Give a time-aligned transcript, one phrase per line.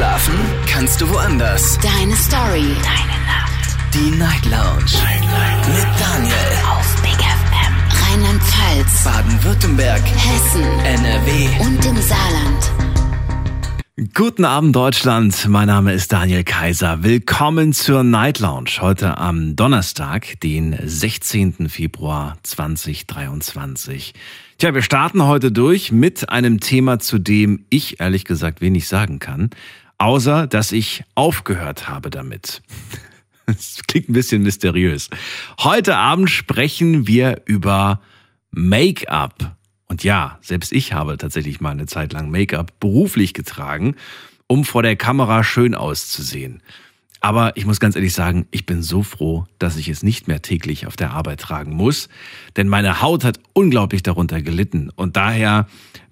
[0.00, 0.34] Schlafen
[0.66, 1.78] kannst du woanders.
[1.82, 2.64] Deine Story.
[2.82, 3.76] Deine Nacht.
[3.92, 4.96] Die Night Lounge.
[5.04, 5.68] Night, Night.
[5.68, 6.34] Mit Daniel.
[6.70, 7.74] Auf Big FM.
[8.08, 9.04] Rheinland-Pfalz.
[9.04, 10.00] Baden-Württemberg.
[10.00, 10.62] Hessen.
[10.86, 11.48] NRW.
[11.66, 12.72] Und im Saarland.
[14.14, 17.02] Guten Abend Deutschland, mein Name ist Daniel Kaiser.
[17.02, 21.68] Willkommen zur Night Lounge heute am Donnerstag, den 16.
[21.68, 24.14] Februar 2023.
[24.56, 29.18] Tja, wir starten heute durch mit einem Thema, zu dem ich ehrlich gesagt wenig sagen
[29.18, 29.50] kann,
[30.00, 32.62] außer dass ich aufgehört habe damit.
[33.46, 35.10] Das klingt ein bisschen mysteriös.
[35.58, 38.00] Heute Abend sprechen wir über
[38.52, 39.56] Make-up.
[39.88, 43.96] Und ja, selbst ich habe tatsächlich mal eine Zeit lang Make-up beruflich getragen,
[44.46, 46.62] um vor der Kamera schön auszusehen.
[47.20, 50.42] Aber ich muss ganz ehrlich sagen, ich bin so froh, dass ich es nicht mehr
[50.42, 52.08] täglich auf der Arbeit tragen muss,
[52.56, 54.90] denn meine Haut hat unglaublich darunter gelitten.
[54.94, 55.66] Und daher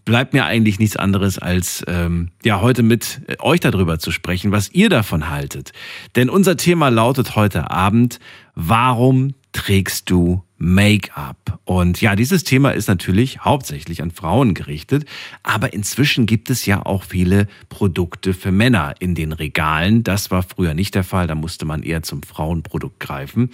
[0.08, 4.70] bleibt mir eigentlich nichts anderes, als ähm, ja heute mit euch darüber zu sprechen, was
[4.72, 5.72] ihr davon haltet.
[6.16, 8.18] Denn unser Thema lautet heute Abend,
[8.54, 11.60] warum trägst du Make-up?
[11.66, 15.04] Und ja, dieses Thema ist natürlich hauptsächlich an Frauen gerichtet,
[15.42, 20.04] aber inzwischen gibt es ja auch viele Produkte für Männer in den Regalen.
[20.04, 23.50] Das war früher nicht der Fall, da musste man eher zum Frauenprodukt greifen.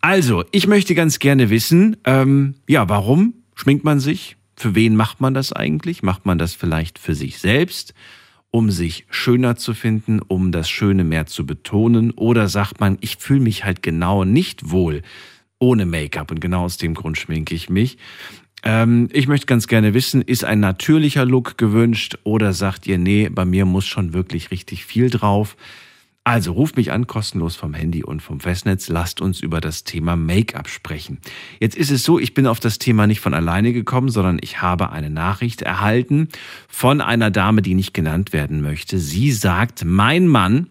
[0.00, 4.36] Also, ich möchte ganz gerne wissen, ähm, ja, warum schminkt man sich?
[4.56, 6.02] Für wen macht man das eigentlich?
[6.02, 7.94] Macht man das vielleicht für sich selbst?
[8.56, 12.12] um sich schöner zu finden, um das Schöne mehr zu betonen?
[12.12, 15.02] Oder sagt man, ich fühle mich halt genau nicht wohl
[15.58, 17.98] ohne Make-up und genau aus dem Grund schminke ich mich?
[18.62, 23.28] Ähm, ich möchte ganz gerne wissen, ist ein natürlicher Look gewünscht oder sagt ihr, nee,
[23.28, 25.56] bei mir muss schon wirklich richtig viel drauf?
[26.26, 28.88] Also ruft mich an, kostenlos vom Handy und vom Festnetz.
[28.88, 31.18] Lasst uns über das Thema Make-up sprechen.
[31.60, 34.60] Jetzt ist es so, ich bin auf das Thema nicht von alleine gekommen, sondern ich
[34.60, 36.26] habe eine Nachricht erhalten
[36.66, 38.98] von einer Dame, die nicht genannt werden möchte.
[38.98, 40.66] Sie sagt, mein Mann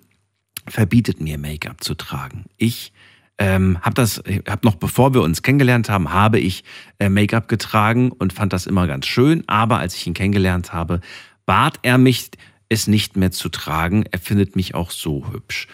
[0.67, 2.43] verbietet mir Make-up zu tragen.
[2.57, 2.91] Ich
[3.37, 6.65] ähm, habe das, hab noch bevor wir uns kennengelernt haben, habe ich
[6.99, 9.45] äh, Make-up getragen und fand das immer ganz schön.
[9.47, 10.99] Aber als ich ihn kennengelernt habe,
[11.45, 12.31] bat er mich
[12.69, 14.05] es nicht mehr zu tragen.
[14.11, 15.67] Er findet mich auch so hübsch.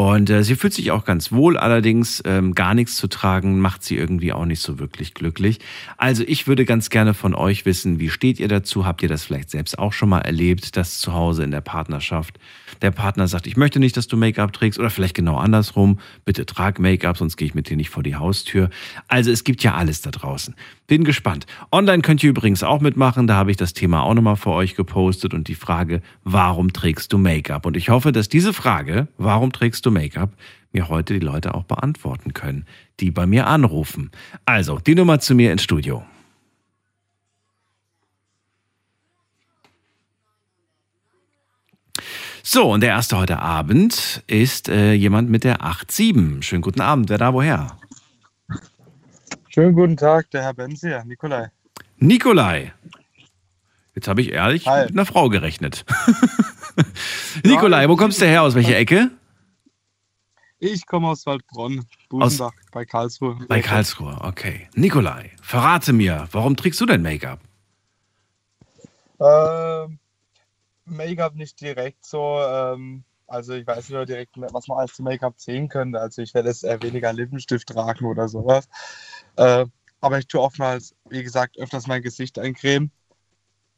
[0.00, 3.82] Und äh, sie fühlt sich auch ganz wohl, allerdings ähm, gar nichts zu tragen macht
[3.82, 5.58] sie irgendwie auch nicht so wirklich glücklich.
[5.96, 8.86] Also ich würde ganz gerne von euch wissen, wie steht ihr dazu?
[8.86, 12.38] Habt ihr das vielleicht selbst auch schon mal erlebt, dass zu Hause in der Partnerschaft
[12.82, 16.46] der Partner sagt, ich möchte nicht, dass du Make-up trägst oder vielleicht genau andersrum, bitte
[16.46, 18.70] trag Make-up, sonst gehe ich mit dir nicht vor die Haustür.
[19.08, 20.54] Also es gibt ja alles da draußen.
[20.86, 21.46] Bin gespannt.
[21.72, 24.74] Online könnt ihr übrigens auch mitmachen, da habe ich das Thema auch nochmal für euch
[24.74, 27.66] gepostet und die Frage, warum trägst du Make-up?
[27.66, 30.32] Und ich hoffe, dass diese Frage, warum trägst du Make-up,
[30.72, 32.66] mir heute die Leute auch beantworten können,
[33.00, 34.10] die bei mir anrufen.
[34.44, 36.04] Also, die Nummer zu mir ins Studio.
[42.42, 46.42] So, und der erste heute Abend ist äh, jemand mit der 8-7.
[46.42, 47.08] Schönen guten Abend.
[47.08, 47.76] Wer da woher?
[49.48, 51.50] Schönen guten Tag, der Herr Benzier, Nikolai.
[51.96, 52.72] Nikolai.
[53.94, 54.84] Jetzt habe ich ehrlich Hi.
[54.84, 55.84] mit einer Frau gerechnet.
[57.44, 58.42] Nikolai, wo kommst du her?
[58.42, 59.10] Aus welcher Ecke?
[60.60, 63.38] Ich komme aus Waldbronn, Busenbach, bei Karlsruhe.
[63.48, 64.68] Bei Karlsruhe, okay.
[64.74, 67.40] Nikolai, verrate mir, warum trägst du denn Make-up?
[69.20, 69.98] Ähm,
[70.90, 72.40] Make-up nicht direkt so.
[72.40, 76.00] Ähm, also ich weiß nicht direkt, was man als zu Make-up sehen könnte.
[76.00, 78.68] Also ich werde jetzt eher weniger Lippenstift tragen oder sowas.
[79.36, 79.66] Äh,
[80.00, 82.90] aber ich tue oftmals, wie gesagt, öfters mein Gesicht eincremen.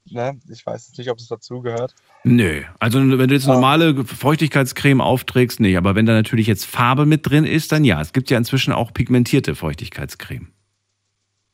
[0.07, 0.39] Ne?
[0.49, 1.95] Ich weiß jetzt nicht, ob es dazugehört.
[2.25, 5.77] Nö, also wenn du jetzt normale Feuchtigkeitscreme aufträgst, nicht.
[5.77, 8.01] Aber wenn da natürlich jetzt Farbe mit drin ist, dann ja.
[8.01, 10.49] Es gibt ja inzwischen auch pigmentierte Feuchtigkeitscreme.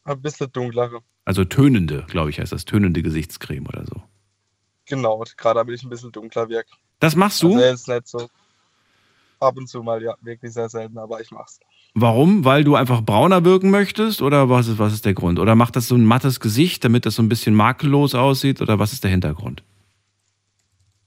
[0.05, 1.01] Ein bisschen dunklere.
[1.25, 2.65] Also tönende, glaube ich, heißt das.
[2.65, 4.03] Tönende Gesichtscreme oder so.
[4.87, 6.71] Genau, gerade damit ich ein bisschen dunkler wirke.
[7.01, 7.55] Das machst du?
[7.55, 8.29] Also jetzt nicht so.
[9.39, 11.61] Ab und zu mal, ja, wirklich sehr selten, aber ich mach's.
[11.95, 12.45] Warum?
[12.45, 14.23] Weil du einfach brauner wirken möchtest?
[14.23, 15.39] Oder was ist, was ist der Grund?
[15.39, 18.61] Oder macht das so ein mattes Gesicht, damit das so ein bisschen makellos aussieht?
[18.63, 19.63] Oder was ist der Hintergrund?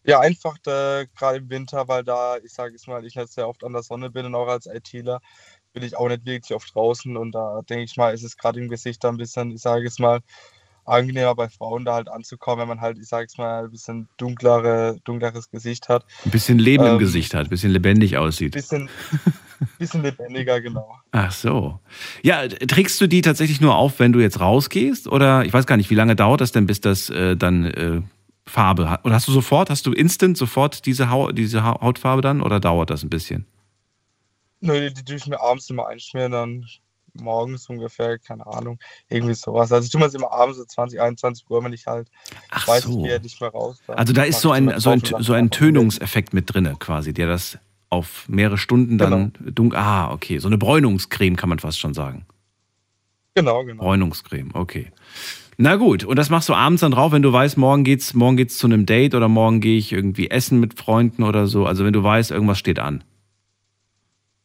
[0.04, 3.48] Ja, einfach äh, gerade im Winter, weil da, ich sage es mal, ich jetzt sehr
[3.48, 5.22] oft an der Sonne bin und auch als ITler
[5.74, 8.60] bin ich auch nicht wirklich oft draußen und da denke ich mal, ist es gerade
[8.60, 10.22] im Gesicht da ein bisschen, ich sage es mal,
[10.90, 14.08] angenehmer bei Frauen da halt anzukommen, wenn man halt, ich sage es mal, ein bisschen
[14.18, 16.06] dunklere, dunkleres Gesicht hat.
[16.26, 18.54] Ein bisschen Leben im Ähm, Gesicht hat, ein bisschen lebendig aussieht.
[18.54, 18.90] Bisschen,
[19.80, 20.96] bisschen lebendiger, genau.
[21.12, 21.80] Ach so.
[22.24, 25.08] Ja, trägst du die tatsächlich nur auf, wenn du jetzt rausgehst?
[25.08, 28.02] Oder ich weiß gar nicht, wie lange dauert das denn, bis das äh, dann äh,
[28.46, 29.06] Farbe hat?
[29.06, 32.42] Oder hast du sofort, hast du instant sofort diese, Hau diese Ha- Hautfarbe dann?
[32.42, 33.46] Oder dauert das ein bisschen?
[34.62, 36.66] Nö, die, die tue ich mir abends immer einschmieren, dann
[37.14, 38.80] morgens ungefähr, keine Ahnung,
[39.10, 39.72] irgendwie sowas.
[39.72, 42.10] Also ich tue mir es immer abends so 20, 21 Uhr, wenn ich halt
[42.50, 43.00] Ach weiß, so.
[43.00, 43.82] ich gehe nicht mehr raus.
[43.88, 47.58] Also da ist so ein, so ein, so ein Tönungseffekt mit drinne quasi, der das
[47.90, 49.80] auf mehrere Stunden dann dunkel.
[49.80, 50.38] Ah, okay.
[50.40, 52.26] So eine Bräunungscreme kann man fast schon sagen.
[53.36, 53.84] Genau, genau.
[53.84, 54.92] Bräunungscreme, okay.
[55.58, 58.38] Na gut, und das machst du abends dann drauf, wenn du weißt, morgen geht's, morgen
[58.38, 61.66] geht's zu einem Date oder morgen gehe ich irgendwie essen mit Freunden oder so.
[61.66, 63.04] Also wenn du weißt, irgendwas steht an.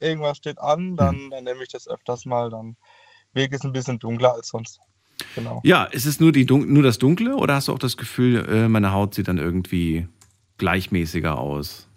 [0.00, 2.76] Irgendwas steht an, dann, dann nehme ich das öfters mal, dann
[3.32, 4.80] Weg ist ein bisschen dunkler als sonst.
[5.34, 5.60] Genau.
[5.64, 8.46] Ja, ist es nur, die, Dun- nur das Dunkle oder hast du auch das Gefühl,
[8.48, 10.08] äh, meine Haut sieht dann irgendwie
[10.58, 11.88] gleichmäßiger aus?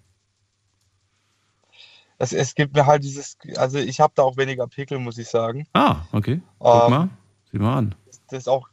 [2.19, 5.27] Es, es gibt mir halt dieses, also ich habe da auch weniger Pickel, muss ich
[5.27, 5.67] sagen.
[5.73, 6.41] Ah, okay.
[6.59, 7.09] Guck Ähm, mal.
[7.51, 7.95] Sieh mal an.
[8.29, 8.67] Das ist auch,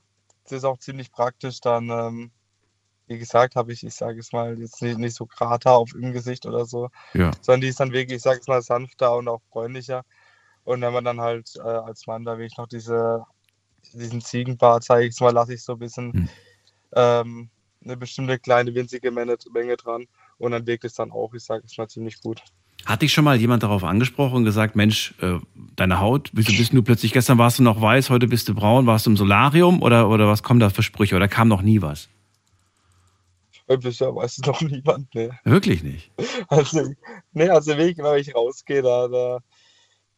[0.45, 1.61] das ist auch ziemlich praktisch.
[1.61, 2.31] Dann, ähm,
[3.07, 6.13] wie gesagt, habe ich, ich sage es mal, jetzt nicht, nicht so Krater auf im
[6.13, 7.31] Gesicht oder so, Ja.
[7.41, 10.03] sondern die ist dann wirklich, ich sage es mal, sanfter und auch bräunlicher.
[10.65, 13.25] Und wenn man dann halt äh, als Mann da wirklich noch diese,
[13.93, 16.29] diesen Ziegenbart, sage ich es mal, lasse ich so ein bisschen Hm.
[16.97, 17.51] ähm,
[17.85, 20.07] eine bestimmte kleine winzige Menge, Menge dran.
[20.39, 22.43] Und dann wirkt es dann auch, ich sage es mal, ziemlich gut.
[22.87, 25.39] Hat dich schon mal jemand darauf angesprochen und gesagt, Mensch, äh,
[25.77, 28.87] deine Haut, wieso bist du plötzlich, gestern warst du noch weiß, heute bist du braun,
[28.87, 31.81] warst du im Solarium oder, oder was kommen da für Sprüche oder kam noch nie
[31.83, 32.09] was?
[33.67, 35.31] Bisher weiß es noch niemand, ne.
[35.45, 36.11] Wirklich nicht.
[36.49, 36.83] Also,
[37.33, 39.39] nee, also wirklich, wenn ich rausgehe, da, da,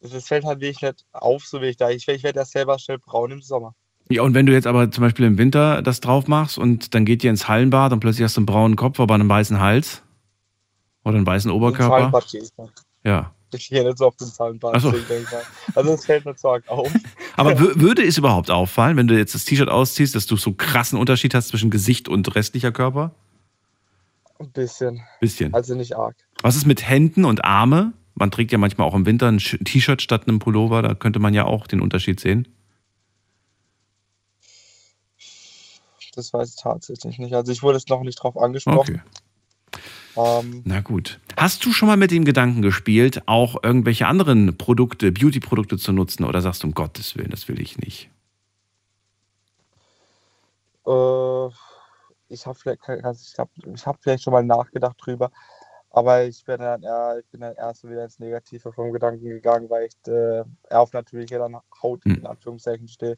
[0.01, 1.89] das fällt halt wirklich nicht auf, so wie ich da.
[1.89, 3.73] Ich, ich werde ja selber schnell braun im Sommer.
[4.09, 7.03] Ja, und wenn du jetzt aber zum Beispiel im Winter das drauf machst und dann
[7.05, 10.01] geht ihr ins Hallenbad und plötzlich hast du einen braunen Kopf, aber einen weißen Hals
[11.03, 11.95] oder einen weißen Ins Oberkörper.
[11.95, 12.73] Hallenbad gehe ich nicht.
[13.03, 13.33] Ja.
[13.53, 14.91] Ich gehe nicht so oft ins Hallenbad, so.
[14.91, 15.41] deswegen denke ich mal.
[15.75, 16.91] Also es fällt nicht so arg auf.
[17.37, 20.53] Aber wü- würde es überhaupt auffallen, wenn du jetzt das T-Shirt ausziehst, dass du so
[20.53, 23.13] krassen Unterschied hast zwischen Gesicht und restlicher Körper?
[24.39, 25.01] Ein bisschen.
[25.19, 25.53] Bisschen.
[25.53, 26.15] Also nicht arg.
[26.41, 27.93] Was ist mit Händen und Arme?
[28.15, 31.33] Man trägt ja manchmal auch im Winter ein T-Shirt statt einem Pullover, da könnte man
[31.33, 32.47] ja auch den Unterschied sehen.
[36.15, 37.33] Das weiß ich tatsächlich nicht.
[37.35, 39.01] Also ich wurde jetzt noch nicht drauf angesprochen.
[40.15, 40.39] Okay.
[40.41, 41.19] Ähm, Na gut.
[41.35, 46.23] Hast du schon mal mit dem Gedanken gespielt, auch irgendwelche anderen Produkte, Beauty-Produkte zu nutzen
[46.23, 48.09] oder sagst du, um Gottes Willen, das will ich nicht?
[50.87, 51.49] äh,
[52.29, 55.31] ich habe vielleicht, also ich hab, ich hab vielleicht schon mal nachgedacht drüber,
[55.91, 59.69] aber ich bin dann eher, ich bin dann erst wieder ins Negative vom Gedanken gegangen,
[59.69, 62.15] weil ich äh, eher auf natürliche dann Haut Hm.
[62.15, 63.15] in Anführungszeichen stehe.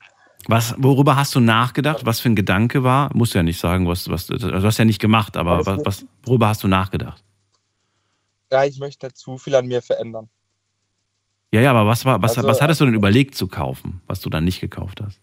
[0.48, 2.06] Was, worüber hast du nachgedacht?
[2.06, 3.10] Was für ein Gedanke war?
[3.14, 5.86] Musst du ja nicht sagen, was, was also du hast ja nicht gemacht, aber was,
[5.86, 7.24] was, worüber hast du nachgedacht?
[8.52, 10.30] Ja, ich möchte zu viel an mir verändern.
[11.52, 14.22] Ja, ja, aber was war, was, Also, was hattest du denn überlegt zu kaufen, was
[14.22, 15.20] du dann nicht gekauft hast?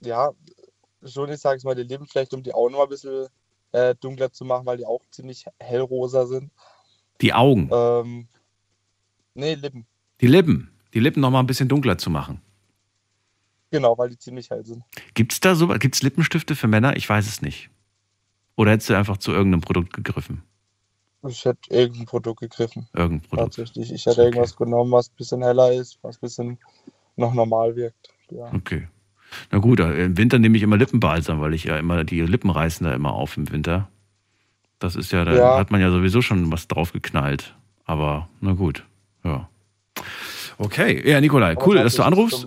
[0.00, 0.32] Ja,
[1.04, 3.26] schon, ich sage es mal, die Lippen vielleicht, um die Augen noch ein bisschen
[3.72, 6.50] äh, dunkler zu machen, weil die auch ziemlich hellrosa sind.
[7.20, 8.28] Die Augen, Ähm,
[9.34, 9.86] nee, Lippen.
[10.20, 12.40] die Lippen, die Lippen noch mal ein bisschen dunkler zu machen.
[13.70, 14.82] Genau, weil die ziemlich hell sind.
[15.14, 16.96] Gibt's da so, gibt's Lippenstifte für Männer?
[16.96, 17.70] Ich weiß es nicht.
[18.56, 20.42] Oder hättest du einfach zu irgendeinem Produkt gegriffen?
[21.28, 22.88] Ich hätte irgendein Produkt gegriffen.
[22.94, 23.54] Irgendein Produkt.
[23.56, 23.92] Tatsächlich.
[23.92, 24.24] Ich hätte Okay.
[24.30, 26.58] irgendwas genommen, was ein bisschen heller ist, was ein bisschen
[27.16, 28.08] noch normal wirkt.
[28.30, 28.52] Ja.
[28.52, 28.88] Okay.
[29.50, 32.86] Na gut, im Winter nehme ich immer Lippenbalsam, weil ich ja immer, die Lippen reißen
[32.86, 33.88] da immer auf im Winter.
[34.78, 35.58] Das ist ja, da Ja.
[35.58, 37.54] hat man ja sowieso schon was drauf geknallt.
[37.84, 38.84] Aber na gut,
[39.24, 39.48] ja.
[40.58, 42.46] Okay, ja, Nikolai, cool, dass du anrufst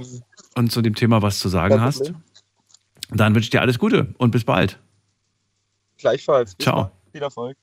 [0.56, 2.14] und zu dem Thema was zu sagen hast.
[3.10, 4.80] Dann wünsche ich dir alles Gute und bis bald.
[5.98, 6.56] Gleichfalls.
[6.56, 6.82] Bis Ciao.
[6.84, 6.92] dann.
[7.12, 7.58] Viel Erfolg.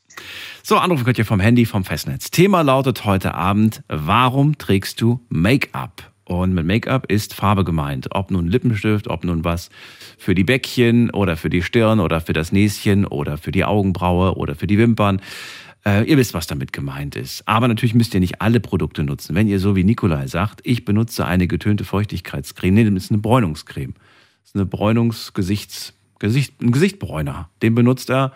[0.62, 2.30] So, anrufen könnt ihr vom Handy, vom Festnetz.
[2.30, 6.12] Thema lautet heute Abend, warum trägst du Make-up?
[6.30, 8.06] Und mit Make-up ist Farbe gemeint.
[8.12, 9.68] Ob nun Lippenstift, ob nun was
[10.16, 14.36] für die Bäckchen oder für die Stirn oder für das Näschen oder für die Augenbraue
[14.36, 15.20] oder für die Wimpern.
[15.84, 17.42] Äh, ihr wisst, was damit gemeint ist.
[17.48, 19.34] Aber natürlich müsst ihr nicht alle Produkte nutzen.
[19.34, 23.18] Wenn ihr so wie Nikolai sagt, ich benutze eine getönte Feuchtigkeitscreme, nee, das ist eine
[23.18, 23.94] Bräunungscreme.
[23.94, 27.50] Das ist eine Bräunungsgesichts, Gesicht, ein Gesichtbräuner.
[27.60, 28.34] Den benutzt er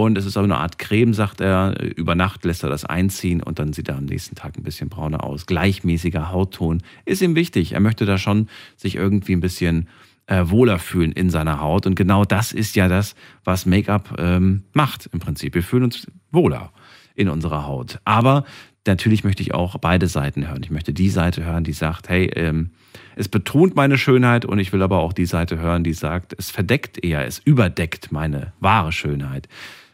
[0.00, 1.78] und es ist aber eine Art Creme, sagt er.
[1.94, 4.88] Über Nacht lässt er das einziehen und dann sieht er am nächsten Tag ein bisschen
[4.88, 5.44] brauner aus.
[5.44, 7.72] Gleichmäßiger Hautton ist ihm wichtig.
[7.72, 9.90] Er möchte da schon sich irgendwie ein bisschen
[10.24, 11.84] äh, wohler fühlen in seiner Haut.
[11.84, 13.14] Und genau das ist ja das,
[13.44, 15.54] was Make-up ähm, macht im Prinzip.
[15.54, 16.72] Wir fühlen uns wohler
[17.14, 17.98] in unserer Haut.
[18.06, 18.44] Aber
[18.86, 20.62] natürlich möchte ich auch beide Seiten hören.
[20.62, 22.70] Ich möchte die Seite hören, die sagt, hey, ähm,
[23.16, 26.50] es betont meine Schönheit und ich will aber auch die Seite hören, die sagt, es
[26.50, 29.46] verdeckt eher, es überdeckt meine wahre Schönheit.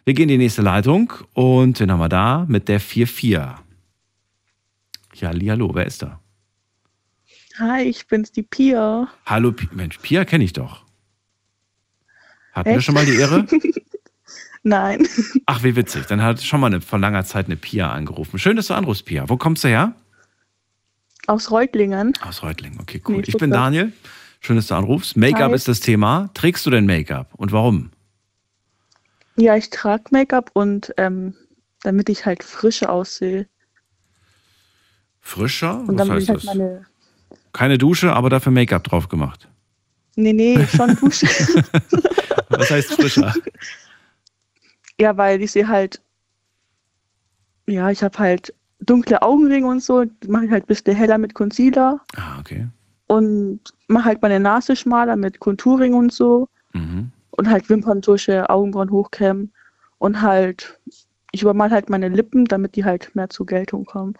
[0.07, 2.45] Wir gehen in die nächste Leitung und wen haben wir da?
[2.49, 3.57] Mit der 4-4.
[5.15, 6.21] Ja, hallo, wer ist da?
[7.59, 9.09] Hi, ich bin's, die Pia.
[9.25, 10.85] Hallo, Pi- Mensch, Pia kenne ich doch.
[12.53, 12.85] Hatten wir Echt?
[12.87, 13.47] schon mal die Ehre?
[14.63, 15.09] Nein,
[15.47, 16.07] Ach, wie witzig.
[16.07, 18.39] Dann hat schon mal eine, vor langer Zeit eine Pia angerufen.
[18.39, 19.29] Schön, dass du anrufst, Pia.
[19.29, 19.93] Wo kommst du her?
[21.27, 22.13] Aus Reutlingen.
[22.21, 23.17] Aus Reutlingen, okay, cool.
[23.17, 23.51] Nee, ich bin.
[23.51, 23.93] Daniel.
[24.39, 25.17] Schön, dass du anrufst.
[25.17, 26.31] Make-up ist das Thema.
[26.35, 27.91] Trägst du denn Make-up und warum?
[29.37, 31.35] Ja, ich trage Make-up und ähm,
[31.83, 33.47] damit ich halt frischer aussehe.
[35.21, 35.81] Frischer?
[35.81, 36.45] Und Was damit heißt ich halt das?
[36.47, 36.87] meine.
[37.53, 39.49] Keine Dusche, aber dafür Make-up drauf gemacht.
[40.17, 41.29] Nee, nee, schon duschen.
[42.49, 43.35] Was heißt frischer?
[45.01, 46.01] ja, weil ich sehe halt.
[47.67, 50.05] Ja, ich habe halt dunkle Augenringe und so.
[50.29, 52.01] Mache ich halt ein bisschen heller mit Concealer.
[52.17, 52.69] ah, okay.
[53.09, 56.49] Und mache halt meine Nase schmaler mit Contouring und so.
[56.73, 57.11] Mhm.
[57.37, 59.53] Und halt Wimperntusche, Augenbrauen hochkämmen.
[59.99, 60.79] Und halt.
[61.33, 64.17] Ich übermal halt meine Lippen, damit die halt mehr zur Geltung kommen.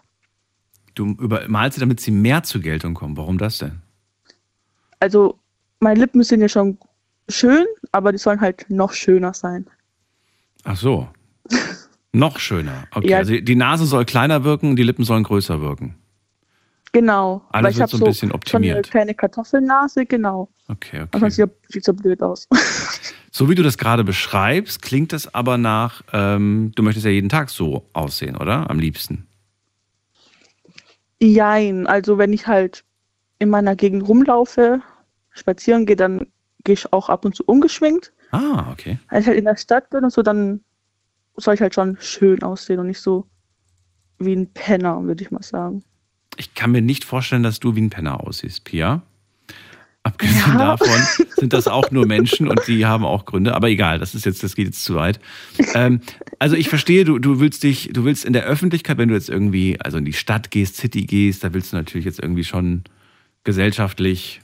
[0.93, 3.17] Du übermalst sie, damit sie mehr zur Geltung kommen.
[3.17, 3.81] Warum das denn?
[4.99, 5.37] also
[5.79, 6.77] meine Lippen sind ja schon
[7.29, 9.67] schön, aber die sollen halt noch schöner sein.
[10.63, 11.07] Ach so.
[12.13, 12.85] Noch schöner.
[12.95, 13.17] Okay, Ja.
[13.19, 15.95] also die Nase soll kleiner wirken, die Lippen sollen größer wirken.
[16.99, 17.43] Genau.
[17.51, 18.71] Alles ich wird habe so ein bisschen optimiert.
[18.71, 20.49] schon eine kleine Kartoffelnase, genau.
[20.67, 21.29] Okay, okay.
[21.29, 22.47] sieht, sieht so blöd aus.
[23.29, 27.29] So wie du das gerade beschreibst, klingt das aber nach, ähm, du möchtest ja jeden
[27.29, 28.67] Tag so aussehen, oder?
[28.71, 29.27] Am liebsten.
[31.21, 32.83] Jein, also wenn ich halt
[33.37, 34.81] in meiner Gegend rumlaufe,
[35.29, 36.25] spazieren gehe, dann
[36.63, 38.11] gehe ich auch ab und zu ungeschminkt.
[38.31, 38.97] Ah, okay.
[39.11, 40.61] Wenn ich halt in der Stadt bin und so, dann
[41.35, 43.27] soll ich halt schon schön aussehen und nicht so
[44.17, 45.83] wie ein Penner, würde ich mal sagen.
[46.37, 49.01] Ich kann mir nicht vorstellen, dass du wie ein Penner aussiehst, Pia.
[50.03, 50.77] Abgesehen Ja.
[50.77, 51.01] davon
[51.35, 53.53] sind das auch nur Menschen und die haben auch Gründe.
[53.53, 55.19] Aber egal, das ist jetzt, das geht jetzt zu weit.
[55.73, 55.99] Ähm,
[56.39, 59.29] also ich verstehe, du, du willst dich, du willst in der Öffentlichkeit, wenn du jetzt
[59.29, 62.83] irgendwie, also in die Stadt gehst, City gehst, da willst du natürlich jetzt irgendwie schon
[63.43, 64.41] gesellschaftlich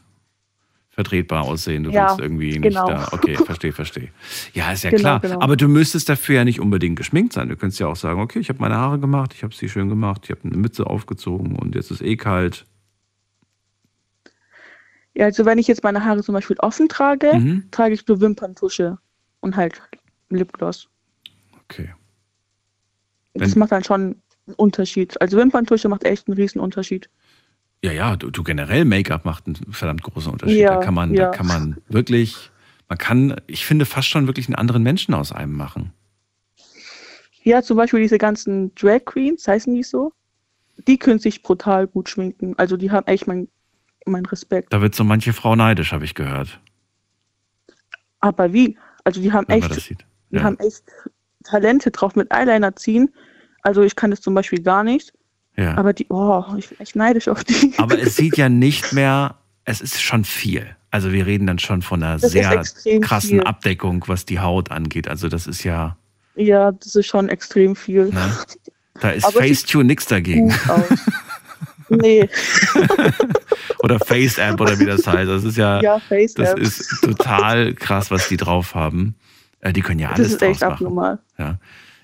[0.94, 1.84] vertretbar aussehen.
[1.84, 2.88] Du Ja, willst irgendwie nicht genau.
[2.88, 3.10] da.
[3.12, 4.10] Okay, verstehe, verstehe.
[4.54, 5.20] Ja, ist ja Genau, klar.
[5.22, 5.42] genau.
[5.42, 7.50] Aber du müsstest dafür ja nicht unbedingt geschminkt sein.
[7.50, 9.90] Du könntest ja auch sagen, okay, ich habe meine Haare gemacht, ich habe sie schön
[9.90, 12.66] gemacht, ich habe eine Mütze aufgezogen und jetzt ist eh kalt.
[15.16, 17.68] Ja, also wenn ich jetzt meine Haare zum Beispiel offen trage, Mhm.
[17.72, 18.98] trage ich nur Wimperntusche
[19.42, 19.82] und halt
[20.30, 20.90] Lipgloss.
[21.66, 21.94] Okay.
[23.34, 24.02] Das Wenn- macht dann schon
[24.48, 25.20] einen Unterschied.
[25.22, 27.10] Also Wimperntusche macht echt einen riesen Unterschied.
[27.84, 30.58] Ja, ja, du, du generell Make-up macht einen verdammt großen Unterschied.
[30.60, 31.26] Ja, da kann man, ja.
[31.26, 32.50] da kann man wirklich,
[32.88, 35.92] man kann, ich finde, fast schon wirklich einen anderen Menschen aus einem machen.
[37.44, 40.14] Ja, zum Beispiel diese ganzen Drag Queens, heißen die so?
[40.88, 42.58] Die können sich brutal gut schminken.
[42.58, 43.50] Also die haben echt mein,
[44.06, 44.72] mein Respekt.
[44.72, 46.62] Da wird so manche Frau neidisch, habe ich gehört,
[48.22, 48.78] Aber wie?
[49.04, 50.06] Also die haben wenn echt, sieht.
[50.32, 50.44] die Ja.
[50.44, 50.86] haben echt
[51.44, 53.14] Talente drauf mit Eyeliner ziehen.
[53.62, 55.14] Also ich kann das zum Beispiel gar nicht.
[55.56, 55.78] Ja.
[55.78, 57.74] Aber die, oh, ich bin echt neidisch auf die.
[57.78, 60.76] Aber es sieht ja nicht mehr, es ist schon viel.
[60.92, 62.64] Also wir reden dann schon von einer Das sehr
[63.02, 63.44] krassen viel.
[63.44, 65.08] Abdeckung, was die Haut angeht.
[65.08, 65.98] Also das ist ja,
[66.36, 68.06] ja, das ist schon extrem viel.
[68.10, 68.32] ne?
[69.00, 70.54] Da ist Facetune nichts dagegen.
[71.90, 72.28] Nee,
[73.80, 75.30] Oder FaceApp oder wie das heißt.
[75.30, 79.16] Das ist ja, ja, das ist total krass, was die drauf haben.
[79.60, 80.74] Äh, Die können ja alles Das ist echt machen.
[80.74, 81.20] abnormal.
[81.38, 81.60] Ja.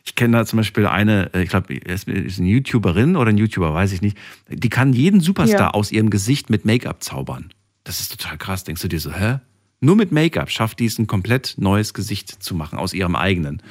[0.09, 3.37] Ich kenne da zum Beispiel eine, äh, ich glaube, ist ist eine YouTuberin oder ein
[3.37, 4.17] YouTuber, weiß ich nicht.
[4.49, 5.69] Die kann jeden Superstar Ja.
[5.71, 7.53] aus ihrem Gesicht mit Make-up zaubern.
[7.83, 8.63] Das ist total krass.
[8.63, 9.37] Denkst du dir so, hä?
[9.81, 13.61] Nur mit Make-up schafft die es, ein komplett neues Gesicht zu machen, aus ihrem eigenen.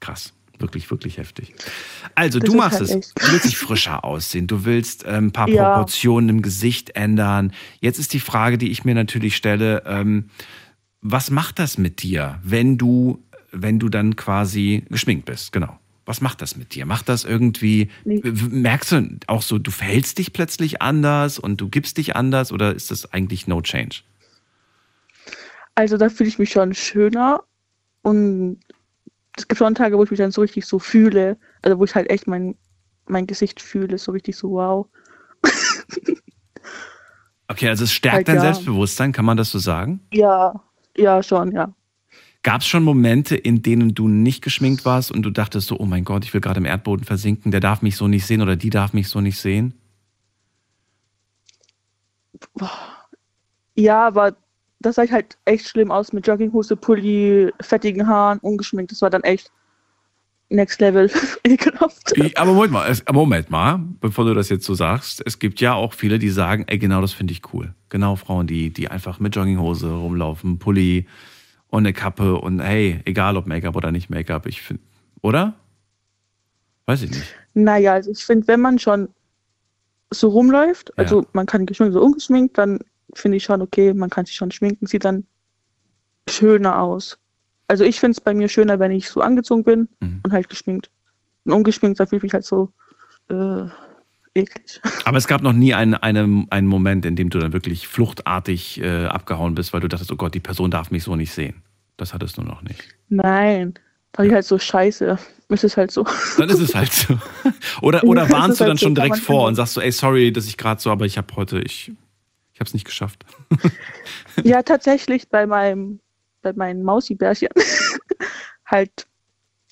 [0.00, 0.32] Krass.
[0.58, 1.54] Wirklich, wirklich heftig.
[2.14, 2.96] Also, Das du ist machst halt es.
[2.96, 3.12] echt.
[3.22, 4.46] Du willst dich frischer aussehen.
[4.48, 5.70] Du willst ähm, ein paar Ja.
[5.74, 7.52] Proportionen im Gesicht ändern.
[7.80, 10.30] Jetzt ist die Frage, die ich mir natürlich stelle, ähm,
[11.02, 13.22] was macht das mit dir, wenn du,
[13.62, 15.52] wenn du dann quasi geschminkt bist?
[15.52, 15.78] Genau.
[16.04, 16.86] Was macht das mit dir?
[16.86, 18.22] Macht das irgendwie, Nee.
[18.50, 22.74] merkst du auch so, du verhältst dich plötzlich anders und du gibst dich anders oder
[22.74, 24.02] ist das eigentlich no change?
[25.74, 27.42] Also da fühle ich mich schon schöner
[28.02, 28.60] und
[29.36, 31.94] es gibt schon Tage, wo ich mich dann so richtig so fühle, also wo ich
[31.94, 32.56] halt echt mein,
[33.08, 34.86] mein Gesicht fühle, so richtig so wow.
[37.48, 38.40] Okay, also es stärkt Halt dein ja.
[38.42, 40.00] Selbstbewusstsein, kann man das so sagen?
[40.12, 40.60] Ja,
[40.96, 41.72] ja, schon, ja.
[42.46, 45.84] Gab es schon Momente, in denen du nicht geschminkt warst und du dachtest so, oh
[45.84, 48.54] mein Gott, ich will gerade im Erdboden versinken, der darf mich so nicht sehen oder
[48.54, 49.74] die darf mich so nicht sehen?
[53.74, 54.36] Ja, aber
[54.78, 58.92] das sah ich halt echt schlimm aus mit Jogginghose, Pulli, fettigen Haaren, ungeschminkt.
[58.92, 59.50] Das war dann echt
[60.48, 61.10] next level
[61.42, 62.14] ekelhaft.
[62.38, 65.20] Aber Moment mal, es- Moment mal, bevor du das jetzt so sagst.
[65.26, 67.74] Es gibt ja auch viele, die sagen, ey, genau das finde ich cool.
[67.88, 71.08] Genau Frauen, die, die einfach mit Jogginghose rumlaufen, Pulli
[71.68, 74.82] und eine Kappe und hey, egal ob Make-up oder nicht Make-up, ich finde,
[75.22, 75.54] oder?
[76.86, 77.34] Weiß ich nicht.
[77.54, 79.08] Naja, also ich finde, wenn man schon
[80.10, 82.78] so rumläuft, also man kann geschminkt oder ungeschminkt, dann
[83.14, 85.26] finde ich schon okay, man kann sich schon schminken, sieht dann
[86.28, 87.18] schöner aus.
[87.68, 90.20] Also ich finde es bei mir schöner, wenn ich so angezogen bin Mhm.
[90.22, 90.90] und halt geschminkt.
[91.44, 92.72] Und ungeschminkt, da fühle ich mich halt so
[93.28, 93.64] äh,
[94.36, 94.80] eklig.
[95.04, 98.80] Aber es gab noch nie einen, einen, einen Moment, in dem du dann wirklich fluchtartig
[98.80, 101.62] äh, abgehauen bist, weil du dachtest, oh Gott, die Person darf mich so nicht sehen.
[101.96, 102.82] Das hattest du noch nicht.
[103.08, 103.74] Nein,
[104.14, 105.18] weil ich halt so scheiße.
[105.48, 106.04] Es ist halt so.
[106.38, 107.18] Dann ist es halt so.
[107.82, 109.92] Oder, oder warnst du halt dann so, schon kann direkt vor und sagst so, ey,
[109.92, 111.92] sorry, dass ich gerade so, aber ich habe heute, ich,
[112.52, 113.24] ich habe es nicht geschafft.
[114.42, 116.00] Ja, tatsächlich bei meinem,
[116.42, 117.48] bei meinen Mausibärchen
[118.66, 119.06] halt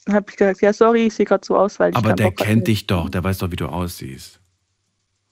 [0.08, 2.68] habe ich gesagt, ja, sorry, ich sehe gerade so aus, weil ich Aber der kennt
[2.68, 4.38] dich doch, der weiß doch, wie du aussiehst.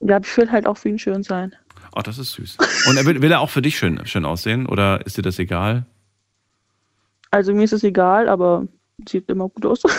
[0.05, 1.53] Ja, ich will halt auch für ihn schön sein.
[1.95, 2.57] Oh, das ist süß.
[2.87, 5.85] Und will, will er auch für dich schön, schön aussehen oder ist dir das egal?
[7.31, 8.67] Also mir ist es egal, aber
[9.07, 9.81] sieht immer gut aus.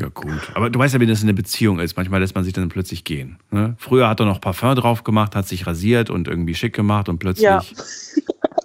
[0.00, 0.52] Ja, gut.
[0.54, 1.96] Aber du weißt ja, wie das in einer Beziehung ist.
[1.96, 3.40] Manchmal lässt man sich dann plötzlich gehen.
[3.50, 3.74] Ne?
[3.78, 7.18] Früher hat er noch Parfum drauf gemacht, hat sich rasiert und irgendwie schick gemacht und
[7.18, 7.64] plötzlich Ja.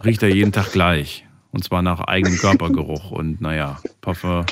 [0.04, 1.26] riecht er jeden Tag gleich.
[1.50, 3.10] Und zwar nach eigenem Körpergeruch.
[3.10, 4.46] Und naja, Parfum.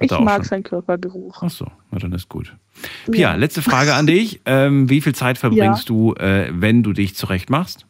[0.00, 1.42] Ich mag seinen Körpergeruch.
[1.42, 2.56] Ach so, na dann ist gut.
[3.10, 4.40] Pia, letzte Frage an dich.
[4.44, 7.86] Ähm, wie viel Zeit verbringst du, äh, wenn du dich zurecht machst?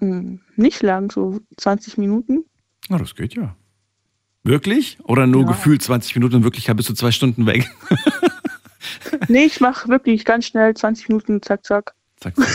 [0.00, 2.44] Hm, nicht lang, so 20 Minuten.
[2.88, 3.54] Na, das geht ja.
[4.42, 4.98] Wirklich?
[5.04, 5.48] Oder nur Ja.
[5.48, 7.70] gefühlt 20 Minuten und in Wirklichkeit bist du zwei Stunden weg?
[9.28, 11.94] Nee, ich mache wirklich ganz schnell 20 Minuten, zack, zack.
[12.16, 12.48] Zack, zack.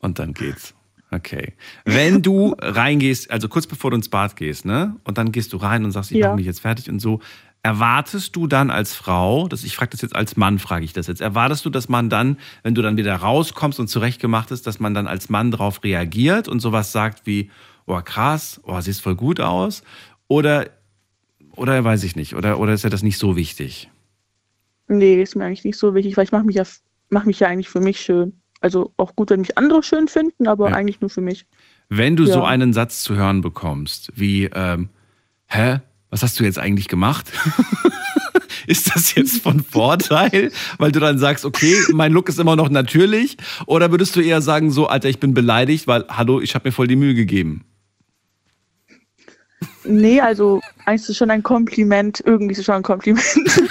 [0.00, 0.74] Und dann geht's.
[1.12, 1.54] Okay.
[1.84, 4.96] Wenn du reingehst, also kurz bevor du ins Bad gehst, ne?
[5.04, 6.28] Und dann gehst du rein und sagst, ich Ja.
[6.28, 7.20] mache mich jetzt fertig und so.
[7.62, 11.08] Erwartest du dann als Frau, das, ich frage das jetzt als Mann, frage ich das
[11.08, 14.80] jetzt, erwartest du, dass man dann, wenn du dann wieder rauskommst und zurechtgemacht ist, dass
[14.80, 17.50] man dann als Mann darauf reagiert und sowas sagt wie,
[17.86, 19.82] oh krass, oh, siehst voll gut aus?
[20.26, 20.70] Oder,
[21.54, 23.90] oder weiß ich nicht, oder, oder ist ja das nicht so wichtig?
[24.88, 26.64] Nee, ist mir eigentlich nicht so wichtig, weil ich mache mich ja
[27.10, 28.39] mach mich ja eigentlich für mich schön.
[28.60, 30.76] Also auch gut, wenn mich andere schön finden, aber Ja.
[30.76, 31.46] eigentlich nur für mich.
[31.88, 32.44] Wenn du so Ja.
[32.44, 34.90] einen Satz zu hören bekommst, wie, ähm,
[35.46, 37.32] hä, was hast du jetzt eigentlich gemacht?
[38.66, 42.68] ist das jetzt von Vorteil, weil du dann sagst, okay, mein Look ist immer noch
[42.68, 43.36] natürlich?
[43.66, 46.72] Oder würdest du eher sagen, so, Alter, ich bin beleidigt, weil, hallo, ich habe mir
[46.72, 47.64] voll die Mühe gegeben?
[49.84, 52.22] Nee, also eigentlich ist es schon ein Kompliment.
[52.24, 53.24] Irgendwie ist es schon ein Kompliment.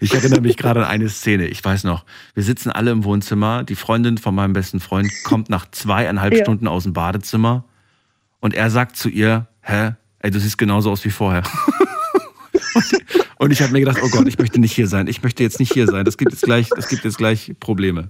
[0.00, 1.46] Ich erinnere mich gerade an eine Szene.
[1.48, 3.64] Ich weiß noch, wir sitzen alle im Wohnzimmer.
[3.64, 6.42] Die Freundin von meinem besten Freund kommt nach zweieinhalb Ja.
[6.42, 7.64] Stunden aus dem Badezimmer
[8.40, 11.42] und er sagt zu ihr, hä, ey, du siehst genauso aus wie vorher.
[13.38, 15.06] und, ich habe mir gedacht, oh Gott, ich möchte nicht hier sein.
[15.06, 16.04] Ich möchte jetzt nicht hier sein.
[16.04, 18.08] Das gibt jetzt gleich, das gibt jetzt gleich Probleme.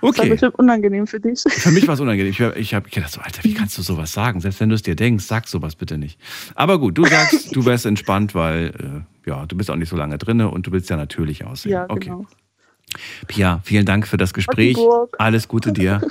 [0.00, 0.28] Das war Okay.
[0.30, 1.42] bestimmt unangenehm für dich.
[1.46, 2.30] Für mich war es unangenehm.
[2.30, 4.40] Ich, hab- ich habe gedacht, so, Alter, wie kannst du sowas sagen?
[4.40, 6.18] Selbst wenn du es dir denkst, sag sowas bitte nicht.
[6.54, 9.96] Aber gut, du sagst, du wärst entspannt, weil äh, ja, du bist auch nicht so
[9.96, 11.72] lange drinne und du willst ja natürlich aussehen.
[11.72, 12.10] Ja, okay.
[12.10, 12.26] genau.
[13.26, 14.76] Pia, vielen Dank für das Gespräch.
[15.18, 16.00] Alles Gute dir.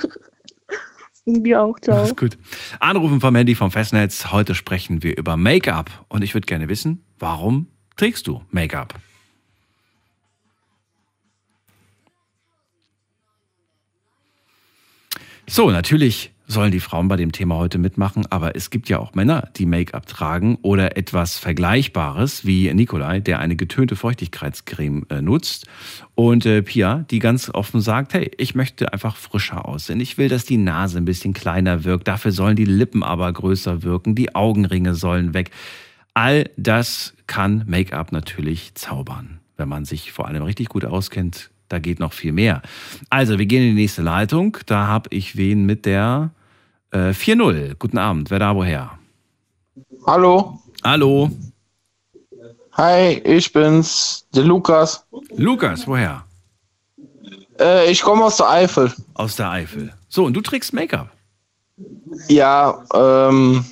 [1.30, 1.98] Dir auch, ciao.
[1.98, 2.38] Alles gut.
[2.80, 4.32] Anrufen vom Handy vom Festnetz.
[4.32, 5.90] Heute sprechen wir über Make-up.
[6.08, 8.94] Und ich würde gerne wissen, warum trägst du Make-up?
[15.50, 19.14] So, natürlich sollen die Frauen bei dem Thema heute mitmachen, aber es gibt ja auch
[19.14, 25.66] Männer, die Make-up tragen oder etwas Vergleichbares wie Nikolai, der eine getönte Feuchtigkeitscreme äh, nutzt
[26.14, 30.00] und äh, Pia, die ganz offen sagt, hey, ich möchte einfach frischer aussehen.
[30.00, 33.82] Ich will, dass die Nase ein bisschen kleiner wirkt, dafür sollen die Lippen aber größer
[33.82, 35.50] wirken, die Augenringe sollen weg.
[36.12, 41.50] All das kann Make-up natürlich zaubern, wenn man sich vor allem richtig gut auskennt.
[41.68, 42.62] Da geht noch viel mehr.
[43.10, 44.56] Also, wir gehen in die nächste Leitung.
[44.66, 46.30] Da habe ich wen mit der
[46.90, 47.74] äh, 4-0.
[47.78, 48.30] Guten Abend.
[48.30, 48.98] Wer da woher?
[50.06, 51.30] Hallo, Hallo.
[52.72, 55.04] hi, ich bin's, der Lukas.
[55.36, 56.24] Lukas, woher?
[57.60, 58.92] Äh, ich komme aus der Eifel.
[59.14, 59.92] Aus der Eifel.
[60.08, 61.10] So, und du trägst Make-up.
[62.28, 63.64] Ja, ähm,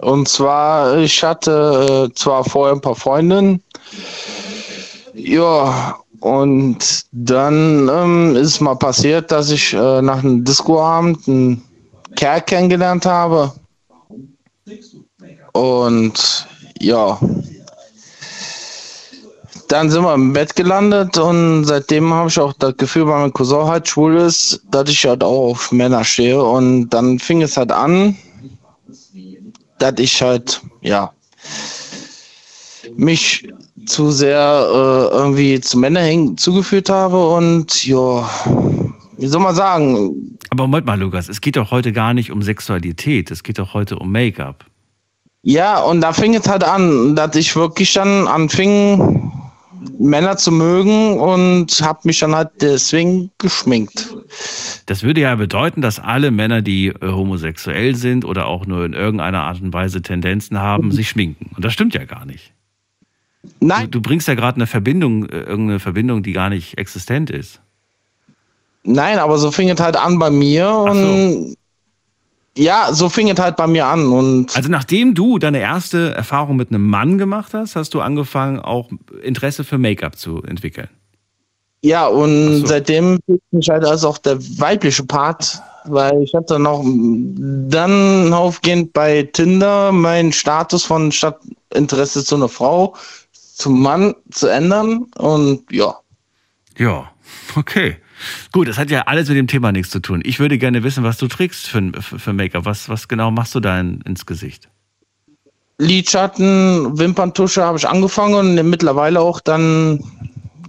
[0.00, 3.62] und zwar, ich hatte äh, zwar vorher ein paar Freundinnen.
[5.14, 11.62] Ja, und dann ähm, ist mal passiert, dass ich äh, nach einem Discoabend einen
[12.16, 13.52] Kerl kennengelernt habe.
[15.52, 16.48] Und
[16.80, 17.16] ja,
[19.68, 23.32] dann sind wir im Bett gelandet und seitdem habe ich auch das Gefühl, weil mein
[23.32, 26.42] Cousin halt schwul ist, dass ich halt auch auf Männer stehe.
[26.42, 28.16] Und dann fing es halt an,
[29.78, 31.12] dass ich halt, ja,
[32.96, 33.46] mich
[33.86, 34.38] zu sehr
[34.70, 38.28] äh, irgendwie zu Männern hin- zugeführt habe und ja,
[39.18, 42.42] wie soll man sagen, Aber Moment mal, Lukas, es geht doch heute gar nicht um
[42.42, 43.30] Sexualität.
[43.30, 44.64] Es geht doch heute um Make-up.
[45.42, 49.32] Ja, und da fing es halt an, dass ich wirklich dann anfing,
[49.98, 54.14] Männer zu mögen und habe mich dann halt deswegen geschminkt.
[54.86, 58.92] Das würde ja bedeuten, dass alle Männer, die äh, homosexuell sind oder auch nur in
[58.92, 61.50] irgendeiner Art und Weise Tendenzen haben, sich schminken.
[61.54, 62.52] Und das stimmt ja gar nicht.
[63.60, 63.90] Nein.
[63.90, 67.60] Du, du bringst ja gerade eine Verbindung, äh, irgendeine Verbindung, die gar nicht existent ist.
[68.84, 71.56] Nein, aber so fing es halt an bei mir und
[72.56, 76.56] ja, so fing es halt bei mir an und Also nachdem du deine erste Erfahrung
[76.56, 78.88] mit einem Mann gemacht hast, hast du angefangen, auch
[79.22, 80.88] Interesse für Make-up zu entwickeln.
[81.82, 82.66] ja, und so.
[82.66, 88.92] seitdem fühlt mich halt als auch der weibliche Part, weil ich hatte noch dann aufgehend
[88.92, 91.40] bei Tinder meinen Status von statt
[91.74, 92.94] Interesse zu einer Frau
[93.56, 95.96] zum Mann zu ändern und ja.
[96.76, 97.10] Ja,
[97.56, 97.96] okay.
[98.52, 100.22] Gut, das hat ja alles mit dem Thema nichts zu tun.
[100.24, 102.64] Ich würde gerne wissen, was du trägst für, für, für Make-up.
[102.64, 104.68] Was, was genau machst du da in, ins Gesicht?
[105.78, 110.02] Lidschatten, Wimperntusche habe ich angefangen und mittlerweile auch dann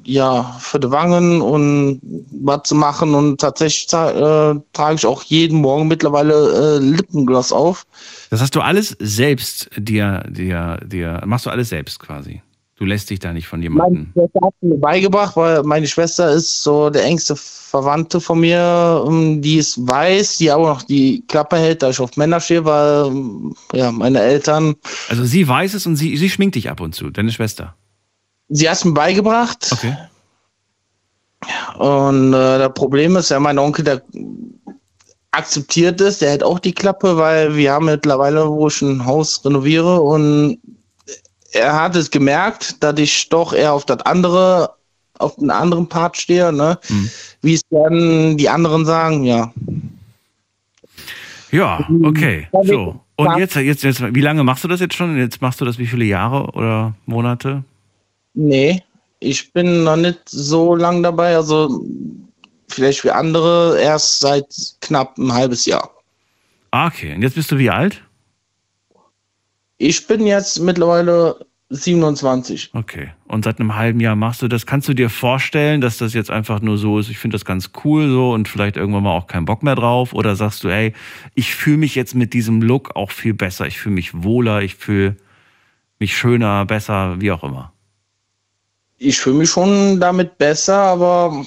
[0.03, 5.59] ja für die Wangen und was zu machen und tatsächlich äh, trage ich auch jeden
[5.59, 7.85] Morgen mittlerweile äh, Lippengloss auf.
[8.29, 12.41] Das hast du alles selbst dir, dir, dir, machst du alles selbst quasi.
[12.77, 14.11] Du lässt dich da nicht von Meine jemandem.
[14.13, 19.03] Schwester hat mir beigebracht, weil meine Schwester ist so der engste Verwandte von mir.
[19.07, 22.63] ähm, Die ist weiß, die aber noch die Klappe hält, da ich auf Männer stehe,
[22.65, 23.11] weil
[23.73, 24.75] ja, meine Eltern,
[25.09, 27.75] Also sie weiß es und sie, sie schminkt dich ab und zu, deine Schwester.
[28.49, 29.69] sie hat es mir beigebracht.
[29.71, 29.97] Okay.
[31.79, 34.01] Und äh, das Problem ist ja, mein Onkel, der
[35.31, 39.43] akzeptiert es, der hält auch die Klappe, weil wir haben mittlerweile, wo ich ein Haus
[39.45, 40.57] renoviere und
[41.51, 44.71] er hat es gemerkt, dass ich doch eher auf das andere,
[45.19, 46.77] auf den anderen Part stehe, ne?
[46.89, 47.09] Mhm.
[47.41, 49.51] Wie es dann die anderen sagen, ja.
[51.51, 52.47] Ja, okay.
[52.63, 52.99] So.
[53.15, 55.17] Und jetzt, jetzt, jetzt, wie lange machst du das jetzt schon?
[55.17, 57.63] Jetzt machst du das wie viele Jahre oder Monate?
[58.33, 58.83] Nee,
[59.19, 61.83] ich bin noch nicht so lang dabei, also
[62.67, 64.45] vielleicht wie andere erst seit
[64.81, 65.89] knapp ein halbes Jahr.
[66.71, 67.15] Ah, Okay.
[67.15, 68.03] Und jetzt bist du wie alt?
[69.77, 72.71] Ich bin jetzt mittlerweile 27.
[72.73, 73.11] Okay.
[73.27, 74.65] Und seit einem halben Jahr machst du das.
[74.65, 77.71] Kannst du dir vorstellen, dass das jetzt einfach nur so ist, ich finde das ganz
[77.83, 80.13] cool so und vielleicht irgendwann mal auch keinen Bock mehr drauf?
[80.13, 80.93] Oder sagst du, ey,
[81.35, 84.75] ich fühle mich jetzt mit diesem Look auch viel besser, ich fühle mich wohler, ich
[84.75, 85.17] fühle
[85.99, 87.73] mich schöner, besser, wie auch immer?
[88.97, 91.45] Ich fühle mich schon damit besser, aber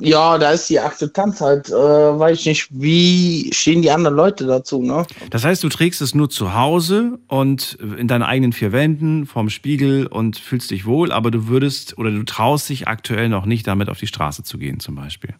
[0.00, 4.46] ja, da ist die Akzeptanz halt, äh, weiß ich nicht, wie stehen die anderen Leute
[4.46, 5.06] dazu, ne?
[5.30, 9.50] Das heißt, du trägst es nur zu Hause und in deinen eigenen vier Wänden vorm
[9.50, 13.66] Spiegel und fühlst dich wohl, aber du würdest oder du traust dich aktuell noch nicht
[13.66, 15.34] damit auf die Straße zu gehen, zum Beispiel.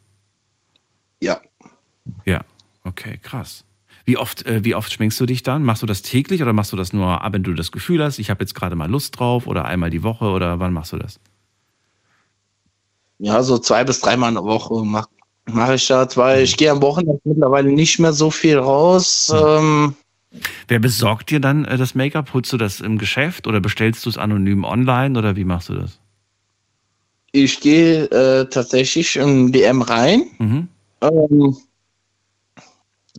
[1.21, 1.41] Ja.
[2.25, 2.41] Ja,
[2.85, 3.65] okay, krass.
[4.05, 5.63] Wie oft, äh, wie oft schminkst du dich dann?
[5.63, 8.19] Machst du das täglich oder machst du das nur, ab, wenn du das Gefühl hast,
[8.19, 10.97] ich habe jetzt gerade mal Lust drauf oder einmal die Woche oder wann machst du
[10.99, 11.21] das?
[13.23, 15.09] Ja, so zwei bis dreimal in der Woche mache
[15.47, 19.33] mach ich das, weil ich gehe am Wochenende mittlerweile nicht mehr so viel raus.
[19.35, 19.95] Ähm,
[20.67, 22.33] Wer besorgt dir dann äh, das Make-up?
[22.35, 25.75] Holst du das im Geschäft oder bestellst du es anonym online oder wie machst du
[25.75, 25.99] das?
[27.33, 30.25] ich gehe äh, tatsächlich in DM rein.
[30.39, 30.69] Mhm.
[31.01, 31.57] Ähm,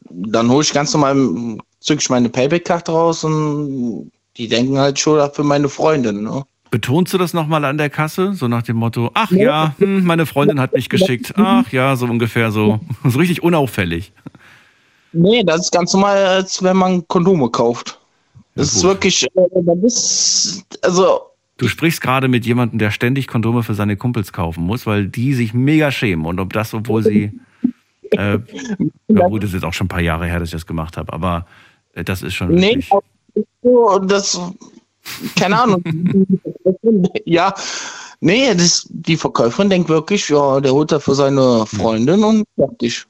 [0.10, 5.32] dann hole ich ganz normal, zücke ich meine Payback-Karte raus und die denken halt schon
[5.32, 6.24] für meine Freundin.
[6.24, 6.44] Ne?
[6.74, 8.34] Betonst du das nochmal an der Kasse?
[8.34, 11.32] So nach dem Motto, ach ja, hm, meine Freundin hat mich geschickt.
[11.38, 12.80] Ach ja, so ungefähr so.
[13.04, 14.12] So richtig unauffällig.
[15.12, 18.00] Nee, das ist ganz normal, als wenn man Kondome kauft.
[18.56, 21.22] Das Ja, ist wirklich, äh, das ist, also,
[21.58, 25.36] Du sprichst gerade mit jemandem, der ständig Kondome für seine Kumpels kaufen muss, weil die
[25.36, 26.26] sich mega schämen.
[26.26, 27.34] Und ob das, obwohl sie.
[28.12, 28.38] Äh,
[29.08, 30.98] ja gut, das ist jetzt auch schon ein paar Jahre her, dass ich das gemacht
[30.98, 31.48] habe, aber
[31.96, 32.78] äh, das ist schon nee,
[33.64, 34.40] so, das,
[35.38, 35.84] keine Ahnung.
[37.26, 37.54] ja,
[38.20, 43.06] nee, das, die Verkäuferin denkt wirklich, ja, der holt das für seine Freundin und fertig.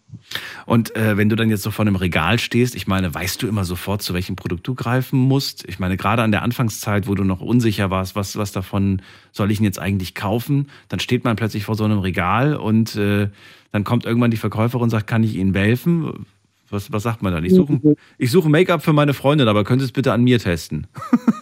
[0.65, 3.47] Und äh, wenn du dann jetzt so vor einem Regal stehst, ich meine, weißt du
[3.47, 5.67] immer sofort, zu welchem Produkt du greifen musst?
[5.67, 9.01] Ich meine, gerade an der Anfangszeit, wo du noch unsicher warst, was, was davon
[9.32, 12.95] soll ich denn jetzt eigentlich kaufen, dann steht man plötzlich vor so einem Regal und
[12.95, 13.29] äh,
[13.71, 16.25] dann kommt irgendwann die Verkäuferin und sagt, kann ich Ihnen helfen?
[16.74, 17.46] Was, was sagt man dann?
[17.46, 17.80] Ich suche,
[18.18, 20.88] ich suche Make-up für meine Freundin, aber können Sie es bitte an mir testen?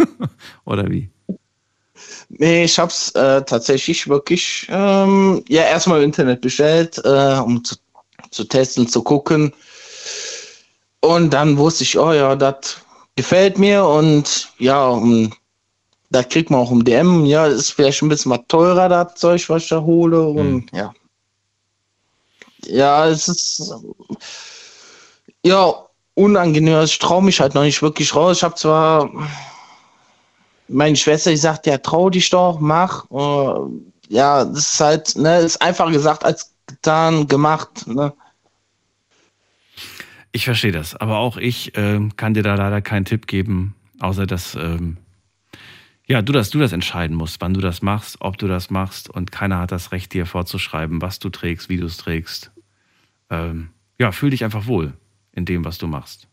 [0.65, 1.09] Oder wie?
[2.29, 7.75] Nee, ich hab's äh, tatsächlich wirklich ähm, ja erstmal im Internet bestellt, äh, um zu,
[8.29, 9.53] zu testen, zu gucken.
[10.99, 12.81] Und dann wusste ich, oh ja, das
[13.15, 15.31] gefällt mir und ja, um,
[16.09, 19.49] da kriegt man auch im DM, ja, ist vielleicht ein bisschen was teurer, das Zeug,
[19.49, 20.21] was ich da hole.
[20.21, 20.93] Und ja.
[22.65, 23.73] Ja, es ist
[25.45, 25.73] ja
[26.13, 26.81] unangenehm.
[26.83, 28.37] Ich traue mich halt noch nicht wirklich raus.
[28.37, 29.09] Ich habe zwar
[30.67, 33.05] meine Schwester, die sagt, ja, trau dich doch, mach.
[33.11, 33.59] Äh,
[34.09, 38.13] ja, das ist halt, ne, ist einfacher gesagt als getan, gemacht, ne.
[40.33, 44.25] Ich verstehe das, aber auch ich ähm, kann dir da leider keinen Tipp geben, außer
[44.25, 44.97] dass ähm,
[46.07, 49.09] Ja, du, dass du das entscheiden musst, wann du das machst, ob du das machst
[49.09, 52.51] und keiner hat das Recht, dir vorzuschreiben, was du trägst, wie du es trägst.
[53.29, 54.93] Ähm, ja, fühl dich einfach wohl
[55.33, 56.27] in dem, was du machst.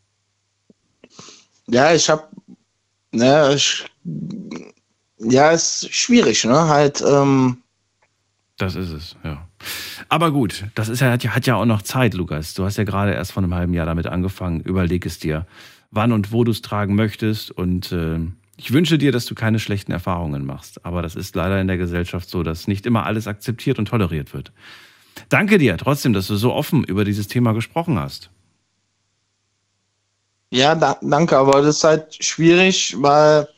[1.67, 2.31] Ja, ich hab,
[3.13, 3.85] ne, ich,
[5.19, 7.59] ja, ist schwierig, ne, halt, ähm,
[8.57, 9.47] Das ist es, ja.
[10.09, 12.55] Aber gut, das ist ja, hat, ja, hat ja auch noch Zeit, Lukas.
[12.55, 14.61] Du hast ja gerade erst vor einem halben Jahr damit angefangen.
[14.61, 15.47] Überleg es dir,
[15.91, 17.51] wann und wo du es tragen möchtest.
[17.51, 18.19] Und äh,
[18.57, 20.85] ich wünsche dir, dass du keine schlechten Erfahrungen machst.
[20.85, 24.35] Aber das ist leider in der Gesellschaft so, dass nicht immer alles akzeptiert und toleriert
[24.35, 24.53] wird.
[25.29, 28.31] Danke dir trotzdem, dass du so offen über dieses Thema gesprochen hast.
[30.51, 33.49] Ja, da, danke, aber das ist halt schwierig, weil,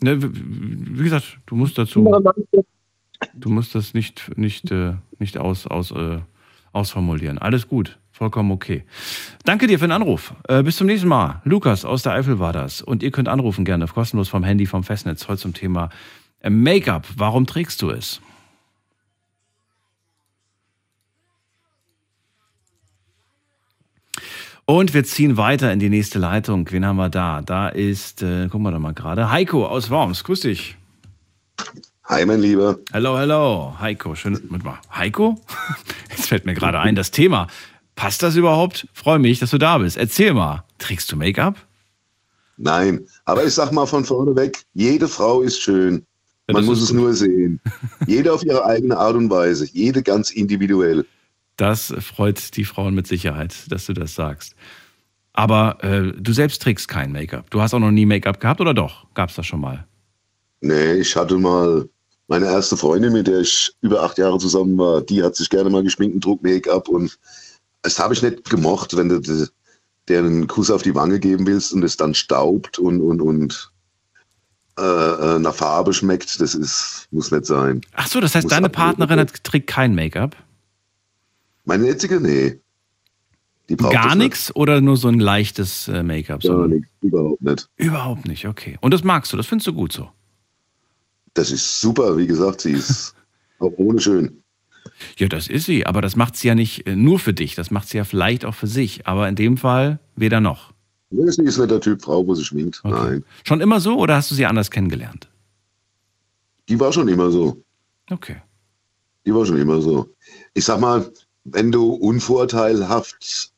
[0.00, 2.04] Ne, wie gesagt, du musst dazu,
[3.34, 6.18] du musst das nicht, nicht, äh, nicht aus, aus, äh,
[6.72, 7.38] ausformulieren.
[7.38, 8.84] Alles gut, vollkommen okay.
[9.44, 10.34] Danke dir für den Anruf.
[10.48, 11.40] Äh, bis zum nächsten Mal.
[11.44, 12.82] Lukas aus der Eifel war das.
[12.82, 15.90] Und ihr könnt anrufen gerne, kostenlos vom Handy, vom Festnetz, heute zum Thema
[16.40, 17.06] äh, Make-up.
[17.16, 18.20] Warum trägst du es?
[24.68, 26.66] Und wir ziehen weiter in die nächste Leitung.
[26.72, 27.40] Wen haben wir da?
[27.40, 30.24] Da ist, äh, gucken wir doch mal gerade, Heiko aus Worms.
[30.24, 30.76] Grüß dich.
[32.04, 32.78] Hi, mein Lieber.
[32.92, 33.74] Hello, hello.
[33.80, 34.40] Heiko, schön.
[34.50, 34.78] Mit mal.
[34.92, 35.40] Heiko?
[36.10, 37.46] Jetzt fällt mir gerade ein, das Thema.
[37.94, 38.88] Passt das überhaupt?
[38.92, 39.96] Freue mich, dass du da bist.
[39.96, 40.64] Erzähl mal.
[40.78, 41.56] Trägst du Make-up?
[42.58, 46.04] Nein, aber ich sag mal von vorne weg, jede Frau ist schön.
[46.48, 46.98] Ja, Man das muss ist es gut.
[46.98, 47.60] nur sehen.
[48.06, 51.04] Jede auf ihre eigene Art und Weise, jede ganz individuell.
[51.56, 54.54] Das freut die Frauen mit Sicherheit, dass du das sagst.
[55.32, 57.50] Aber äh, du selbst trägst kein Make-up.
[57.50, 59.06] Du hast auch noch nie Make-up gehabt oder doch?
[59.14, 59.86] Gab's das schon mal?
[60.60, 61.88] Nee, ich hatte mal
[62.28, 65.70] meine erste Freundin, mit der ich über acht Jahre zusammen war, die hat sich gerne
[65.70, 67.18] mal geschminkt und trug Make-up und
[67.82, 69.46] das habe ich nicht gemocht, wenn du de-
[70.08, 73.70] der einen Kuss auf die Wange geben willst und es dann staubt und, und, und
[74.78, 77.80] äh, äh, nach Farbe schmeckt, das ist, muss nicht sein.
[77.94, 78.86] Ach so, das heißt, Muss deine abnehmen.
[78.96, 80.36] Partnerin hat, trägt kein Make-up?
[81.66, 82.60] Meine jetzige, nee.
[83.76, 86.40] Gar nichts oder nur so ein leichtes äh, Make-up?
[86.40, 86.66] Gar So?
[86.66, 87.68] nichts, überhaupt nicht.
[87.76, 88.78] Überhaupt nicht, okay.
[88.80, 90.08] Und das magst du, das findest du gut so.
[91.34, 93.14] Das ist super, wie gesagt, sie ist
[93.58, 94.42] auch ohne schön.
[95.18, 97.72] Ja, das ist sie, aber das macht sie ja nicht äh, nur für dich, das
[97.72, 100.72] macht sie ja vielleicht auch für sich, aber in dem Fall weder noch.
[101.10, 102.80] Nee, Sie ist nicht der Typ Frau, wo sie schminkt.
[102.84, 102.94] Okay.
[102.94, 105.28] Nein, Schon immer so oder hast du sie anders kennengelernt?
[106.68, 107.62] die war schon immer so.
[108.10, 108.36] Okay.
[109.24, 110.08] Die war schon immer so.
[110.54, 111.12] Ich sag mal,
[111.48, 113.52] wenn du unvorteilhaft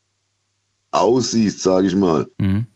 [0.91, 2.67] aussiehst, sage ich mal, Mhm.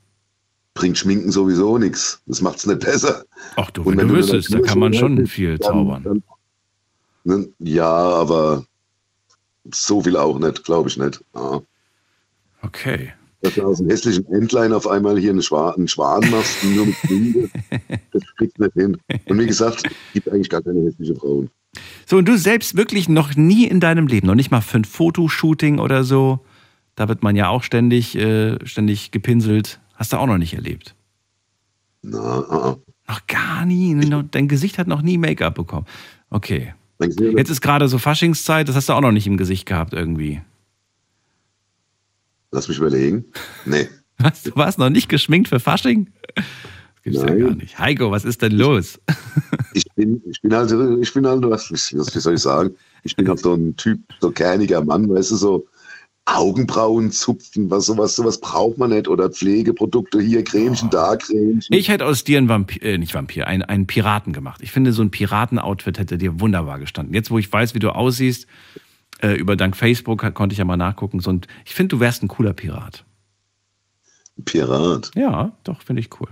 [0.74, 2.20] bringt Schminken sowieso nichts.
[2.26, 3.24] Das macht's nicht besser.
[3.56, 6.02] Ach du, wenn wenn du wüsstest, da kann man schon viel dann- zaubern.
[6.04, 6.22] Dann,
[7.24, 8.64] ne, ja, aber
[9.72, 11.22] so viel auch nicht, glaube ich nicht.
[11.34, 11.60] Ja.
[12.62, 13.12] Okay.
[13.42, 16.86] Dass du aus einem hässlichen Entlein auf einmal hier einen Schwan, einen Schwan machst, nur
[16.86, 17.50] mit Schminke,
[18.12, 18.96] das kriegst du nicht hin.
[19.26, 21.50] Und wie gesagt, es gibt eigentlich gar keine hässliche Frauen.
[22.06, 24.84] So, und du selbst wirklich noch nie in deinem Leben, noch nicht mal für ein
[24.84, 26.44] Fotoshooting oder so,
[26.94, 29.80] da wird man ja auch ständig, äh, ständig gepinselt.
[29.94, 30.94] Hast du auch noch nicht erlebt?
[32.02, 32.76] Na, ah, ah.
[33.08, 33.98] Noch gar nie.
[34.30, 35.86] Dein Gesicht hat noch nie Make-up bekommen.
[36.30, 36.74] Okay.
[36.98, 40.40] Jetzt ist gerade so Faschingszeit, das hast du auch noch nicht im Gesicht gehabt irgendwie.
[42.52, 43.24] Lass mich überlegen.
[43.64, 43.88] Nee.
[44.18, 44.42] Was?
[44.42, 46.10] Du warst noch nicht geschminkt für Fasching?
[47.04, 47.78] Das gibt's ja gar nicht.
[47.78, 49.00] Heiko, was ist denn los?
[49.74, 50.70] Ich bin, ich bin halt,
[51.02, 52.74] ich bin halt, was, wie soll ich sagen?
[53.02, 55.66] Ich bin halt so ein Typ, so kerniger Mann, weißt du, so
[56.24, 59.08] Augenbrauen zupfen, was sowas, sowas braucht man nicht.
[59.08, 61.74] Oder Pflegeprodukte hier, Cremchen, da, Cremchen.
[61.74, 64.60] Ich hätte aus dir einen Vampir, äh, nicht Vampir, einen, einen Piraten gemacht.
[64.62, 67.14] Ich finde, so ein Piratenoutfit hätte dir wunderbar gestanden.
[67.14, 68.46] Jetzt, wo ich weiß, wie du aussiehst,
[69.20, 71.18] äh, über dank Facebook konnte ich ja mal nachgucken.
[71.18, 73.04] So ein, ich finde, du wärst ein cooler Pirat.
[74.44, 75.10] Pirat.
[75.16, 76.28] Ja, doch, finde ich cool.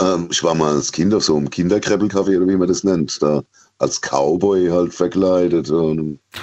[0.00, 3.20] Ähm, ich war mal als Kind auf so einem Kinderkreppelcafé oder wie man das nennt,
[3.22, 3.42] da
[3.78, 5.70] als Cowboy halt verkleidet.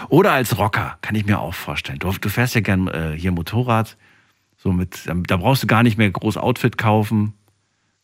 [0.10, 2.00] Oder als Rocker, kann ich mir auch vorstellen.
[2.00, 3.98] Du, du fährst ja gern äh, hier Motorrad.
[4.58, 7.34] So mit, da brauchst du gar nicht mehr groß Outfit kaufen.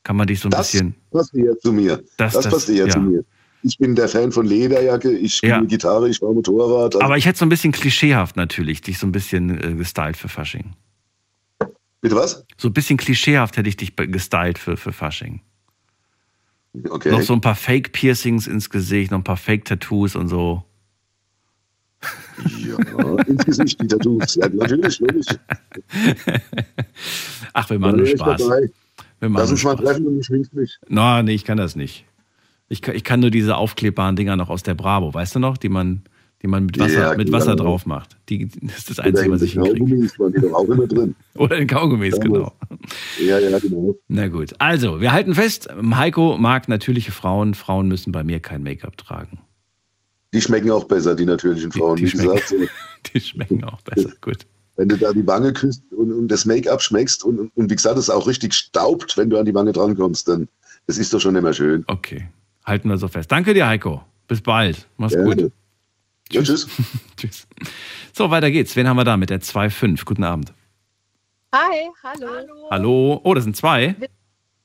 [0.04, 0.96] Kann man dich so ein das bisschen.
[1.12, 1.98] passiert zu mir.
[2.18, 2.94] Das- Das, das- passiert ja.
[2.94, 3.24] zu mir.
[3.64, 5.62] Ich bin der Fan von Lederjacke, ich spiele Ja.
[5.62, 6.96] Gitarre, ich fahre Motorrad.
[6.96, 10.18] Also, Aber ich hätte so ein bisschen klischeehaft natürlich, dich so ein bisschen äh, gestylt
[10.18, 10.74] für Fasching.
[12.02, 12.46] Bitte was?
[12.58, 15.42] So ein bisschen klischeehaft hätte ich dich gestylt für, für Fasching.
[16.90, 17.12] Okay.
[17.12, 20.64] Noch so ein paar Fake-Piercings ins Gesicht, noch ein paar Fake-Tattoos und so.
[22.48, 24.36] Ja, ins Gesicht die Tattoos.
[24.36, 25.28] Ja, natürlich, natürlich.
[27.54, 28.42] Ach, wir machen nur ich Spaß.
[29.20, 30.80] Wir machen Lass uns mal treffen und du schminkst mich.
[30.88, 32.06] No, nee, ich kann das nicht.
[32.70, 35.58] Ich kann, ich kann nur diese aufklebbaren Dinger noch aus der Bravo, weißt du noch,
[35.58, 36.04] die man
[36.42, 37.64] die man mit Wasser, Ja, mit Wasser genau.
[37.66, 38.18] drauf macht.
[38.30, 39.80] Die, das ist das Einzige, in was ich hinkriege.
[39.80, 41.16] Kaugummis waren die doch auch immer drin.
[41.36, 42.54] Oder in Kaugummis, Ja, genau.
[43.20, 43.96] Ja, ja, genau.
[44.08, 44.54] Na gut.
[44.60, 47.54] Also, wir halten fest, Heiko mag natürliche Frauen.
[47.54, 49.40] Frauen müssen bei mir kein Make-up tragen.
[50.34, 51.98] Die schmecken auch besser, die natürlichen Frauen.
[51.98, 52.56] die Wie gesagt, so,
[53.14, 54.12] Die schmecken auch besser.
[54.22, 54.46] Gut.
[54.78, 57.76] wenn du da die Wange küsst und, und das Make-up schmeckst und, und, und wie
[57.76, 60.48] gesagt, es auch richtig staubt, wenn du an die Wange drankommst, dann
[60.88, 61.84] das ist doch schon immer schön.
[61.88, 62.30] Okay.
[62.66, 63.32] Halten wir so fest.
[63.32, 64.02] Danke dir, Heiko.
[64.28, 64.88] Bis bald.
[64.98, 65.36] Mach's Gerne.
[65.44, 65.52] gut.
[66.32, 66.68] Ja, tschüss.
[67.18, 67.48] Tschüss.
[68.14, 68.76] So, weiter geht's.
[68.76, 70.06] Wen haben wir da mit der 2.5?
[70.06, 70.54] Guten Abend.
[71.54, 72.70] Hi, hallo.
[72.72, 73.22] Hallo.
[73.24, 73.96] Oh, das sind zwei.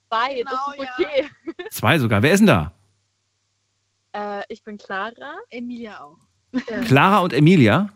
[0.08, 1.26] Zwei, das ist okay.
[1.70, 2.22] Zwei sogar.
[2.22, 2.72] Wer ist denn da?
[4.12, 5.34] Äh, ich bin Clara.
[5.50, 6.18] Emilia auch.
[6.84, 7.90] Clara und Emilia.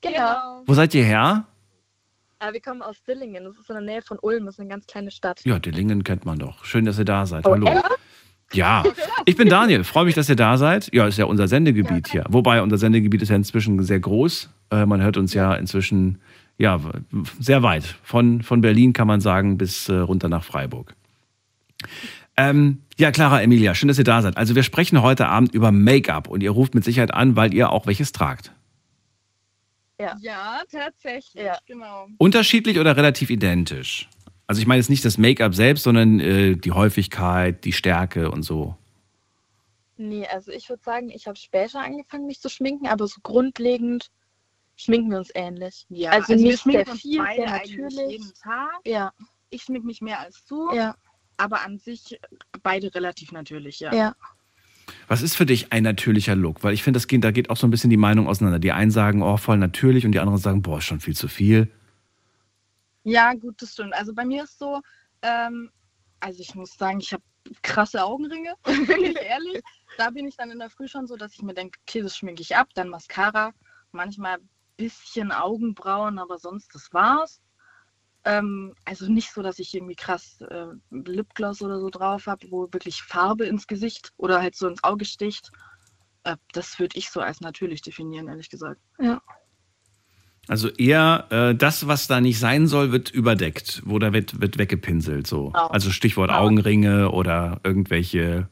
[0.00, 0.62] Genau.
[0.66, 1.44] Wo seid ihr her?
[2.38, 3.44] Äh, wir kommen aus Dillingen.
[3.44, 4.46] Das ist in der Nähe von Ulm.
[4.46, 5.44] Das ist eine ganz kleine Stadt.
[5.44, 6.64] Ja, Dillingen kennt man doch.
[6.64, 7.44] Schön, dass ihr da seid.
[7.44, 7.66] Oh, Hallo.
[7.66, 7.84] echt?
[8.52, 8.84] Ja,
[9.24, 9.84] ich bin Daniel.
[9.84, 10.92] Freue mich, dass ihr da seid.
[10.94, 12.24] Ja, ist ja unser Sendegebiet hier.
[12.28, 14.50] Wobei unser Sendegebiet ist ja inzwischen sehr groß.
[14.70, 16.20] Äh, man hört uns ja inzwischen
[16.58, 16.78] ja
[17.40, 17.84] sehr weit.
[18.02, 20.94] Von, von Berlin kann man sagen bis äh, runter nach Freiburg.
[22.36, 24.36] Ähm, ja, Clara, Emilia, schön, dass ihr da seid.
[24.36, 27.70] Also wir sprechen heute Abend über Make-up und ihr ruft mit Sicherheit an, weil ihr
[27.70, 28.52] auch welches tragt.
[30.00, 31.56] Ja, Ja, tatsächlich, Ja.
[31.66, 32.08] genau.
[32.18, 34.08] Unterschiedlich oder relativ identisch?
[34.46, 38.42] Also ich meine jetzt nicht das Make-up selbst, sondern äh, die Häufigkeit, die Stärke und
[38.42, 38.76] so.
[39.96, 44.10] Nee, also ich würde sagen, ich habe später angefangen, mich zu schminken, aber so grundlegend
[44.76, 45.86] schminken wir uns ähnlich.
[45.88, 48.10] Ja, also, also wir schminken uns viel, beide natürlich.
[48.10, 48.80] jeden Tag.
[48.84, 49.12] Ja,
[49.50, 50.96] Ich schmink mich mehr als du, ja,
[51.36, 52.18] aber an sich
[52.62, 53.94] beide relativ natürlich, ja.
[53.94, 54.16] ja.
[55.08, 56.64] Was ist für dich ein natürlicher Look?
[56.64, 58.58] Weil ich finde, das geht, da geht auch so ein bisschen die Meinung auseinander.
[58.58, 61.28] Die einen sagen, oh, voll natürlich und die anderen sagen, boah, ist schon viel zu
[61.28, 61.68] viel.
[63.04, 63.94] Ja, gut, das stimmt.
[63.94, 64.80] Also bei mir ist so,
[65.22, 65.70] ähm,
[66.20, 67.22] also ich muss sagen, ich habe
[67.62, 69.62] krasse Augenringe, bin ich ehrlich.
[69.98, 72.16] Da bin ich dann in der Früh schon so, dass ich mir denke, okay, das
[72.16, 73.52] schminke ich ab, dann Mascara,
[73.90, 77.40] manchmal ein bisschen Augenbrauen, aber sonst das war's.
[78.24, 82.72] Ähm, also nicht so, dass ich irgendwie krass äh, Lipgloss oder so drauf habe, wo
[82.72, 85.50] wirklich Farbe ins Gesicht oder halt so ins Auge sticht.
[86.22, 88.80] Äh, das würde ich so als natürlich definieren, ehrlich gesagt.
[90.48, 95.26] Also eher äh, das, was da nicht sein soll, wird überdeckt oder wird, wird weggepinselt.
[95.26, 95.50] So.
[95.50, 95.66] Genau.
[95.68, 96.40] Also Stichwort Genau.
[96.40, 98.48] Augenringe oder irgendwelche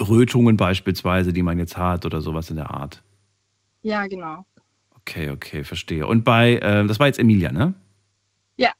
[0.00, 3.02] Rötungen beispielsweise, die man jetzt hat oder sowas in der Art.
[3.82, 4.44] Ja, genau.
[4.98, 6.06] Okay, okay, verstehe.
[6.06, 7.74] Und bei, äh, das war jetzt Emilia, ne?
[8.56, 8.72] Ja.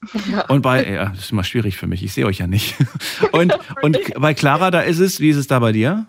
[0.49, 2.77] Und bei, ja, das ist immer schwierig für mich, ich sehe euch ja nicht.
[3.33, 6.07] Und, und bei Clara, da ist es, wie ist es da bei dir?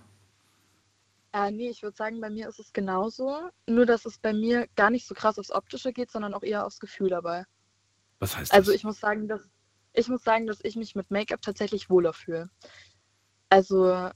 [1.34, 3.50] Äh, nee, ich würde sagen, bei mir ist es genauso.
[3.68, 6.66] Nur, dass es bei mir gar nicht so krass aufs Optische geht, sondern auch eher
[6.66, 7.46] aufs Gefühl dabei.
[8.20, 8.76] Was heißt Also das?
[8.76, 9.50] ich muss sagen, dass
[9.94, 12.50] ich muss sagen, dass ich mich mit Make-up tatsächlich wohler fühle.
[13.50, 14.10] Also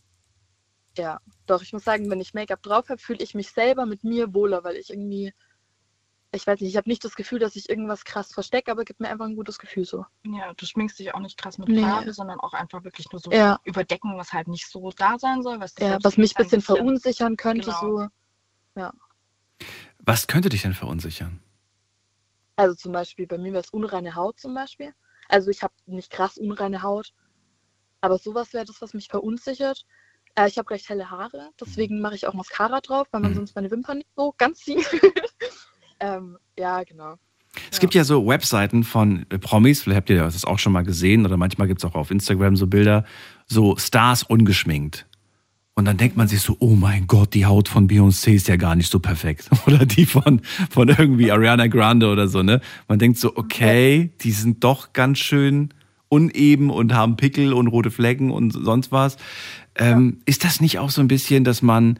[0.97, 4.03] ja, doch, ich muss sagen, wenn ich Make-up drauf habe, fühle ich mich selber mit
[4.03, 5.33] mir wohler, weil ich irgendwie,
[6.35, 8.99] ich weiß nicht, ich habe nicht das Gefühl, dass ich irgendwas krass verstecke, aber gibt
[8.99, 10.05] mir einfach ein gutes Gefühl so.
[10.25, 11.81] Ja, du schminkst dich auch nicht krass mit Nee.
[11.81, 13.59] Farbe, sondern auch einfach wirklich nur so Ja.
[13.63, 15.59] überdecken, was halt nicht so da sein soll.
[15.59, 18.09] Was, Ja, selbst was mich ein bisschen verunsichern könnte, Genau.
[18.75, 18.91] so.
[19.99, 21.41] Was könnte dich denn verunsichern?
[22.57, 24.93] Also zum Beispiel, bei mir wäre es unreine Haut zum Beispiel.
[25.29, 27.11] Also ich habe nicht krass unreine Haut,
[28.01, 29.85] aber sowas wäre das, was mich verunsichert.
[30.35, 33.35] Äh, ich habe recht helle Haare, deswegen mache ich auch Mascara drauf, weil man Mhm.
[33.35, 34.85] sonst meine Wimpern nicht so ganz sieht.
[35.99, 37.15] ähm, ja, genau.
[37.71, 40.83] Es gibt ja so Webseiten von äh, Promis, vielleicht habt ihr das auch schon mal
[40.83, 43.05] gesehen, oder manchmal gibt es auch auf Instagram so Bilder,
[43.47, 45.05] so Stars ungeschminkt.
[45.77, 48.55] Und dann denkt man sich so, oh mein Gott, die Haut von Beyoncé ist ja
[48.55, 49.49] gar nicht so perfekt.
[49.67, 52.61] Oder die von, von irgendwie Ariana Grande oder so, ne?
[52.87, 55.73] Man denkt so, okay, die sind doch ganz schön
[56.07, 59.17] uneben und haben Pickel und rote Flecken und sonst was.
[59.75, 61.99] Ähm, Ist das nicht auch so ein bisschen, dass man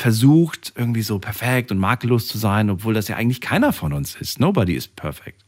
[0.00, 4.16] versucht, irgendwie so perfekt und makellos zu sein, obwohl das ja eigentlich keiner von uns
[4.16, 4.40] ist?
[4.40, 5.44] Nobody is perfect.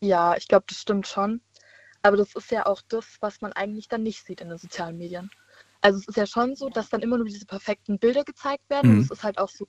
[0.00, 1.40] Ja, ich glaube, das stimmt schon.
[2.02, 4.98] Aber das ist ja auch das, was man eigentlich dann nicht sieht in den sozialen
[4.98, 5.30] Medien.
[5.80, 8.90] Also es ist ja schon so, dass dann immer nur diese perfekten Bilder gezeigt werden.
[8.90, 8.96] Mhm.
[8.98, 9.66] Und es ist halt auch so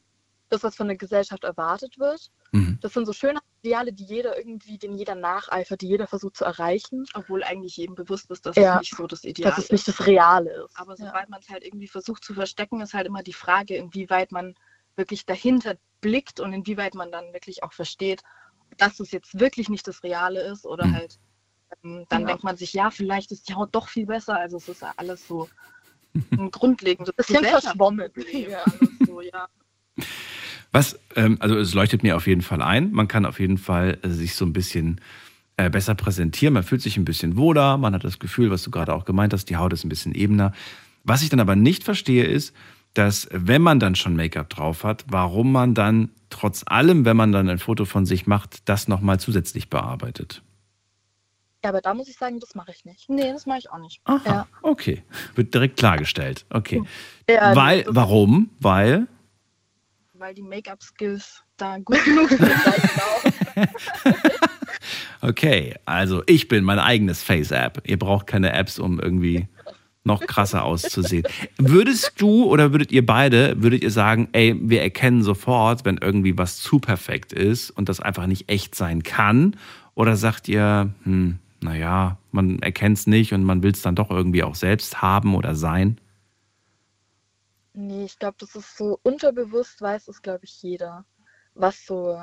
[0.49, 2.31] das, was von der Gesellschaft erwartet wird.
[2.51, 2.79] Mhm.
[2.81, 3.13] Das sind so
[3.63, 7.05] Schönheitsideale, die jeder irgendwie, den jeder nacheifert, die jeder versucht zu erreichen.
[7.13, 8.75] Obwohl eigentlich jedem bewusst ist, dass Ja.
[8.75, 9.71] es nicht so das Ideal dass es ist.
[9.71, 10.77] nicht das Reale ist.
[10.77, 11.05] Aber ja.
[11.07, 14.55] sobald man es halt irgendwie versucht zu verstecken, ist halt immer die Frage, inwieweit man
[14.95, 18.21] wirklich dahinter blickt und inwieweit man dann wirklich auch versteht,
[18.77, 20.93] dass es jetzt wirklich nicht das Reale ist oder Mhm.
[20.93, 21.19] halt
[21.83, 22.27] ähm, dann Ja.
[22.27, 24.37] denkt man sich, ja, vielleicht ist die Haut doch viel besser.
[24.37, 25.49] Also es ist ja alles so
[26.39, 28.09] ein grundlegendes Bisschen verschwommen.
[28.31, 28.63] Ja.
[28.63, 29.49] alles so, ja.
[30.71, 32.91] Was, ähm, also es leuchtet mir auf jeden Fall ein.
[32.91, 35.01] Man kann auf jeden Fall äh, sich so ein bisschen
[35.57, 36.53] äh, besser präsentieren.
[36.53, 37.77] Man fühlt sich ein bisschen wohler.
[37.77, 40.13] Man hat das Gefühl, was du gerade auch gemeint hast, die Haut ist ein bisschen
[40.13, 40.51] ebener.
[41.03, 42.53] Was ich dann aber nicht verstehe, ist,
[42.93, 47.31] dass wenn man dann schon Make-up drauf hat, warum man dann trotz allem, wenn man
[47.31, 50.41] dann ein Foto von sich macht, das nochmal zusätzlich bearbeitet.
[51.63, 53.09] Ja, aber da muss ich sagen, das mache ich nicht.
[53.09, 53.99] Nee, das mache ich auch nicht.
[54.05, 54.47] Aha, Ja.
[54.61, 55.03] okay.
[55.35, 56.45] Wird direkt klargestellt.
[56.49, 56.83] Okay.
[57.29, 58.49] Ja, Weil, warum?
[58.59, 59.07] Weil,
[60.19, 62.41] Weil die Make-up-Skills da gut genug sind.
[65.21, 67.83] okay, also ich bin mein eigenes Face-App.
[67.85, 69.47] Ihr braucht keine Apps, um irgendwie
[70.03, 71.23] noch krasser auszusehen.
[71.59, 76.35] Würdest du oder würdet ihr beide, würdet ihr sagen, ey, wir erkennen sofort, wenn irgendwie
[76.35, 79.55] was zu perfekt ist und das einfach nicht echt sein kann?
[79.93, 84.09] Oder sagt ihr, hm, naja, man erkennt es nicht und man will es dann doch
[84.09, 85.99] irgendwie auch selbst haben oder sein?
[87.79, 91.05] Nee, ich glaube, das ist so unterbewusst, weiß es, glaube ich, jeder,
[91.53, 92.19] was so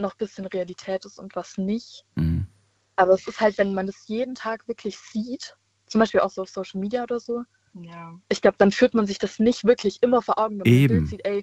[0.00, 2.04] noch ein bisschen Realität ist und was nicht.
[2.16, 2.48] Mhm.
[2.96, 6.42] Aber es ist halt, wenn man das jeden Tag wirklich sieht, zum Beispiel auch so
[6.42, 7.44] auf Social Media oder so,
[7.74, 8.18] Ja.
[8.28, 10.96] ich glaube, dann führt man sich das nicht wirklich immer vor Augen, wenn man Eben.
[10.96, 11.42] Bild sieht, ey,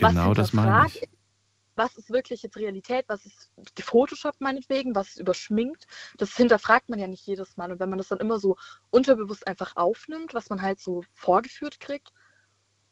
[0.00, 1.02] was Genau das meine ich.
[1.02, 1.08] ist,
[1.76, 5.86] was ist wirklich jetzt Realität, was ist gefotoshoppt meinetwegen, was ist überschminkt.
[6.18, 7.70] Das hinterfragt man ja nicht jedes Mal.
[7.70, 8.56] Und wenn man das dann immer so
[8.90, 12.12] unterbewusst einfach aufnimmt, was man halt so vorgeführt kriegt,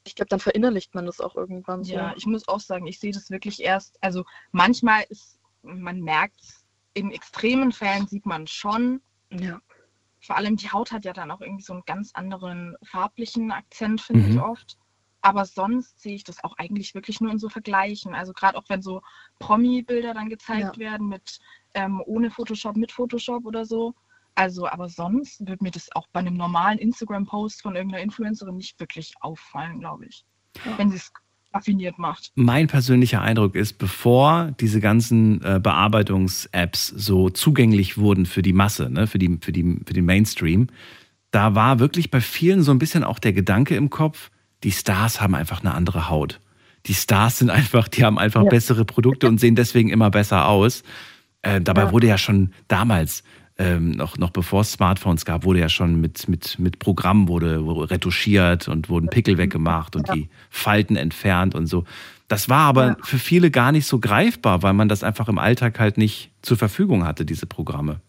[0.09, 1.95] ich glaube, dann verinnerlicht man das auch irgendwann so.
[1.95, 6.41] Ja, ich muss auch sagen, ich sehe das wirklich erst, also manchmal ist, man merkt
[6.95, 9.01] in extremen Fällen sieht man schon,
[9.31, 9.61] ja.
[10.21, 14.01] vor allem die Haut hat ja dann auch irgendwie so einen ganz anderen farblichen Akzent,
[14.01, 14.33] finde Mhm.
[14.33, 14.79] ich oft.
[15.21, 18.15] Aber sonst sehe ich das auch eigentlich wirklich nur in so Vergleichen.
[18.15, 19.03] Also gerade auch wenn so
[19.41, 20.79] Promi-Bilder dann gezeigt Ja.
[20.79, 21.39] werden mit
[21.75, 23.95] ähm, ohne Photoshop, mit Photoshop oder so.
[24.39, 28.79] Also, aber sonst wird mir das auch bei einem normalen Instagram-Post von irgendeiner Influencerin nicht
[28.79, 30.25] wirklich auffallen, glaube ich.
[30.77, 31.11] Wenn sie es
[31.51, 32.31] affiniert macht.
[32.37, 38.91] Mein persönlicher Eindruck ist, bevor diese ganzen äh, Bearbeitungs-Apps so zugänglich wurden für die Masse,
[38.91, 40.69] ne, für, die, für, die, für den Mainstream,
[41.31, 44.31] da war wirklich bei vielen so ein bisschen auch der Gedanke im Kopf,
[44.63, 46.41] die Stars haben einfach eine andere Haut.
[46.87, 48.49] Die Stars sind einfach, die haben einfach Ja.
[48.51, 50.83] bessere Produkte und sehen deswegen immer besser aus.
[51.43, 51.93] Äh, dabei Ja.
[51.93, 53.23] wurde ja schon damals,
[53.59, 57.65] ähm, noch, noch bevor es Smartphones gab, wurde ja schon mit, mit, mit Programmen wurde,
[57.65, 60.15] wurde retuschiert und wurden Pickel weggemacht und Ja.
[60.15, 61.85] die Falten entfernt und so.
[62.29, 62.97] Das war aber Ja.
[63.03, 66.57] für viele gar nicht so greifbar, weil man das einfach im Alltag halt nicht zur
[66.57, 68.01] Verfügung hatte, diese Programme.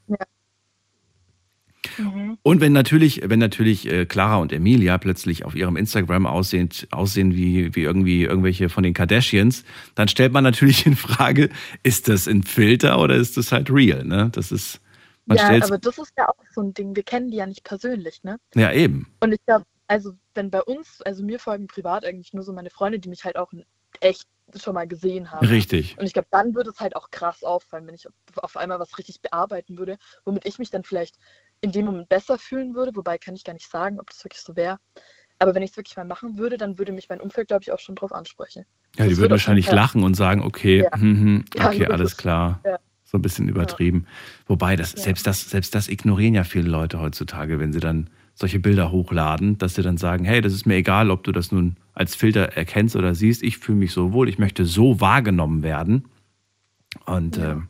[1.97, 2.37] Mhm.
[2.43, 7.35] Und wenn natürlich, wenn natürlich äh, Clara und Emilia plötzlich auf ihrem Instagram aussehen, aussehen
[7.35, 9.63] wie, wie irgendwie irgendwelche von den Kardashians,
[9.95, 11.49] dann stellt man natürlich in Frage,
[11.83, 14.03] ist das ein Filter oder ist das halt real?
[14.03, 14.29] Ne?
[14.33, 14.81] Das ist,
[15.29, 16.95] man ja, stellt aber das ist ja auch so ein Ding.
[16.95, 18.37] Wir kennen die ja nicht persönlich, ne?
[18.55, 19.13] ja eben.
[19.21, 22.69] Und ich glaube, also wenn bei uns, also mir folgen privat eigentlich nur so meine
[22.69, 23.65] Freunde, die mich halt auch in
[24.01, 25.45] echt schon mal gesehen haben.
[25.45, 25.95] Richtig.
[25.99, 28.97] Und ich glaube, dann würde es halt auch krass auffallen, wenn ich auf einmal was
[28.97, 31.17] richtig bearbeiten würde, womit ich mich dann vielleicht
[31.61, 32.95] in dem Moment besser fühlen würde.
[32.95, 34.79] Wobei kann ich gar nicht sagen, ob das wirklich so wäre.
[35.37, 37.71] Aber wenn ich es wirklich mal machen würde, dann würde mich mein Umfeld, glaube ich,
[37.71, 38.65] auch schon drauf ansprechen.
[38.97, 40.89] Ja, die Das würden wird auf wahrscheinlich lachen und sagen, okay, Ja.
[40.97, 41.89] Ja, okay, logisch.
[41.89, 42.59] alles klar.
[42.65, 42.79] Ja.
[43.11, 44.05] So ein bisschen übertrieben.
[44.45, 44.99] Wobei, das, Ja.
[45.03, 49.57] selbst, das, selbst das ignorieren ja viele Leute heutzutage, wenn sie dann solche Bilder hochladen,
[49.57, 52.53] dass sie dann sagen, hey, das ist mir egal, ob du das nun als Filter
[52.55, 56.05] erkennst oder siehst, ich fühle mich so wohl, ich möchte so wahrgenommen werden.
[57.05, 57.67] Und ähm,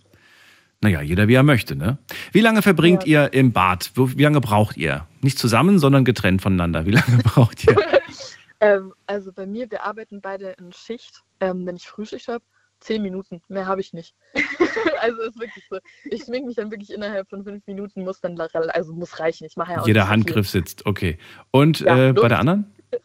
[0.81, 1.97] naja, jeder wie er möchte, ne?
[2.31, 3.91] Wie lange verbringt ihr im Bad?
[3.95, 5.07] Wie lange braucht ihr?
[5.21, 6.85] Nicht zusammen, sondern getrennt voneinander.
[6.85, 7.75] Wie lange braucht ihr?
[8.61, 11.23] Ähm, also bei mir, wir arbeiten beide in Schicht.
[11.39, 12.43] Ähm, wenn ich Frühschicht habe,
[12.79, 13.41] zehn Minuten.
[13.47, 14.15] Mehr habe ich nicht.
[14.99, 15.79] also ist wirklich so.
[16.05, 19.45] Ich schminke mich dann wirklich innerhalb von fünf Minuten, muss dann, also muss reichen.
[19.45, 21.17] Ich mache ja auch Jeder Handgriff sitzt, okay.
[21.51, 22.73] Und Ja, äh, bei der anderen?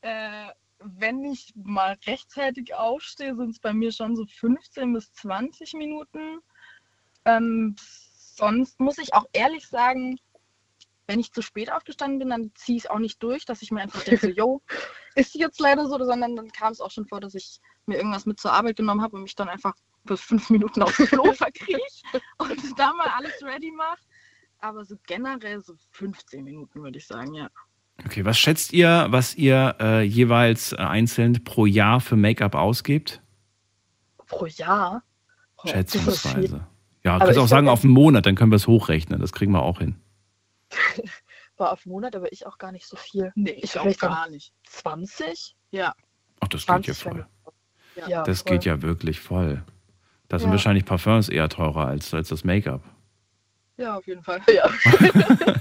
[0.00, 5.74] Äh, wenn ich mal rechtzeitig aufstehe, sind es bei mir schon so 15 bis 20
[5.74, 6.38] Minuten.
[7.24, 7.74] Ähm,
[8.38, 10.18] sonst muss ich auch ehrlich sagen,
[11.08, 13.72] wenn ich zu spät aufgestanden bin, dann ziehe ich es auch nicht durch, dass ich
[13.72, 14.62] mir einfach denke, so, yo,
[15.14, 18.26] ist jetzt leider so, sondern dann kam es auch schon vor, dass ich mir irgendwas
[18.26, 19.72] mit zur Arbeit genommen habe und mich dann einfach
[20.04, 22.02] bis fünf Minuten aufs Klo verkriech
[22.36, 23.98] und da mal alles ready mache.
[24.60, 27.48] Aber so generell so 15 Minuten, würde ich sagen, ja.
[28.04, 33.22] Okay, was schätzt ihr, was ihr äh, jeweils äh, einzeln pro Jahr für Make-up ausgebt?
[34.26, 35.02] Pro Jahr.
[35.56, 35.68] Oh.
[35.68, 36.66] Schätzungsweise.
[37.02, 39.20] Ja, kannst ich auch sagen sag- auf einen Monat, dann können wir es hochrechnen.
[39.20, 39.96] Das kriegen wir auch hin.
[41.56, 43.32] War auf einen Monat, aber ich auch gar nicht so viel.
[43.34, 44.52] Nee, Ich ich auch gar nicht.
[44.68, 45.56] 20?
[45.70, 45.94] Ja.
[46.40, 47.26] Ach, das geht ja 20 voll.
[47.96, 48.52] Ja, ja Das voll.
[48.52, 49.62] geht ja wirklich voll.
[50.28, 50.52] Da sind Ja.
[50.52, 52.82] wahrscheinlich Parfums eher teurer als, als das Make-up.
[53.76, 54.40] Ja, auf jeden Fall.
[54.54, 54.68] Ja.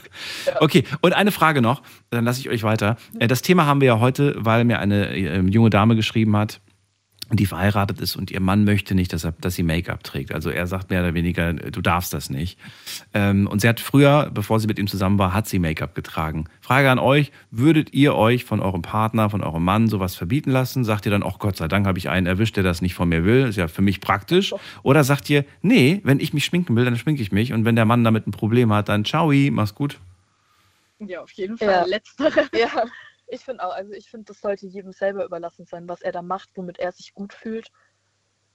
[0.59, 2.95] Okay, und eine Frage noch, dann lasse ich euch weiter.
[3.19, 6.59] Äh, Das Thema haben wir ja heute, weil mir eine äh, junge Dame geschrieben hat,
[7.31, 10.31] die verheiratet ist und ihr Mann möchte nicht, dass, er, dass sie Make-up trägt.
[10.31, 12.57] Also er sagt mehr oder weniger, du darfst das nicht.
[13.13, 16.45] Ähm, und sie hat früher, bevor sie mit ihm zusammen war, hat sie Make-up getragen.
[16.61, 20.83] Frage an euch, würdet ihr euch von eurem Partner, von eurem Mann sowas verbieten lassen?
[20.83, 23.09] Sagt ihr dann, ach Gott sei Dank habe ich einen erwischt, der das nicht von
[23.09, 24.53] mir will, ist ja für mich praktisch.
[24.83, 27.51] Oder sagt ihr, nee, wenn ich mich schminken will, dann schminke ich mich.
[27.53, 29.99] Und wenn der Mann damit ein Problem hat, dann ciao, mach's gut.
[30.99, 31.67] Ja, auf jeden Fall.
[31.67, 31.85] Ja.
[31.85, 32.47] Letztere.
[32.53, 32.85] Ja,
[33.27, 36.21] ich finde auch, also ich finde, das sollte jedem selber überlassen sein, was er da
[36.21, 37.69] macht, womit er sich gut fühlt.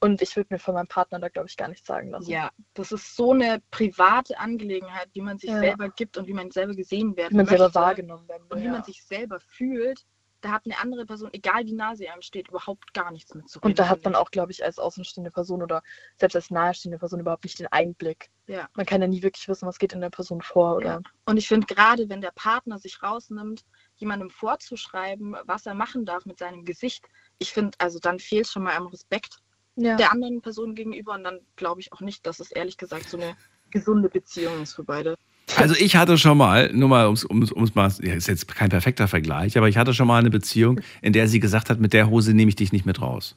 [0.01, 2.29] Und ich würde mir von meinem Partner da, glaube ich, gar nichts sagen lassen.
[2.29, 5.61] Ja, das ist so eine private Angelegenheit, wie man sich Ja.
[5.61, 8.57] selber gibt und wie man selber gesehen werden Wie man selber wahrgenommen werden will.
[8.57, 8.73] Und wie ja.
[8.73, 10.05] man sich selber fühlt,
[10.41, 13.49] da hat eine andere Person, egal wie nah sie einem steht, überhaupt gar nichts mit
[13.49, 13.69] zu reden.
[13.69, 15.83] Und da hat man auch, glaube ich, als außenstehende Person oder
[16.17, 18.29] selbst als nahestehende Person überhaupt nicht den Einblick.
[18.49, 18.69] Ja.
[18.75, 20.77] Man kann ja nie wirklich wissen, was geht in der Person vor.
[20.77, 21.01] Oder Ja.
[21.27, 23.65] Und ich finde gerade, wenn der Partner sich rausnimmt,
[24.03, 28.65] jemandem vorzuschreiben, was er machen darf mit seinem Gesicht, ich finde, also dann fehlt schon
[28.65, 29.39] mal am Respekt
[29.77, 29.97] ja.
[29.97, 33.17] der anderen Person gegenüber und dann glaube ich auch nicht, dass es ehrlich gesagt so
[33.17, 33.35] eine
[33.71, 35.17] gesunde Beziehung ist für beide.
[35.57, 38.69] Also ich hatte schon mal, nur mal ums, ums, ums mal, ja, ist jetzt kein
[38.69, 41.93] perfekter Vergleich, aber ich hatte schon mal eine Beziehung, in der sie gesagt hat, mit
[41.93, 43.37] der Hose nehme ich dich nicht mit raus.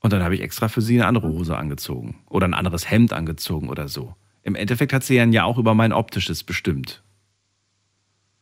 [0.00, 3.12] Und dann habe ich extra für sie eine andere Hose angezogen oder ein anderes Hemd
[3.12, 4.14] angezogen oder so.
[4.42, 7.03] Im Endeffekt hat sie dann ja auch über mein optisches bestimmt.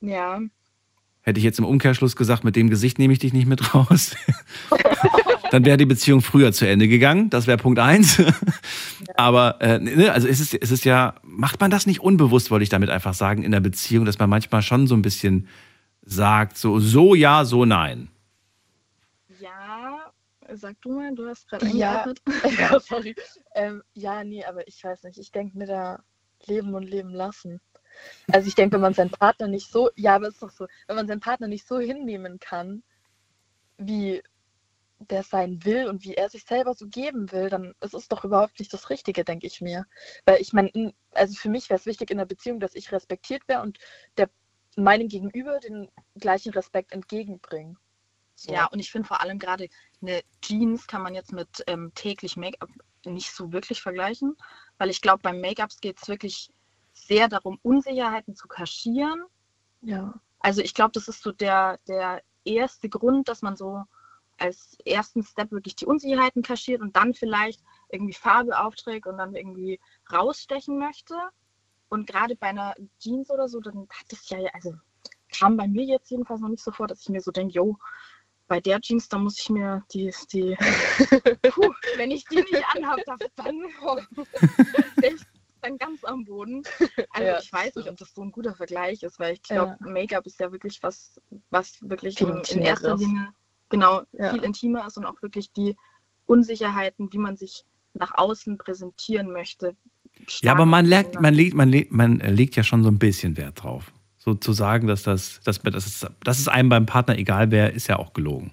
[0.03, 0.41] Ja,
[1.25, 4.17] Hätte ich jetzt im Umkehrschluss gesagt, mit dem Gesicht nehme ich dich nicht mit raus,
[5.53, 7.31] dann wäre die Beziehung früher zu Ende gegangen.
[7.31, 8.21] Das wäre Punkt eins.
[9.15, 12.65] Aber äh, ne, also es ist, es ist ja, macht man das nicht unbewusst, wollte
[12.65, 15.47] ich damit einfach sagen, in der Beziehung, dass man manchmal schon so ein bisschen
[16.05, 18.09] sagt, so, so ja, so nein.
[19.39, 20.11] ja,
[20.55, 22.05] sag du mal, du hast gerade Ja.
[22.59, 23.15] ja, sorry.
[23.55, 25.19] Ähm, ja, nee, aber ich weiß nicht.
[25.19, 26.03] Ich denke mir da
[26.47, 27.61] leben und leben lassen.
[28.31, 30.97] Also ich denke, wenn man seinen Partner nicht so, ja, aber ist doch so, wenn
[30.97, 32.83] man seinen Partner nicht so hinnehmen kann,
[33.79, 34.23] wie
[34.99, 38.25] der sein will und wie er sich selber so geben will, dann ist es doch
[38.25, 39.87] überhaupt nicht das Richtige, denke ich mir.
[40.25, 42.93] Weil ich meine, in- also für mich wäre es wichtig in der Beziehung, dass ich
[42.93, 43.79] respektiert wäre und
[44.17, 44.31] der
[44.77, 47.77] meinem Gegenüber den gleichen Respekt entgegenbringt.
[48.37, 48.53] So.
[48.53, 49.69] Ja, und ich finde vor allem gerade
[50.01, 52.71] eine Jeans kann man jetzt mit ähm, täglich Make-up
[53.05, 54.37] nicht so wirklich vergleichen,
[54.79, 56.51] weil ich glaube, beim Make-ups geht es wirklich
[56.93, 59.23] sehr darum, Unsicherheiten zu kaschieren.
[59.83, 60.15] ja.
[60.45, 63.85] Also ich glaube, das ist so der, der erste Grund, dass man so
[64.39, 69.37] als ersten Step wirklich die Unsicherheiten kaschiert und dann vielleicht irgendwie Farbe aufträgt und dann
[69.37, 69.79] irgendwie
[70.13, 71.15] rausstechen möchte.
[71.89, 74.75] Und gerade bei einer Jeans oder so, dann hat das ja, also
[75.31, 77.79] kam bei mir jetzt jedenfalls noch nicht so vor, dass ich mir so denke, yo,
[78.49, 80.57] bei der Jeans, da muss ich mir die, die
[81.51, 83.03] puh, wenn ich die nicht anhabe,
[83.37, 84.01] dann, oh,
[85.63, 86.63] dann ganz am Boden.
[87.11, 89.77] Also Ja, ich weiß nicht, ob das so ein guter Vergleich ist, weil ich glaube,
[89.81, 92.97] Make-up ist ja wirklich was, was wirklich in, in erster.
[92.97, 93.29] Linie
[93.69, 94.33] genau Ja.
[94.33, 95.77] viel intimer ist und auch wirklich die
[96.27, 99.77] Unsicherheiten, wie man sich nach außen präsentieren möchte.
[100.43, 103.37] Ja, aber man legt, man legt, man legt, man legt ja schon so ein bisschen
[103.37, 103.93] Wert drauf.
[104.19, 107.89] So zu sagen, dass das, dass, dass, dass es einem beim Partner egal wäre, ist
[107.89, 108.53] ja auch gelogen.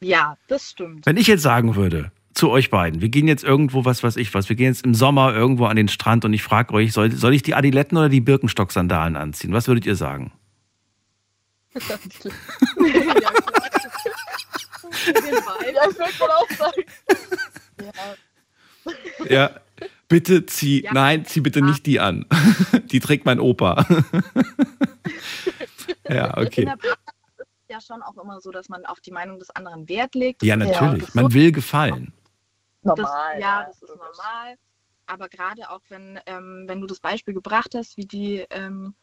[0.00, 1.06] Ja, das stimmt.
[1.06, 4.32] Wenn ich jetzt sagen würde, zu euch beiden, wir gehen jetzt irgendwo, was weiß ich
[4.34, 7.12] was, wir gehen jetzt im Sommer irgendwo an den Strand und ich frage euch, soll,
[7.12, 9.52] soll ich die Adiletten oder die Birkenstock-Sandalen anziehen?
[9.52, 10.32] Was würdet ihr sagen?
[11.74, 11.80] ja.
[15.06, 16.82] Ja, ich würde wohl auch sagen.
[17.80, 19.50] Ja, Ja,
[20.08, 20.92] bitte zieh, Ja.
[20.92, 22.26] nein, zieh bitte nicht die an.
[22.90, 23.86] Die trägt mein Opa.
[26.08, 26.64] Ja, In okay.
[26.66, 27.00] der Partnerschaft
[27.38, 30.14] ist es ja schon auch immer so, dass man auf die Meinung des anderen Wert
[30.14, 30.42] legt.
[30.42, 31.14] Ja, natürlich.
[31.14, 32.12] Man will gefallen.
[32.84, 33.40] Das, normal.
[33.40, 34.56] ja, das ist normal.
[35.06, 38.94] Aber gerade auch wenn, ähm, wenn du das Beispiel gebracht hast, wie die, ähm,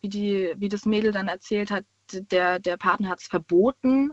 [0.00, 4.12] wie die, wie das Mädel dann erzählt hat, der, der Partner hat es verboten,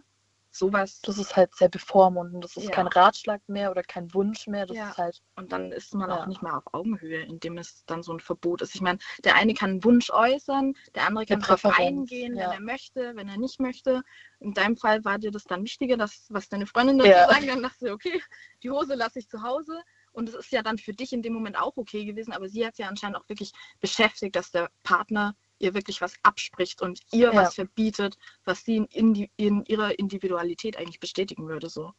[0.58, 1.02] sowas.
[1.02, 2.44] Das ist halt sehr bevormundend.
[2.44, 2.72] Das ist Ja.
[2.72, 4.66] kein Ratschlag mehr oder kein Wunsch mehr.
[4.66, 4.90] Das Ja.
[4.90, 5.22] ist halt.
[5.36, 6.24] Und dann ist man Ja.
[6.24, 8.76] auch nicht mehr auf Augenhöhe, indem es dann so ein Verbot ist.
[8.76, 12.60] Ich meine, der eine kann einen Wunsch äußern, der andere kann darauf eingehen, wenn er
[12.60, 14.02] möchte, wenn er nicht möchte.
[14.40, 17.28] In deinem Fall war dir das dann wichtiger, dass, was deine Freundin dazu Ja.
[17.28, 18.22] sagen, dann dachte sie, okay,
[18.64, 19.82] die Hose lasse ich zu Hause.
[20.12, 22.66] Und es ist ja dann für dich in dem Moment auch okay gewesen, aber sie
[22.66, 23.52] hat es ja anscheinend auch wirklich
[23.82, 27.36] beschäftigt, dass der Partner ihr wirklich was abspricht und ihr Ja.
[27.36, 28.86] was verbietet, was sie in,
[29.16, 31.70] in, in ihrer Individualität eigentlich bestätigen würde.
[31.70, 31.94] So.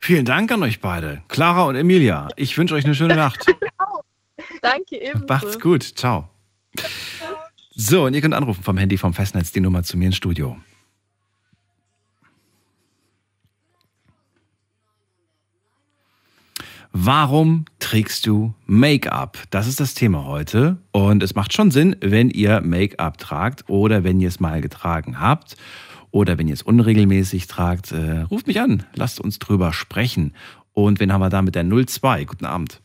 [0.00, 1.22] Vielen Dank an euch beide.
[1.28, 2.28] Clara und Emilia.
[2.36, 3.44] Ich wünsche euch eine schöne Nacht.
[4.62, 5.26] Danke ebenso.
[5.28, 5.82] Macht's gut.
[5.82, 6.28] Ciao.
[7.70, 10.58] So, und ihr könnt anrufen vom Handy vom Festnetz die Nummer zu mir ins Studio.
[16.92, 19.38] Warum trägst du Make-up?
[19.50, 20.78] Das ist das Thema heute.
[20.90, 25.20] Und es macht schon Sinn, wenn ihr Make-up tragt oder wenn ihr es mal getragen
[25.20, 25.56] habt.
[26.10, 30.32] oder wenn ihr es unregelmäßig tragt, äh, ruft mich an, lasst uns drüber sprechen.
[30.72, 32.24] Und wen haben wir da mit der 02?
[32.24, 32.80] Guten Abend.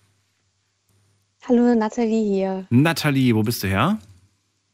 [1.48, 2.66] Hallo, Nathalie hier.
[2.70, 3.98] Nathalie, wo bist du her?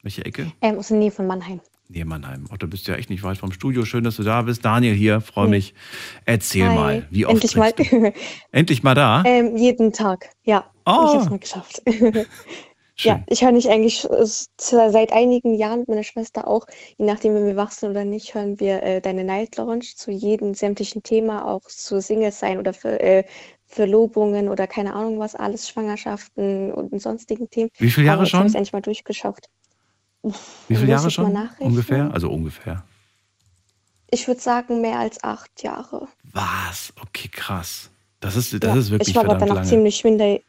[0.02, 0.52] Welche Ecke?
[0.62, 1.62] Ähm, aus der Nähe von Mannheim.
[1.92, 2.46] Nähe Mannheim.
[2.54, 3.84] Oh, du bist ja echt nicht weit vom Studio.
[3.84, 4.64] Schön, dass du da bist.
[4.64, 5.58] Daniel hier, freue Nee.
[5.58, 5.74] mich.
[6.24, 6.76] Erzähl Hi.
[6.76, 7.84] mal, wie oft Endlich mal, du?
[8.52, 9.24] Endlich mal da?
[9.26, 10.30] ähm, jeden Tag.
[10.44, 11.06] Ja, Oh.
[11.08, 11.82] ich hab's mal geschafft.
[13.02, 14.06] Ja, ich höre nicht eigentlich
[14.58, 16.66] seit einigen Jahren mit meiner Schwester auch,
[16.98, 20.12] je nachdem, wenn wir wach sind oder nicht, hören wir äh, deine Night Lounge zu
[20.12, 23.24] jedem sämtlichen Thema, auch zu Singles sein oder für äh,
[23.68, 27.70] Verlobungen oder keine Ahnung was, alles Schwangerschaften und sonstigen Themen.
[27.78, 28.48] Wie viele Jahre Aber habe schon?
[28.48, 29.48] ich endlich mal durchgeschafft.
[30.68, 31.38] Wie viele Jahre schon?
[31.60, 32.12] Ungefähr?
[32.14, 32.84] Also ungefähr.
[34.12, 36.08] Ich würde sagen, mehr als acht Jahre.
[36.24, 36.94] Was?
[37.00, 37.90] Okay, krass.
[38.20, 40.40] Das ist, das Ja, ist wirklich ich war aber dann auch ziemlich minder,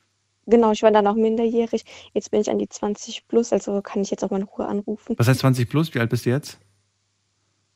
[0.47, 1.85] genau, ich war dann auch minderjährig.
[2.15, 4.67] Jetzt bin ich an die 20 plus, also kann ich jetzt auch mal in Ruhe
[4.67, 5.15] anrufen.
[5.19, 5.95] Was heißt 20 plus?
[5.95, 6.59] Wie alt bist du jetzt?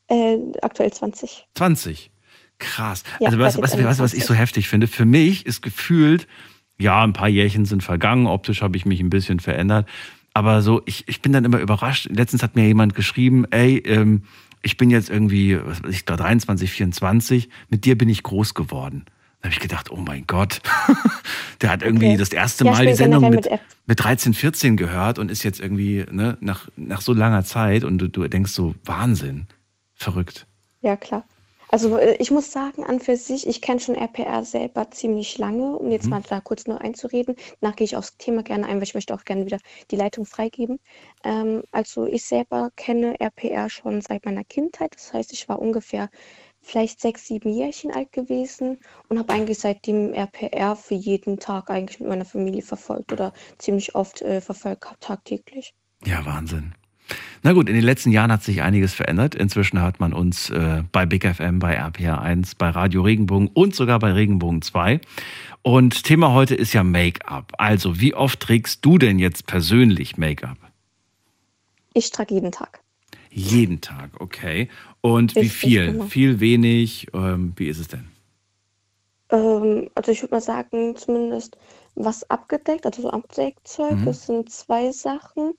[0.08, 1.46] Äh, aktuell 20.
[1.54, 2.10] 20.
[2.58, 3.04] Krass.
[3.20, 4.24] Ja, also was, was, was, was ich 21.
[4.24, 6.26] so heftig finde, für mich ist gefühlt,
[6.78, 9.88] ja, ein paar Jährchen sind vergangen, optisch habe ich mich ein bisschen verändert,
[10.34, 12.08] aber so, ich, ich bin dann immer überrascht.
[12.10, 14.24] Letztens hat mir jemand geschrieben, ey, ähm,
[14.62, 18.54] ich bin jetzt irgendwie, was weiß ich, da 23, 24, mit dir bin ich groß
[18.54, 19.04] geworden.
[19.40, 20.60] Da habe ich gedacht, oh mein Gott,
[21.60, 22.16] der hat irgendwie Okay.
[22.16, 25.60] das erste Ja, Mal die Sendung mit, mit mit 13, 14 gehört und ist jetzt
[25.60, 29.46] irgendwie ne, nach, nach so langer Zeit und du, du denkst so, Wahnsinn,
[29.94, 30.46] verrückt.
[30.80, 31.24] Ja, klar.
[31.74, 35.76] Also äh, ich muss sagen, an für sich, ich kenne schon RPR selber ziemlich lange,
[35.76, 36.10] um jetzt Mhm.
[36.12, 37.34] mal da kurz nur einzureden.
[37.60, 39.58] Danach gehe ich aufs Thema gerne ein, weil ich möchte auch gerne wieder
[39.90, 40.78] die Leitung freigeben.
[41.24, 44.94] Ähm, also ich selber kenne RPR schon seit meiner Kindheit.
[44.94, 46.10] Das heißt, ich war ungefähr
[46.62, 51.98] vielleicht sechs, sieben Jährchen alt gewesen und habe eigentlich seitdem RPR für jeden Tag eigentlich
[51.98, 55.74] mit meiner Familie verfolgt oder ziemlich oft äh, verfolgt tagtäglich.
[56.06, 56.72] Ja, Wahnsinn.
[57.42, 59.34] Na gut, in den letzten Jahren hat sich einiges verändert.
[59.34, 63.74] Inzwischen hört man uns äh, bei Big FM, bei RPR 1, bei Radio Regenbogen und
[63.74, 65.00] sogar bei Regenbogen 2.
[65.62, 67.52] Und Thema heute ist ja Make-up.
[67.58, 70.56] Also, wie oft trägst du denn jetzt persönlich Make-up?
[71.92, 72.80] Ich trage jeden Tag.
[73.30, 74.68] Jeden Tag, okay.
[75.00, 75.92] Und wie Richtig, viel?
[75.92, 76.04] genau.
[76.06, 77.08] Viel, wenig?
[77.12, 78.06] Ähm, wie ist es denn?
[79.30, 81.56] Ähm, also ich würde mal sagen, zumindest
[81.94, 84.04] was abgedeckt, also so Abdeckzeug, Mhm.
[84.06, 85.52] das sind zwei Sachen.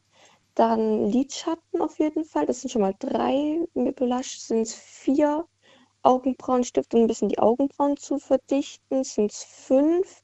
[0.55, 3.59] Dann Lidschatten auf jeden Fall, das sind schon mal drei.
[3.73, 5.45] Mit Blush sind es vier.
[6.01, 10.21] Augenbrauenstift, um ein bisschen die Augenbrauen zu verdichten, sind es fünf.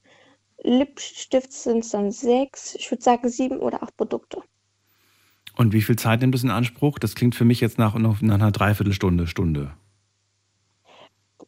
[0.64, 2.76] Lipstift sind es dann sechs.
[2.76, 4.44] Ich würde sagen sieben oder acht Produkte.
[5.58, 7.00] Und wie viel Zeit nimmt es in Anspruch?
[7.00, 9.74] Das klingt für mich jetzt nach, nach einer Dreiviertelstunde, Stunde.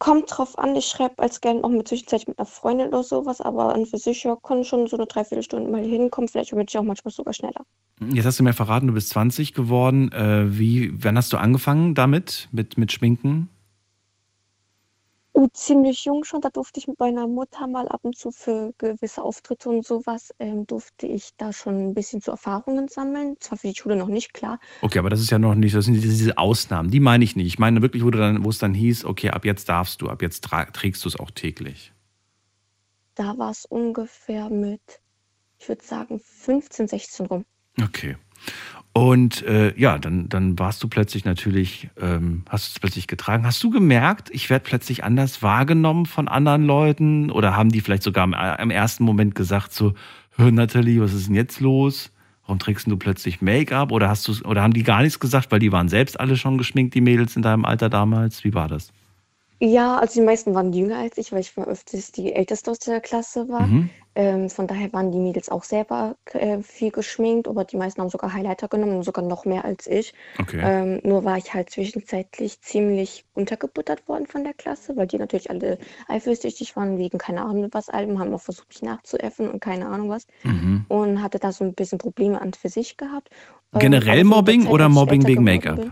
[0.03, 3.39] Kommt drauf an, ich schreibe als gerne auch mit zwischenzeitlich mit einer Freundin oder sowas,
[3.39, 6.27] aber an für sich ja, kann schon so eine Dreiviertelstunde mal hinkommen.
[6.27, 7.61] Vielleicht bin ich auch manchmal sogar schneller.
[8.11, 10.11] Jetzt hast du mir verraten, du bist 20 geworden.
[10.11, 13.47] Äh, wie, wann hast du angefangen damit, mit, mit Schminken?
[15.35, 18.71] Oh, ziemlich jung schon, da durfte ich mit meiner Mutter mal ab und zu für
[18.77, 23.35] gewisse Auftritte und sowas, ähm, durfte ich da schon ein bisschen zu Erfahrungen sammeln.
[23.39, 24.59] Zwar für die Schule noch nicht, klar.
[24.81, 27.47] Okay, aber das ist ja noch nicht, das sind diese Ausnahmen, die meine ich nicht.
[27.47, 30.07] Ich meine wirklich, wo, du dann, wo es dann hieß, okay, ab jetzt darfst du,
[30.07, 31.93] ab jetzt trägst du es auch täglich.
[33.15, 34.81] Da war es ungefähr mit,
[35.57, 37.45] ich würde sagen, 15, 16 rum.
[37.81, 38.17] Okay.
[38.93, 43.43] Und äh, ja, dann, dann warst du plötzlich natürlich, ähm, hast du es plötzlich getragen.
[43.43, 47.31] Hast du gemerkt, ich werde plötzlich anders wahrgenommen von anderen Leuten?
[47.31, 49.95] Oder haben die vielleicht sogar im, im ersten Moment gesagt so,
[50.35, 52.11] hör Nathalie, was ist denn jetzt los?
[52.45, 53.91] Warum trägst du plötzlich Make-up?
[53.91, 56.59] Oder hast du oder haben die gar nichts gesagt, weil die waren selbst alle schon
[56.59, 58.43] geschminkt, die Mädels in deinem Alter damals?
[58.43, 58.93] Wie war das?
[59.59, 62.79] Ja, also die meisten waren jünger als ich, weil ich mal öfters die Älteste aus
[62.79, 63.67] der Klasse war.
[63.67, 63.89] Mhm.
[64.15, 68.09] Ähm, von daher waren die Mädels auch selber äh, viel geschminkt, aber die meisten haben
[68.09, 70.13] sogar Highlighter genommen, sogar noch mehr als ich.
[70.39, 70.61] Okay.
[70.63, 75.49] Ähm, nur war ich halt zwischenzeitlich ziemlich untergebuttert worden von der Klasse, weil die natürlich
[75.49, 79.87] alle eifersüchtig waren wegen keine Ahnung was Alben, haben auch versucht, mich nachzuäffen und keine
[79.87, 80.27] Ahnung was.
[80.43, 80.85] Mhm.
[80.89, 83.29] Und hatte da so ein bisschen Probleme an für sich gehabt.
[83.73, 85.91] Ähm, Generell der Mobbing oder Mobbing wegen Make-up?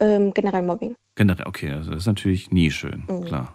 [0.00, 0.94] Ähm, generell Mobbing.
[1.16, 3.24] Generell, okay, also das ist natürlich nie schön, Mhm.
[3.24, 3.54] klar.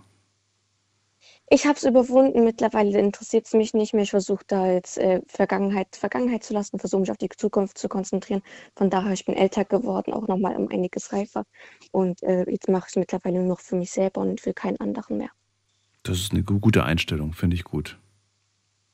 [1.49, 4.03] Ich habe es überwunden, mittlerweile interessiert es mich nicht mehr.
[4.03, 7.87] Ich versuche da jetzt äh, Vergangenheit Vergangenheit zu lassen, versuche mich auf die Zukunft zu
[7.89, 8.41] konzentrieren.
[8.75, 11.43] Von daher, ich bin älter geworden, auch nochmal um einiges reifer.
[11.91, 14.79] Und äh, jetzt mache ich es mittlerweile nur noch für mich selber und für keinen
[14.79, 15.29] anderen mehr.
[16.03, 17.99] Das ist eine gu- gute Einstellung, finde ich gut.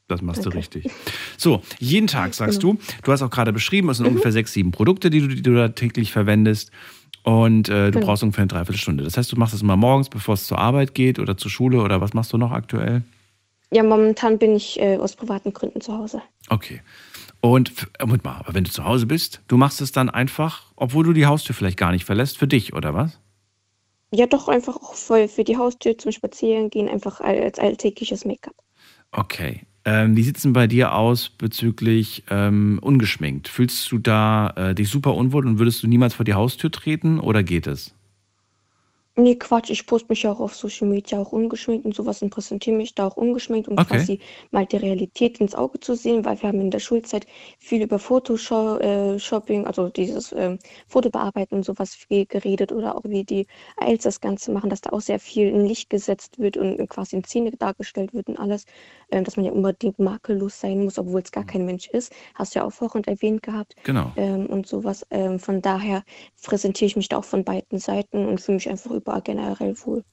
[0.08, 0.58] Das machst du Danke.
[0.58, 0.92] richtig.
[1.38, 2.74] So, jeden Tag sagst Genau.
[2.74, 5.42] du, du hast auch gerade beschrieben, es sind ungefähr sechs, sieben Produkte, die du, die
[5.44, 6.72] du da täglich verwendest.
[7.30, 8.08] Und äh, du Genau.
[8.08, 9.04] brauchst ungefähr eine Dreiviertelstunde.
[9.04, 11.82] Das heißt, du machst es mal morgens, bevor es zur Arbeit geht oder zur Schule
[11.84, 13.04] oder was machst du noch aktuell?
[13.72, 16.24] Ja, momentan bin ich äh, aus privaten Gründen zu Hause.
[16.50, 16.82] Okay.
[17.42, 17.70] Und,
[18.00, 21.04] äh, Moment mal, aber wenn du zu Hause bist, du machst es dann einfach, obwohl
[21.04, 23.20] du die Haustür vielleicht gar nicht verlässt, für dich, oder was?
[24.12, 28.56] Ja, doch einfach auch voll für die Haustür zum Spazierengehen, einfach als alltägliches Make-up.
[29.12, 29.62] Okay.
[29.86, 33.48] Ähm, wie sieht's denn bei dir aus bezüglich ähm, ungeschminkt?
[33.48, 37.20] Fühlst du da äh, dich super unwohl und würdest du niemals vor die Haustür treten
[37.20, 37.96] oder geht es?
[39.20, 42.30] Nee, Quatsch, ich poste mich ja auch auf Social Media auch ungeschminkt und sowas und
[42.30, 43.98] präsentiere mich da auch ungeschminkt, um Okay.
[43.98, 44.20] quasi
[44.52, 47.26] mal die Realität ins Auge zu sehen, weil wir haben in der Schulzeit
[47.60, 50.58] viel über Photoshop, äh, Shopping, also dieses ähm,
[50.88, 53.46] Fotobearbeiten und sowas viel geredet oder auch wie die
[53.86, 57.16] IELTS das Ganze machen, dass da auch sehr viel in Licht gesetzt wird und quasi
[57.18, 58.66] in Szene dargestellt wird und alles,
[59.12, 62.14] ähm, dass man ja unbedingt makellos sein muss, obwohl es gar kein Mensch ist.
[62.36, 63.76] Hast du ja auch vorhin erwähnt gehabt.
[63.84, 64.12] Genau.
[64.16, 65.06] ähm, und sowas.
[65.12, 66.04] Ähm, von daher
[66.44, 70.04] präsentiere ich mich da auch von beiden Seiten und fühle mich einfach überall generell wohl.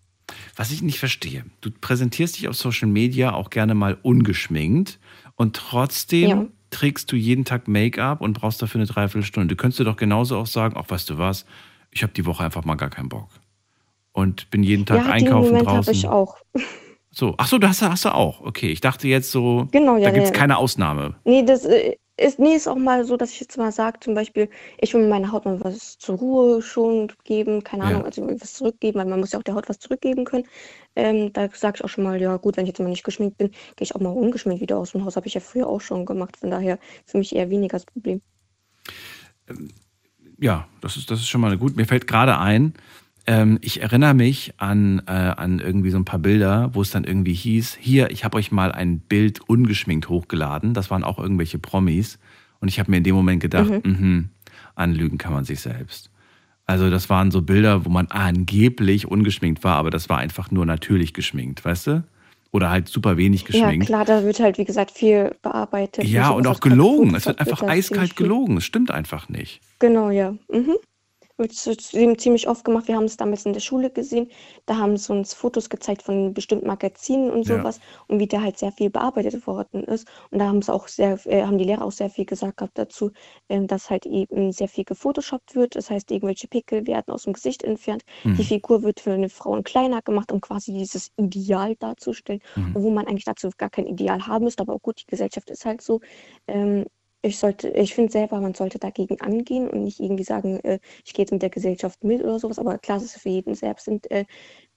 [0.56, 4.98] Was ich nicht verstehe, du präsentierst dich auf Social Media auch gerne mal ungeschminkt
[5.36, 6.46] und trotzdem Ja.
[6.70, 9.48] trägst du jeden Tag Make-up und brauchst dafür eine Dreiviertelstunde.
[9.54, 11.44] Du könntest dir doch genauso auch sagen, ach weißt du was,
[11.90, 13.28] ich habe die Woche einfach mal gar keinen Bock.
[14.12, 15.94] Und bin jeden Tag ja, den einkaufen Moment habe draußen.
[15.94, 16.38] ich auch.
[17.12, 18.40] So, ach so, du hast, hast du auch.
[18.40, 20.36] Okay, ich dachte jetzt so, Genau, ja, da gibt es ja.
[20.36, 21.14] keine Ausnahme.
[21.24, 24.14] Nee, das äh, ist, nee, ist auch mal so, dass ich jetzt mal sage, zum
[24.14, 24.48] Beispiel,
[24.78, 27.90] ich will meiner Haut mal was zur Ruhe schon geben, keine Ja.
[27.90, 30.24] Ahnung, also ich will was zurückgeben, weil man muss ja auch der Haut was zurückgeben
[30.24, 30.44] können.
[30.94, 33.36] Ähm, da sage ich auch schon mal, ja gut, wenn ich jetzt mal nicht geschminkt
[33.36, 35.16] bin, gehe ich auch mal ungeschminkt wieder aus dem Haus.
[35.16, 38.22] Habe ich ja früher auch schon gemacht, von daher für mich eher weniger das Problem.
[40.38, 41.76] Ja, das ist, das ist schon mal gut.
[41.76, 42.74] Mir fällt gerade ein,
[43.26, 47.04] ähm, ich erinnere mich an, äh, an irgendwie so ein paar Bilder, wo es dann
[47.04, 50.74] irgendwie hieß, hier, ich habe euch mal ein Bild ungeschminkt hochgeladen.
[50.74, 52.18] Das waren auch irgendwelche Promis.
[52.60, 54.30] Und ich habe mir in dem Moment gedacht, mhm.
[54.74, 56.10] anlügen kann man sich selbst.
[56.66, 60.66] Also das waren so Bilder, wo man angeblich ungeschminkt war, aber das war einfach nur
[60.66, 62.04] natürlich geschminkt, weißt du?
[62.50, 63.86] Oder halt super wenig Ja, geschminkt.
[63.86, 66.04] klar, da wird halt, wie gesagt, viel bearbeitet.
[66.04, 67.14] Ja, und auch gelogen.
[67.14, 68.56] Es wird einfach eiskalt gelogen.
[68.56, 69.60] Es stimmt einfach nicht.
[69.78, 70.30] Genau, ja.
[70.50, 70.76] Mhm.
[71.38, 72.88] Wird ziem- ziemlich oft gemacht.
[72.88, 74.30] Wir haben es damals in der Schule gesehen.
[74.64, 77.58] Da haben sie uns Fotos gezeigt von bestimmten Magazinen und Ja.
[77.58, 77.78] sowas
[78.08, 80.08] und wie da halt sehr viel bearbeitet worden ist.
[80.30, 82.78] Und da haben sie auch sehr, äh, haben die Lehrer auch sehr viel gesagt gehabt
[82.78, 83.10] dazu,
[83.50, 85.76] ähm, dass halt eben sehr viel gefotoshoppt wird.
[85.76, 88.02] Das heißt, irgendwelche Pickel werden aus dem Gesicht entfernt.
[88.24, 88.36] Die Mhm.
[88.36, 92.76] Figur wird für eine Frau kleiner gemacht, um quasi dieses Ideal darzustellen, Mhm.
[92.76, 94.62] obwohl man eigentlich dazu gar kein Ideal haben müsste.
[94.62, 96.00] Aber auch gut, die Gesellschaft ist halt so.
[96.46, 96.86] Ähm,
[97.22, 101.14] ich sollte, ich finde selber, man sollte dagegen angehen und nicht irgendwie sagen, äh, ich
[101.14, 102.58] gehe jetzt mit der Gesellschaft mit oder sowas.
[102.58, 104.24] Aber klar, das ist für jeden selbst äh,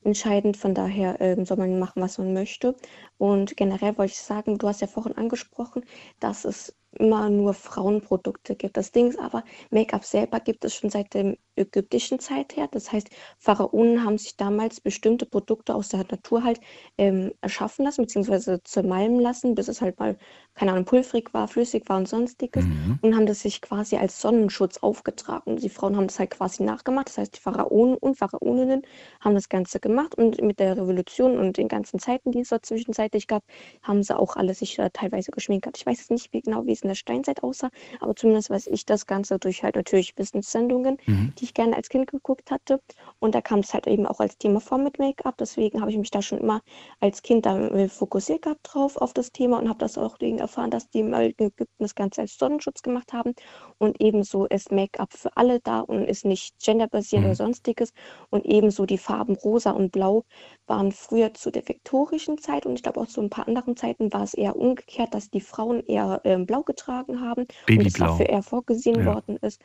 [0.04, 0.58] entscheidend.
[0.58, 2.76] Von daher ähm, soll man machen, was man möchte.
[3.18, 5.84] Und generell wollte ich sagen, du hast ja vorhin angesprochen,
[6.20, 8.78] dass es immer nur Frauenprodukte gibt.
[8.78, 12.68] Das Ding ist aber, Make-up selber gibt es schon seit der ägyptischen Zeit her.
[12.72, 16.60] Das heißt, Pharaonen haben sich damals bestimmte Produkte aus der Natur halt
[16.98, 20.18] ähm, erschaffen lassen, beziehungsweise zermalmen lassen, bis es halt mal,
[20.56, 22.66] keine Ahnung, pulverig war, flüssig war und sonstiges.
[22.66, 23.00] Mhm.
[23.02, 25.52] Und haben das sich quasi als Sonnenschutz aufgetragen.
[25.52, 27.10] Und die Frauen haben das halt quasi nachgemacht.
[27.10, 28.82] Das heißt, die Pharaonen und Pharaoninnen
[29.20, 30.16] haben das Ganze gemacht.
[30.16, 33.44] Und mit der Revolution und den ganzen Zeiten, die es dort zwischenzeitlich gab,
[33.84, 35.68] haben sie auch alle sich äh, teilweise geschminkt.
[35.78, 37.70] Ich weiß jetzt nicht wie genau, wie es in der Steinzeit aussah,
[38.00, 41.34] aber zumindest weiß ich das Ganze durch halt natürlich Wissenssendungen, Mhm.
[41.38, 42.80] die ich gerne als Kind geguckt hatte.
[43.20, 45.36] Und da kam es halt eben auch als Thema vor mit Make-up.
[45.38, 46.62] Deswegen habe ich mich da schon immer
[47.00, 50.72] als Kind da fokussiert gehabt drauf auf das Thema und habe das auch wegen erfahren,
[50.72, 53.34] dass die im alten Ägypten das Ganze als Sonnenschutz gemacht haben.
[53.78, 57.26] Und ebenso ist Make-up für alle da und ist nicht genderbasiert Mhm.
[57.26, 57.92] oder sonstiges.
[58.30, 60.24] Und ebenso die Farben rosa und blau
[60.70, 64.14] waren früher zu der viktorischen Zeit und ich glaube auch zu ein paar anderen Zeiten
[64.14, 67.98] war es eher umgekehrt, dass die Frauen eher ähm, blau getragen haben und es Babyblau.
[67.98, 69.06] dafür eher vorgesehen Ja.
[69.06, 69.62] worden ist.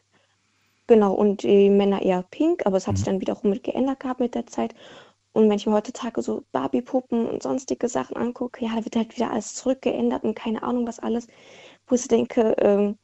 [0.86, 3.06] Genau, und die Männer eher pink, aber es hat sich Mhm.
[3.06, 4.74] dann wiederum mit geändert gehabt mit der Zeit.
[5.32, 9.16] Und wenn ich mir heutzutage so Barbie-Puppen und sonstige Sachen angucke, ja, da wird halt
[9.16, 11.26] wieder alles zurückgeändert und keine Ahnung was alles,
[11.88, 12.98] wo ich denke, ähm,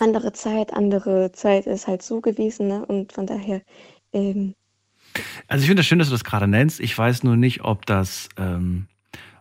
[0.00, 2.84] andere Zeit, andere Zeit ist halt so gewesen, ne?
[2.86, 3.62] Und von daher,
[4.12, 4.54] ähm,
[5.46, 6.80] Also ich finde das schön, dass du das gerade nennst.
[6.80, 8.86] Ich weiß nur nicht, ob das, ähm,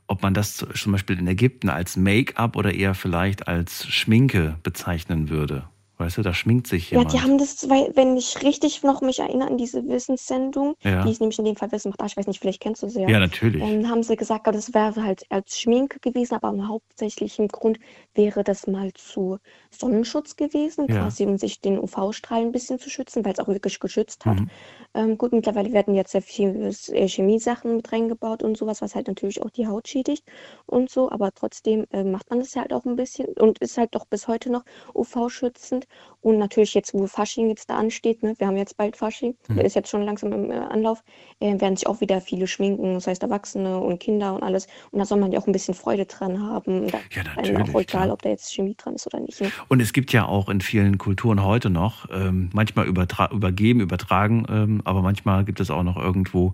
[0.08, 5.30] ob man das zum Beispiel in Ägypten als Make-up oder eher vielleicht als Schminke bezeichnen
[5.30, 5.68] würde.
[6.00, 7.14] Weißt du, da schminkt sich Ja, jemand.
[7.14, 11.04] die haben das, weil, wenn ich richtig noch mich erinnere an diese Wissenssendung, Ja.
[11.04, 12.88] die ist nämlich in dem Fall Wissen macht, ah, ich weiß nicht, vielleicht kennst du
[12.90, 13.10] sie ja.
[13.10, 13.64] Ja, natürlich.
[13.64, 17.80] Ähm, haben sie gesagt, das wäre halt als Schminke gewesen, aber im hauptsächlichen Grund
[18.14, 19.40] wäre das mal zu
[19.72, 21.02] Sonnenschutz gewesen, Ja.
[21.02, 24.40] quasi um sich den UV-Strahlen ein bisschen zu schützen, weil es auch wirklich geschützt hat.
[24.40, 24.50] Mhm.
[24.94, 29.08] Ähm, gut, mittlerweile werden jetzt sehr viele äh, Chemiesachen mit reingebaut und sowas, was halt
[29.08, 30.24] natürlich auch die Haut schädigt
[30.68, 33.78] und so, aber trotzdem äh, macht man das ja halt auch ein bisschen und ist
[33.80, 35.87] halt doch bis heute noch UV-schützend.
[36.22, 39.56] Und natürlich jetzt, wo Fasching jetzt da ansteht, ne, wir haben jetzt bald Fasching, Mhm.
[39.56, 41.04] der ist jetzt schon langsam im äh, Anlauf,
[41.40, 44.68] äh, werden sich auch wieder viele schminken, das heißt Erwachsene und Kinder und alles.
[44.92, 46.88] Und da soll man ja auch ein bisschen Freude dran haben.
[46.88, 47.00] Ja,
[47.38, 49.40] einem auch natürlich, egal, ob da jetzt Chemie dran ist oder nicht.
[49.40, 49.52] Ne?
[49.68, 54.46] Und es gibt ja auch in vielen Kulturen heute noch, ähm, manchmal übertra übergeben, übertragen,
[54.50, 56.54] ähm, aber manchmal gibt es auch noch irgendwo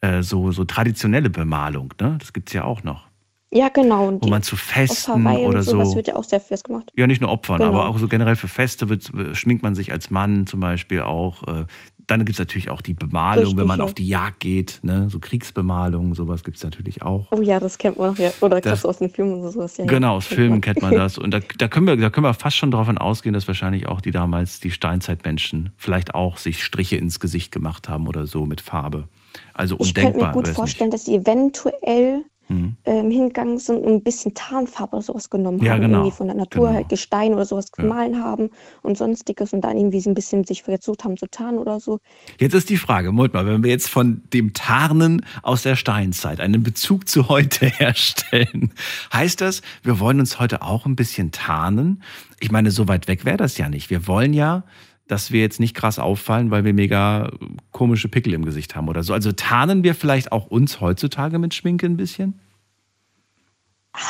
[0.00, 1.94] äh, so, so traditionelle Bemalung.
[2.00, 2.16] Ne?
[2.18, 3.06] Das gibt es ja auch noch.
[3.54, 4.08] Ja, genau.
[4.08, 5.94] Und Wo man zu Festen oder so.
[5.94, 6.90] wird ja auch sehr fest gemacht.
[6.96, 7.70] Ja, nicht nur Opfern, Genau.
[7.70, 11.42] aber auch so generell für Feste wird, schminkt man sich als Mann zum Beispiel auch.
[11.46, 11.66] Äh,
[12.06, 13.84] Dann gibt es natürlich auch die Bemalung, Richtig, wenn man ja.
[13.86, 14.80] auf die Jagd geht.
[14.82, 15.08] Ne?
[15.08, 17.28] So Kriegsbemalung, sowas gibt es natürlich auch.
[17.30, 18.30] Oh ja, das kennt man noch, ja.
[18.42, 19.78] Oder Das- aus den Filmen oder sowas.
[19.78, 21.16] Ja, Genau, aus Filmen kennt man das.
[21.18, 24.02] Und da, da, können wir, da können wir fast schon davon ausgehen, dass wahrscheinlich auch
[24.02, 28.60] die damals, die Steinzeitmenschen, vielleicht auch sich Striche ins Gesicht gemacht haben oder so mit
[28.60, 29.08] Farbe.
[29.54, 30.32] Also Ich könnte mir undenkbar.
[30.34, 32.60] gut vorstellen, dass die eventuell Nicht.
[32.60, 32.76] Hm.
[32.84, 35.80] ähm, hingegangen sind und ein bisschen Tarnfarbe oder sowas genommen Ja, haben.
[35.82, 35.98] genau.
[36.00, 36.74] Irgendwie von der Natur Genau.
[36.74, 37.82] halt Gestein oder sowas Ja.
[37.84, 38.50] gemahlen haben
[38.82, 42.00] und sonstiges und dann irgendwie so ein bisschen sich versucht haben zu tarnen oder so.
[42.38, 46.40] Jetzt ist die Frage, Moment mal, wenn wir jetzt von dem Tarnen aus der Steinzeit
[46.40, 48.72] einen Bezug zu heute herstellen,
[49.12, 52.02] heißt das, wir wollen uns heute auch ein bisschen tarnen?
[52.40, 53.88] Ich meine, so weit weg wäre das ja nicht.
[53.90, 54.64] Wir wollen ja,
[55.06, 57.30] dass wir jetzt nicht krass auffallen, weil wir mega
[57.72, 59.12] komische Pickel im Gesicht haben oder so.
[59.12, 62.40] Also tarnen wir vielleicht auch uns heutzutage mit Schminke ein bisschen?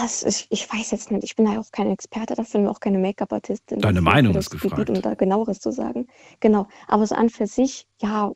[0.02, 2.80] Es ist, ich weiß jetzt nicht, ich bin da auch keine Experte dafür und auch
[2.80, 3.80] keine Make-up-Artistin.
[3.80, 4.90] Deine Meinung ist das Gebiet, gefragt.
[4.90, 6.06] Um da genaueres zu sagen.
[6.40, 8.32] Genau, aber so an für sich, ja,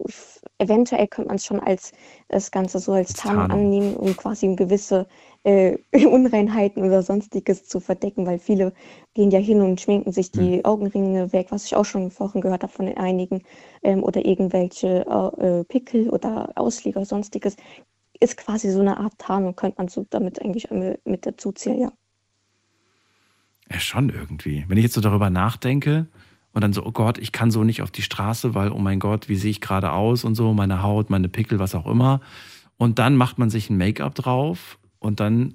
[0.59, 1.93] eventuell könnte man es schon als
[2.29, 5.09] das Ganze so als Tarnung annehmen, um quasi gewisse
[5.45, 8.73] äh, Unreinheiten oder sonstiges zu verdecken, weil viele
[9.15, 12.63] gehen ja hin und schminken sich die Augenringe weg, was ich auch schon vorhin gehört
[12.63, 13.43] habe von einigen,
[13.83, 17.57] ähm, oder irgendwelche äh, Pickel oder Ausleger, sonstiges.
[18.21, 21.81] Ist quasi so eine Art Tarnung, könnte man so damit eigentlich mit mit dazu zählen,
[21.81, 21.93] ja.
[23.71, 24.65] Ja, schon irgendwie.
[24.67, 26.07] Wenn ich jetzt so darüber nachdenke
[26.53, 28.99] und dann so, oh Gott, ich kann so nicht auf die Straße, weil, oh mein
[28.99, 32.21] Gott, wie sehe ich gerade aus und so, meine Haut, meine Pickel, was auch immer.
[32.79, 35.55] Und dann macht man sich ein Make-up drauf und dann,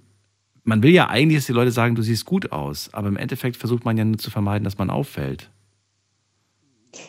[0.64, 3.58] man will ja eigentlich, dass die Leute sagen, du siehst gut aus, aber im Endeffekt
[3.58, 5.52] versucht man ja nur zu vermeiden, dass man auffällt.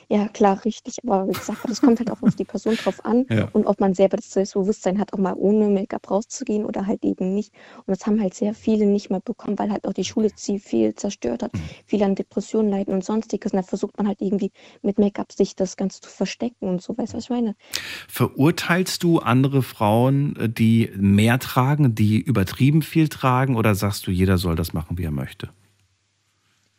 [0.09, 0.99] Ja, klar, richtig.
[1.07, 3.49] Aber wie gesagt, das kommt halt auch auf die Person drauf an Ja.
[3.53, 7.35] und ob man selber das Selbstbewusstsein hat, auch mal ohne Make-up rauszugehen oder halt eben
[7.35, 7.53] nicht.
[7.79, 10.95] Und das haben halt sehr viele nicht mehr bekommen, weil halt auch die Schule viel
[10.95, 11.53] zerstört hat,
[11.87, 13.53] viele an Depressionen leiden und sonstiges.
[13.53, 14.51] Und da versucht man halt irgendwie
[14.83, 16.97] mit Make-up sich das Ganze zu verstecken und so.
[16.97, 17.55] Weißt du, was ich meine?
[18.09, 24.11] Verurteilst du andere Frauen, äh, die mehr tragen, die übertrieben viel tragen oder sagst du,
[24.11, 25.51] jeder soll das machen, wie er möchte?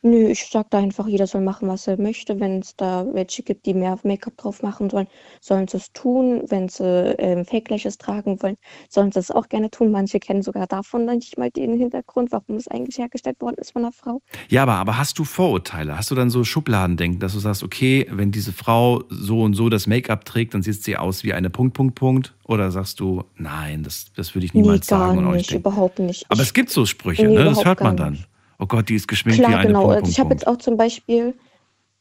[0.07, 2.39] Nö, ich sag da einfach, jeder soll machen, was er möchte.
[2.39, 5.07] Wenn es da welche gibt, die mehr Make-up drauf machen sollen,
[5.41, 6.43] sollen sie es tun.
[6.47, 6.83] Wenn sie
[7.17, 8.55] ähm, Fake Lashes tragen wollen,
[8.87, 9.89] sollen sie es auch gerne tun.
[9.89, 13.81] Manche kennen sogar davon nicht mal den Hintergrund, warum es eigentlich hergestellt worden ist von
[13.81, 14.21] einer Frau.
[14.47, 15.97] Ja, aber, aber hast du Vorurteile?
[15.97, 19.69] Hast du dann so Schubladendenken, dass du sagst, okay, wenn diese Frau so und so
[19.69, 22.35] das Make-up trägt, dann sieht sie aus wie eine Punkt, Punkt, Punkt?
[22.43, 25.97] Oder sagst du, nein, das, das würde ich Nee, niemals gar sagen und nicht überhaupt
[25.97, 26.25] nicht.
[26.29, 27.45] Aber Ich- es gibt so Sprüche, Nee, ne?
[27.45, 28.13] Das hört man dann.
[28.13, 28.27] nicht.
[28.59, 29.79] Oh Gott, die ist geschminkt wie Klar, eine genau.
[29.79, 31.37] Punkt, Also Punkt, ich habe jetzt auch zum Beispiel,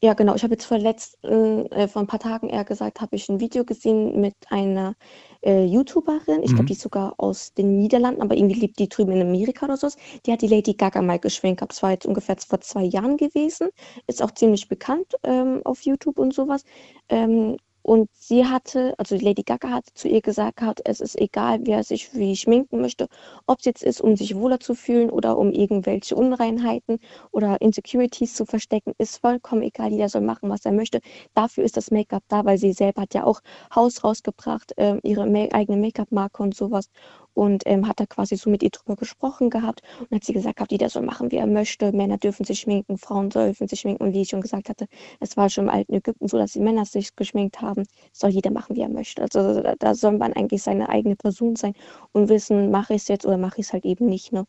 [0.03, 3.15] ja genau, ich habe jetzt vor letzten, äh, vor ein paar Tagen eher gesagt, habe
[3.15, 4.95] ich ein Video gesehen mit einer
[5.43, 6.55] äh, YouTuberin, ich Mhm.
[6.55, 9.77] glaube, die ist sogar aus den Niederlanden, aber irgendwie lebt die drüben in Amerika oder
[9.77, 9.89] so.
[10.25, 11.73] Die hat die Lady Gaga mal geschminkt gehabt.
[11.73, 13.69] Das war jetzt ungefähr vor zwei Jahren gewesen.
[14.07, 16.63] Ist auch ziemlich bekannt ähm, auf YouTube und sowas.
[17.09, 21.59] Ähm, und sie hatte, also Lady Gaga hatte zu ihr gesagt gehabt, es ist egal,
[21.65, 23.07] wer sich wie schminken möchte,
[23.45, 26.97] ob es jetzt ist, um sich wohler zu fühlen oder um irgendwelche Unreinheiten
[27.31, 29.91] oder Insecurities zu verstecken, ist vollkommen egal.
[29.91, 30.99] Jeder soll machen, was er möchte.
[31.35, 33.41] Dafür ist das Make-up da, weil sie selber hat ja auch
[33.75, 35.23] Haus rausgebracht, ähm, ihre
[35.53, 36.89] eigene Make-up-Marke und sowas.
[37.35, 40.55] Und ähm, hat da quasi so mit ihr drüber gesprochen gehabt und hat sie gesagt
[40.55, 41.91] gehabt, jeder soll machen, wie er möchte.
[41.91, 44.03] Männer dürfen sich schminken, Frauen dürfen sich schminken.
[44.03, 44.87] Und wie ich schon gesagt hatte,
[45.19, 47.83] es war schon im alten Ägypten so, dass die Männer sich geschminkt haben.
[48.13, 49.21] Soll jeder machen, wie er möchte.
[49.21, 51.73] Also da, da soll man eigentlich seine eigene Person sein
[52.13, 54.31] und wissen, mache ich es jetzt oder mache ich es halt eben nicht.
[54.31, 54.45] Ne?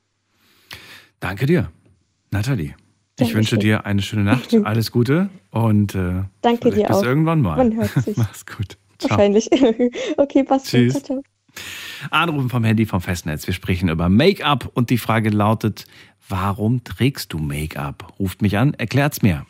[1.21, 1.71] Danke dir,
[2.31, 2.69] Nathalie.
[2.69, 2.75] Ich
[3.17, 3.37] Dankeschön.
[3.39, 7.03] wünsche dir eine schöne Nacht, alles Gute und äh, Danke dir bis auch.
[7.03, 7.57] irgendwann mal.
[7.57, 8.17] Man hört sich.
[8.17, 8.77] Mach's gut.
[8.99, 9.11] Ciao.
[9.11, 9.51] Wahrscheinlich.
[10.19, 10.67] okay, passt.
[10.67, 10.93] Tschüss.
[10.93, 11.36] Ciao, ciao.
[12.11, 13.47] Anrufen vom Handy vom Festnetz.
[13.47, 15.87] Wir sprechen über Make-up und die Frage lautet,
[16.29, 18.15] warum trägst du Make-up?
[18.19, 19.47] Ruft mich an, erklärt's mir.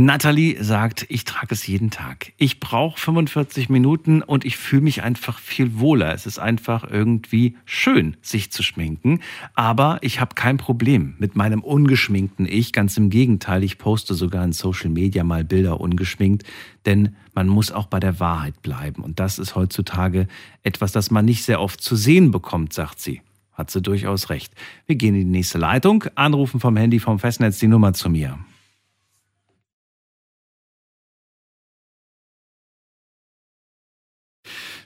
[0.00, 2.32] Nathalie sagt, ich trage es jeden Tag.
[2.36, 6.14] Ich brauche 45 Minuten und ich fühle mich einfach viel wohler.
[6.14, 9.22] Es ist einfach irgendwie schön, sich zu schminken.
[9.54, 12.72] Aber ich habe kein Problem mit meinem ungeschminkten Ich.
[12.72, 16.44] Ganz im Gegenteil, ich poste sogar in Social Media mal Bilder ungeschminkt.
[16.86, 19.02] Denn man muss auch bei der Wahrheit bleiben.
[19.02, 20.28] Und das ist heutzutage
[20.62, 23.20] etwas, das man nicht sehr oft zu sehen bekommt, sagt sie.
[23.52, 24.54] hat sie durchaus recht.
[24.86, 26.04] Wir gehen in die nächste Leitung.
[26.14, 28.38] Anrufen vom Handy vom Festnetz die Nummer zu mir.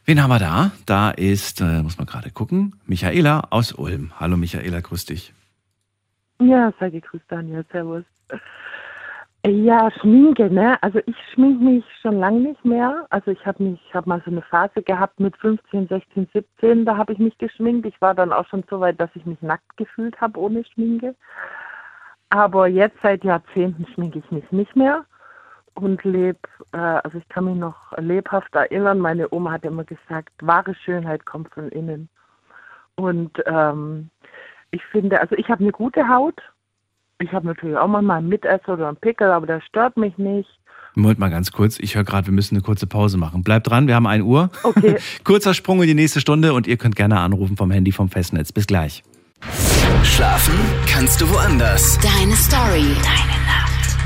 [0.05, 0.73] Wen haben wir da?
[0.85, 4.11] Da ist, äh, muss man gerade gucken, Michaela aus Ulm.
[4.19, 5.33] Hallo Michaela, grüß dich.
[6.41, 7.65] Ja, sei gegrüßt, Daniel.
[7.71, 8.03] Servus.
[9.47, 10.77] Ja, Schminke, ne?
[10.83, 13.07] Also ich schminke mich schon lange nicht mehr.
[13.11, 16.97] Also ich habe mich, habe mal so eine Phase gehabt mit 15, 16, 17, da
[16.97, 17.87] habe ich mich geschminkt.
[17.87, 21.15] Ich war dann auch schon so weit, dass ich mich nackt gefühlt habe ohne Schminke.
[22.31, 25.05] Aber jetzt seit Jahrzehnten schminke ich mich nicht mehr
[25.75, 26.39] und lebe,
[26.73, 31.25] äh, also ich kann mich noch lebhaft erinnern, meine Oma hat immer gesagt, wahre Schönheit
[31.27, 32.09] kommt von innen.
[32.95, 34.11] Und ähm,
[34.71, 36.41] ich finde, also ich habe eine gute Haut.
[37.19, 40.49] Ich habe natürlich auch manchmal einen Mitesser oder einen Pickel, aber der stört mich nicht.
[40.95, 41.79] Moment mal ganz kurz.
[41.79, 43.43] Ich höre gerade, wir müssen eine kurze Pause machen.
[43.43, 44.51] Bleibt dran, wir haben 1 Uhr.
[44.63, 44.99] Okay.
[45.25, 48.53] Kurzer Sprung in die nächste Stunde und ihr könnt gerne anrufen vom Handy vom Festnetz.
[48.53, 49.03] Bis gleich.
[50.05, 50.55] Schlafen
[50.87, 51.99] kannst du woanders.
[52.01, 52.95] Deine Story.
[53.03, 53.42] Deine.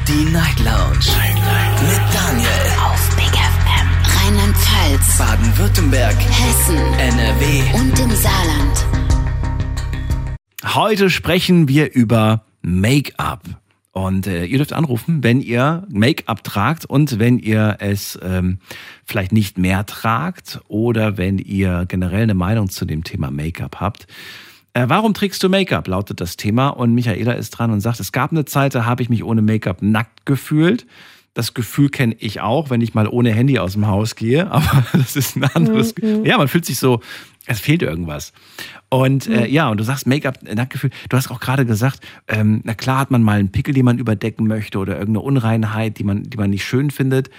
[0.09, 1.05] Die Night Lounge.
[1.17, 1.83] Night, Night.
[1.83, 2.49] Mit Daniel.
[2.81, 3.89] Auf Big FM.
[4.15, 5.19] Rheinland-Pfalz.
[5.19, 6.15] Baden-Württemberg.
[6.17, 6.77] Hessen.
[6.77, 7.63] NRW.
[7.75, 8.87] Und im Saarland.
[10.63, 13.43] Heute sprechen wir über Make-up.
[13.91, 18.61] Und äh, ihr dürft anrufen, wenn ihr Make-up tragt und wenn ihr es ähm,
[19.05, 24.07] vielleicht nicht mehr tragt oder wenn ihr generell eine Meinung zu dem Thema Make-up habt.
[24.77, 25.89] Äh, warum trägst du Make-up?
[25.89, 26.69] lautet das Thema.
[26.69, 29.41] Und Michaela ist dran und sagt, es gab eine Zeit, da habe ich mich ohne
[29.41, 30.87] Make-up nackt gefühlt.
[31.33, 34.51] Das Gefühl kenne ich auch, wenn ich mal ohne Handy aus dem Haus gehe.
[34.51, 35.95] Aber das ist ein anderes.
[35.97, 36.27] Mhm.
[36.27, 37.01] Ja, man fühlt sich so,
[37.47, 38.35] es fehlt irgendwas.
[38.91, 40.91] Und äh, ja, und du sagst Make-up, Nacktgefühl.
[41.09, 43.99] Du hast auch gerade gesagt, ähm, na klar hat man mal einen Pickel, den man
[43.99, 47.31] überdecken möchte oder irgendeine Unreinheit, die man, die man nicht schön findet.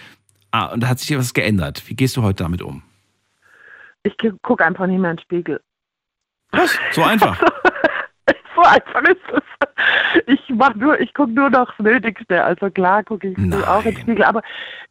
[0.49, 1.83] Ah, und da hat sich was geändert.
[1.85, 2.81] Wie gehst du heute damit um?
[4.01, 5.59] Ich gucke einfach nicht mehr in den Spiegel.
[6.51, 6.79] Was?
[6.91, 7.39] So einfach.
[8.55, 9.43] so einfach ist es.
[10.25, 12.43] Ich mach nur, ich gucke nur noch das Nötigste.
[12.43, 13.63] Also klar gucke ich Nein.
[13.63, 14.41] auch in den Spiegel, aber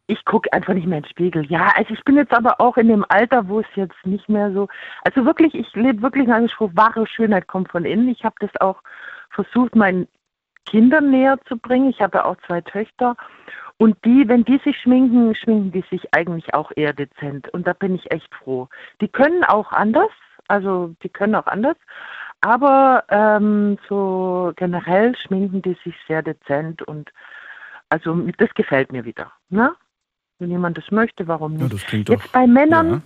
[0.06, 1.44] ich gucke einfach nicht mehr in den Spiegel.
[1.46, 4.52] Ja, also ich bin jetzt aber auch in dem Alter, wo es jetzt nicht mehr
[4.52, 4.68] so.
[5.04, 8.08] Also wirklich, ich lebe wirklich dem Spruch, wahre Schönheit kommt von innen.
[8.08, 8.80] Ich habe das auch
[9.30, 10.06] versucht, meinen
[10.66, 11.90] Kindern näher zu bringen.
[11.90, 13.16] Ich habe ja auch zwei Töchter.
[13.78, 17.48] Und die, wenn die sich schminken, schminken die sich eigentlich auch eher dezent.
[17.52, 18.68] Und da bin ich echt froh.
[19.00, 20.10] Die können auch anders,
[20.48, 21.76] also die können auch anders.
[22.40, 27.10] Aber ähm, so generell schminken die sich sehr dezent und
[27.88, 29.32] also das gefällt mir wieder.
[29.48, 29.74] Ne?
[30.38, 31.62] Wenn jemand das möchte, warum nicht?
[31.62, 32.32] Ja, das klingt Jetzt doch.
[32.32, 33.02] bei Männern, Ja.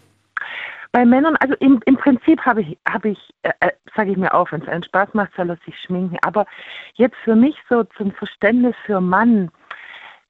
[0.92, 4.34] bei Männern, also im, im Prinzip habe ich, habe ich, äh, äh, sage ich mir
[4.34, 6.16] auch, wenn es einen Spaß macht, soll er sich schminken.
[6.22, 6.46] Aber
[6.94, 9.50] jetzt für mich so zum Verständnis für Mann,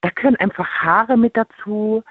[0.02, 2.02] da können einfach Haare mit dazu.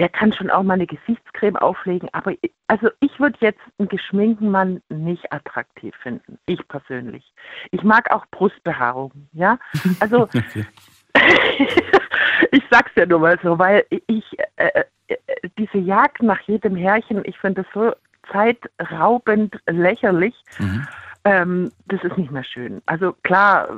[0.00, 2.32] Der kann schon auch mal eine Gesichtscreme auflegen, aber
[2.66, 6.38] also ich würde jetzt einen geschminkten Mann nicht attraktiv finden.
[6.46, 7.32] Ich persönlich.
[7.70, 9.58] Ich mag auch Brustbehaarung, ja.
[10.00, 10.28] Also
[12.50, 14.24] ich sag's ja nur mal so, weil ich
[14.56, 15.14] äh, äh,
[15.58, 17.92] diese Jagd nach jedem Härchen, ich finde das so
[18.32, 20.34] zeitraubend lächerlich.
[20.58, 20.86] Mhm.
[21.24, 22.82] Ähm, das ist nicht mehr schön.
[22.86, 23.68] Also klar,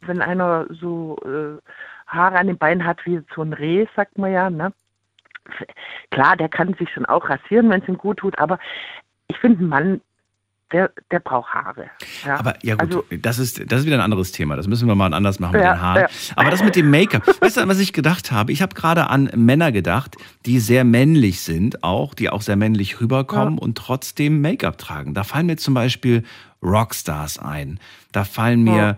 [0.00, 1.60] wenn einer so äh,
[2.06, 4.72] Haare an den Beinen hat wie so ein Reh, sagt man ja, ne?
[6.10, 8.58] Klar, der kann sich schon auch rasieren, wenn es ihm gut tut, aber
[9.28, 10.00] ich finde, ein Mann,
[10.72, 11.86] der, der braucht Haare.
[12.24, 12.40] Ja?
[12.40, 14.56] Aber ja gut, Also, das, ist, das ist wieder ein anderes Thema.
[14.56, 16.00] Das müssen wir mal anders machen mit Ja, den Haaren.
[16.02, 16.08] ja.
[16.34, 18.50] Aber das mit dem Make-up, weißt du, was ich gedacht habe?
[18.50, 23.00] Ich habe gerade an Männer gedacht, die sehr männlich sind, auch, die auch sehr männlich
[23.00, 25.14] rüberkommen und trotzdem Make-up tragen.
[25.14, 26.24] Da fallen mir zum Beispiel
[26.62, 27.78] Rockstars ein.
[28.10, 28.96] Da fallen mir,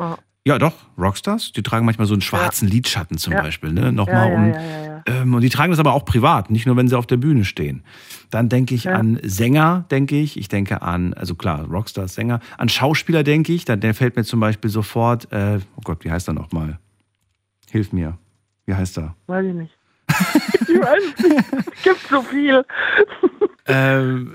[0.48, 0.58] Ja, ja.
[0.64, 3.42] ja doch, Rockstars, die tragen manchmal so einen schwarzen Lidschatten zum Ja.
[3.42, 3.92] Beispiel, ne?
[3.92, 4.52] Nochmal ja, um.
[4.52, 5.02] ja, ja, ja.
[5.06, 7.44] Ähm, und die tragen das aber auch privat, nicht nur, wenn sie auf der Bühne
[7.44, 7.82] stehen.
[8.30, 8.94] Dann denke ich Ja.
[8.94, 10.36] an Sänger, denke ich.
[10.36, 12.40] Ich denke an, also klar, Rockstars, Sänger.
[12.58, 13.64] An Schauspieler denke ich.
[13.64, 16.78] Da, der fällt mir zum Beispiel sofort, äh, oh Gott, wie heißt er nochmal?
[17.70, 18.18] Hilf mir.
[18.66, 19.14] Wie heißt er?
[19.28, 19.77] Weiß ich nicht.
[20.60, 21.44] Ich weiß es nicht.
[21.76, 22.64] Es gibt so viel.
[23.70, 24.32] Ähm,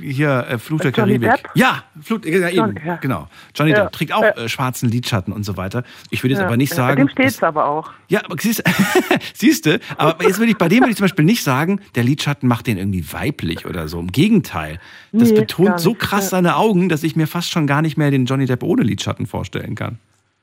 [0.00, 1.42] äh, hier, äh, Flut der Johnny Karibik.
[1.42, 1.50] Depp?
[1.54, 2.96] Ja, Flut, ja, eben, John- ja.
[2.96, 3.28] genau.
[3.54, 5.82] Johnny Ja, Depp trägt auch äh, schwarzen Lidschatten und so weiter.
[6.10, 6.94] Ich würde jetzt aber nicht sagen.
[6.94, 7.90] Bei dem steht es aber auch.
[8.08, 8.62] Ja, aber siehst,
[9.34, 12.04] siehst du, aber jetzt würde ich, bei dem würde ich zum Beispiel nicht sagen, der
[12.04, 13.98] Lidschatten macht den irgendwie weiblich oder so.
[13.98, 14.78] Im Gegenteil.
[15.10, 18.12] Das Nee, betont so krass seine Augen, dass ich mir fast schon gar nicht mehr
[18.12, 19.98] den Johnny Depp ohne Lidschatten vorstellen kann.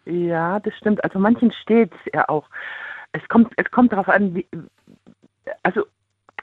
[0.05, 1.01] Ja, das stimmt.
[1.05, 2.45] Also manchen steht es ja auch.
[3.13, 4.47] Es kommt, es kommt darauf an, wie,
[5.63, 5.85] also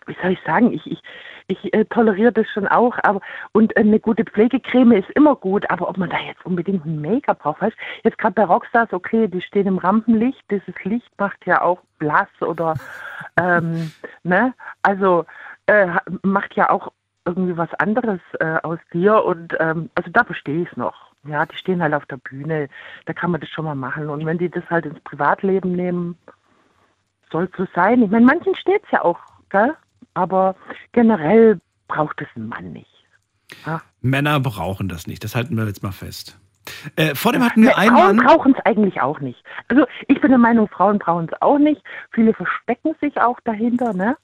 [0.07, 1.03] wie soll ich sagen, ich, ich,
[1.47, 3.21] ich äh, toleriere das schon auch, aber
[3.53, 7.01] und äh, eine gute Pflegecreme ist immer gut, aber ob man da jetzt unbedingt ein
[7.01, 11.45] Make-up braucht, weißt jetzt gerade bei Rockstars, okay, die stehen im Rampenlicht, dieses Licht macht
[11.47, 12.75] ja auch blass oder
[13.41, 13.93] ähm,
[14.25, 15.25] ne, also
[15.67, 15.89] äh,
[16.23, 16.93] macht ja auch
[17.25, 21.09] irgendwie was anderes äh, aus dir und ähm, also da verstehe ich es noch.
[21.25, 22.69] Ja, die stehen halt auf der Bühne,
[23.05, 24.09] da kann man das schon mal machen.
[24.09, 26.17] Und wenn die das halt ins Privatleben nehmen,
[27.31, 28.03] soll so sein.
[28.03, 29.19] Ich meine, manchen steht es ja auch,
[29.51, 29.75] gell?
[30.15, 30.57] aber
[30.93, 32.87] generell braucht es ein Mann nicht.
[33.67, 33.81] Ja.
[34.01, 36.39] Männer brauchen das nicht, das halten wir jetzt mal fest.
[36.97, 39.43] Äh, vor dem hatten wir Ja, einen Frauen brauchen es eigentlich auch nicht.
[39.69, 41.83] Also ich bin der Meinung, Frauen brauchen es auch nicht.
[42.13, 44.17] Viele verstecken sich auch dahinter, ne?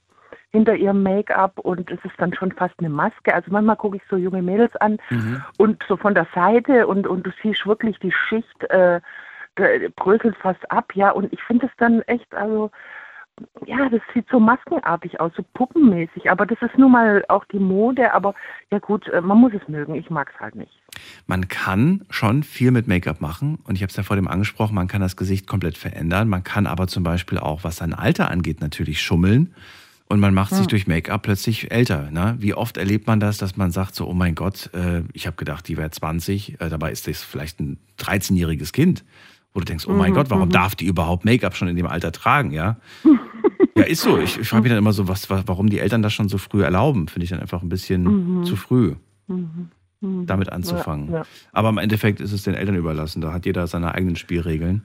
[0.51, 3.35] Hinter ihrem Make-up und es ist dann schon fast eine Maske.
[3.35, 5.43] Also manchmal gucke ich so junge Mädels an Mhm.
[5.57, 9.01] und so von der Seite und, und du siehst wirklich die Schicht äh,
[9.55, 11.11] bröselt fast ab, ja.
[11.11, 12.71] Und ich finde es dann echt, also
[13.67, 16.31] ja, das sieht so maskenartig aus, so puppenmäßig.
[16.31, 18.13] Aber das ist nun mal auch die Mode.
[18.15, 18.35] Aber
[18.71, 19.95] ja gut, äh, man muss es mögen.
[19.95, 20.73] Ich mag es halt nicht.
[21.27, 24.75] Man kann schon viel mit Make-up machen und ich habe es ja vor dem angesprochen,
[24.75, 26.29] man kann das Gesicht komplett verändern.
[26.29, 29.53] Man kann aber zum Beispiel auch, was sein Alter angeht, natürlich schummeln
[30.09, 30.69] und man macht sich Hm.
[30.69, 32.11] durch Make-up plötzlich älter.
[32.11, 32.37] Ne?
[32.39, 35.37] Wie oft erlebt man das, dass man sagt so, oh mein Gott, äh, ich habe
[35.37, 39.05] gedacht, die wäre 20, äh, dabei ist das vielleicht ein 13-jähriges Kind.
[39.55, 40.53] Wo du denkst, oh mein Mhm, Gott, warum mhm.
[40.53, 42.77] darf die überhaupt Make-up schon in dem Alter tragen, ja?
[43.77, 44.19] Ja, ist so.
[44.19, 46.63] Ich, ich frage mich dann immer so, was, warum die Eltern das schon so früh
[46.63, 47.09] erlauben.
[47.09, 48.05] Finde ich dann einfach ein bisschen
[48.39, 48.45] Mhm.
[48.45, 48.95] zu früh
[49.27, 49.69] Mhm.
[50.01, 50.27] Mhm.
[50.27, 51.11] damit anzufangen.
[51.13, 53.21] Ja, Aber im Endeffekt ist es den Eltern überlassen.
[53.21, 54.85] Da hat jeder seine eigenen Spielregeln,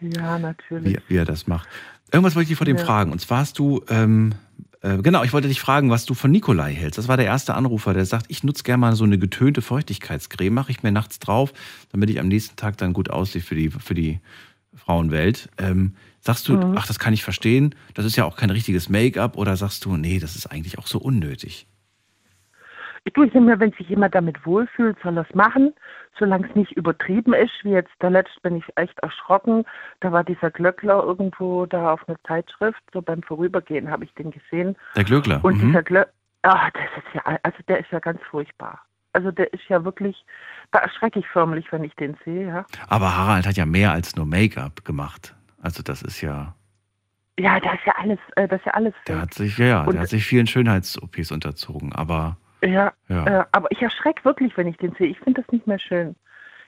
[0.00, 0.10] ja.
[0.20, 0.96] ja natürlich.
[0.96, 1.66] wie, wie er das macht.
[2.12, 2.84] Irgendwas wollte ich dich vor dem Ja.
[2.84, 3.10] fragen.
[3.10, 4.34] Und zwar hast du, ähm,
[4.82, 6.98] äh, genau, ich wollte dich fragen, was du von Nikolai hältst.
[6.98, 10.54] Das war der erste Anrufer, der sagt, ich nutze gerne mal so eine getönte Feuchtigkeitscreme,
[10.54, 11.52] mache ich mir nachts drauf,
[11.92, 14.20] damit ich am nächsten Tag dann gut aussehe für die, für die
[14.74, 15.48] Frauenwelt.
[15.58, 16.74] Ähm, sagst du, Mhm.
[16.76, 19.96] ach, das kann ich verstehen, das ist ja auch kein richtiges Make-up, oder sagst du,
[19.96, 21.66] nee, das ist eigentlich auch so unnötig?
[23.04, 25.72] Ich tue es immer, wenn sich jemand damit wohlfühlt, soll es machen,
[26.18, 27.52] solange es nicht übertrieben ist.
[27.62, 29.64] Wie jetzt der letzte bin ich echt erschrocken.
[30.00, 34.30] Da war dieser Glöckler irgendwo da auf einer Zeitschrift, so beim Vorübergehen habe ich den
[34.30, 34.76] gesehen.
[34.96, 35.44] Der Glöckler.
[35.44, 35.68] Und mhm.
[35.68, 36.12] dieser Glöckler,
[36.42, 38.80] ah, das ist ja, also der ist ja ganz furchtbar.
[39.12, 40.24] Also der ist ja wirklich,
[40.70, 42.66] da erschrecke ich förmlich, wenn ich den sehe, ja.
[42.88, 45.34] Aber Harald hat ja mehr als nur Make-up gemacht.
[45.60, 46.54] Also das ist ja,
[47.38, 49.84] Ja, das ist ja alles, äh, das ist ja alles der hat sich, ja, ja,
[49.86, 51.92] der hat sich vielen Schönheits-OPs unterzogen.
[51.92, 53.26] Aber Ja, Ja.
[53.26, 55.08] Äh, aber ich erschrecke wirklich, wenn ich den sehe.
[55.08, 56.16] Ich finde das nicht mehr schön.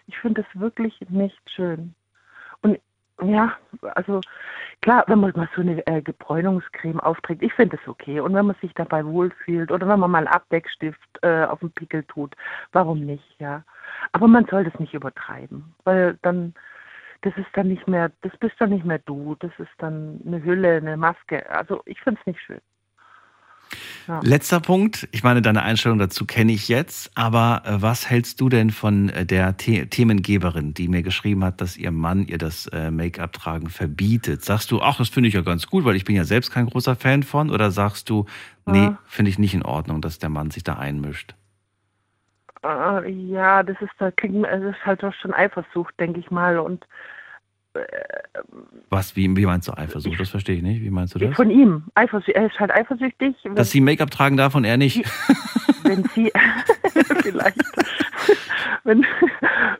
[0.07, 1.95] Ich finde das wirklich nicht schön.
[2.63, 2.79] Und
[3.23, 3.57] ja,
[3.95, 4.21] also
[4.81, 8.21] klar, wenn man mal so eine äh, Gebräunungscreme aufträgt, ich finde das okay.
[8.21, 11.73] Und wenn man sich dabei wohlfühlt oder wenn man mal einen Abdeckstift äh, auf den
[11.73, 12.35] Pickel tut,
[12.73, 13.63] warum nicht, ja.
[14.13, 16.55] Aber man soll das nicht übertreiben, weil dann,
[17.23, 20.43] das ist dann nicht mehr, das bist dann nicht mehr du, das ist dann eine
[20.43, 21.49] Hülle, eine Maske.
[21.51, 22.61] Also ich finde es nicht schön.
[24.07, 24.21] Ja.
[24.23, 28.49] letzter Punkt, ich meine, deine Einstellung dazu kenne ich jetzt, aber äh, was hältst du
[28.49, 32.67] denn von äh, der The Themengeberin, die mir geschrieben hat, dass ihr Mann ihr das
[32.69, 34.45] äh, Make-up-Tragen verbietet?
[34.45, 36.67] Sagst du, ach, das finde ich ja ganz gut, weil ich bin ja selbst kein
[36.67, 38.27] großer Fan von, oder sagst du,
[38.67, 41.35] nee, finde ich nicht in Ordnung, dass der Mann sich da einmischt?
[42.63, 46.59] Ja, das ist da klingt, es ist halt doch schon Eifersucht, denke ich mal.
[46.59, 46.87] Und
[48.89, 50.19] Was, wie, wie meinst du Eifersucht?
[50.19, 50.83] Das verstehe ich nicht.
[50.83, 51.35] Wie meinst du das?
[51.37, 55.05] von ihm, Eifersüchtig, er ist halt eifersüchtig, Dass sie Make-up tragen darf und er nicht?
[55.85, 56.33] wenn sie
[57.23, 57.59] vielleicht,
[58.85, 59.07] wenn,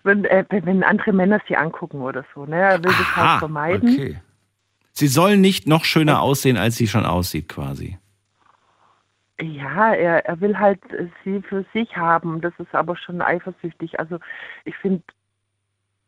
[0.05, 2.57] wenn, äh, wenn andere Männer sie angucken oder so, ne?
[2.57, 3.93] Er will das halt vermeiden.
[3.93, 4.21] Okay.
[4.93, 7.99] Sie soll nicht noch schöner aussehen, als sie schon aussieht, quasi.
[9.41, 10.81] Ja, er, er will halt
[11.25, 12.41] sie für sich haben.
[12.41, 13.99] Das ist aber schon eifersüchtig.
[13.99, 14.19] Also
[14.65, 15.03] ich finde,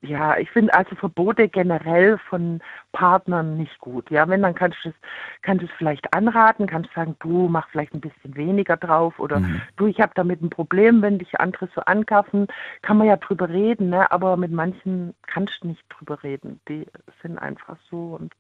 [0.02, 4.10] ja, ich finde also Verbote generell von Partnern nicht gut.
[4.10, 4.94] Ja, wenn, dann kannst du es,
[5.42, 9.38] kannst du es vielleicht anraten, kannst sagen, du mach vielleicht ein bisschen weniger drauf oder
[9.38, 9.60] Mhm.
[9.76, 12.48] du, ich habe damit ein Problem, wenn dich andere so angaffen,
[12.82, 14.10] kann man ja drüber reden, ne?
[14.10, 16.60] aber mit manchen kannst du nicht drüber reden.
[16.68, 16.84] Die
[17.22, 18.34] sind einfach so und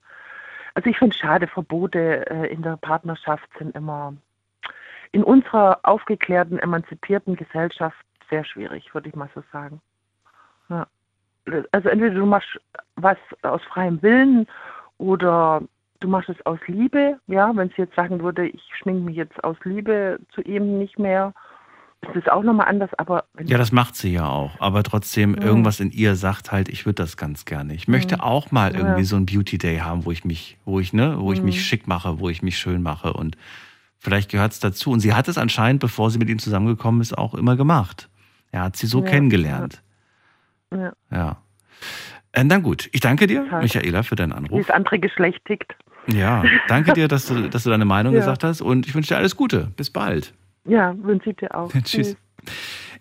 [0.74, 4.14] also ich finde es schade, Verbote äh, in der Partnerschaft sind immer
[5.12, 9.80] in unserer aufgeklärten, emanzipierten Gesellschaft sehr schwierig, würde ich mal so sagen.
[11.48, 11.62] Ja.
[11.72, 12.48] Also entweder du machst
[12.96, 14.46] was aus freiem Willen
[14.98, 15.62] oder
[16.00, 17.18] du machst es aus Liebe.
[17.26, 20.98] Ja, wenn sie jetzt sagen würde, ich schminke mich jetzt aus Liebe zu ihm nicht
[20.98, 21.32] mehr,
[22.02, 22.90] ist das auch nochmal anders.
[22.98, 24.60] Aber Ja, das macht sie ja auch.
[24.60, 25.38] Aber trotzdem, Mhm.
[25.38, 27.74] irgendwas in ihr sagt halt, ich würde das ganz gerne.
[27.74, 28.20] Ich möchte Mhm.
[28.22, 28.78] auch mal Ja.
[28.78, 31.46] irgendwie so ein Beauty Day haben, wo ich mich, wo ich, ne, wo ich Mhm.
[31.46, 33.12] mich schick mache, wo ich mich schön mache.
[33.12, 33.36] Und
[33.98, 34.90] vielleicht gehört es dazu.
[34.90, 38.08] Und sie hat es anscheinend, bevor sie mit ihm zusammengekommen ist, auch immer gemacht.
[38.50, 39.74] Er hat sie so Ja, kennengelernt.
[39.74, 39.80] ja,
[41.10, 41.36] Ja.
[42.32, 43.62] Äh, na gut, ich danke dir, Total.
[43.62, 44.66] Michaela, für deinen wie Anruf.
[44.66, 45.74] das andere Geschlecht tickt.
[46.12, 48.20] Ja, danke dir, dass du, dass du deine Meinung Ja.
[48.20, 48.60] gesagt hast.
[48.60, 49.70] Und ich wünsche dir alles Gute.
[49.76, 50.32] Bis bald.
[50.64, 51.70] Ja, wünsche ich dir auch.
[51.84, 52.16] Tschüss.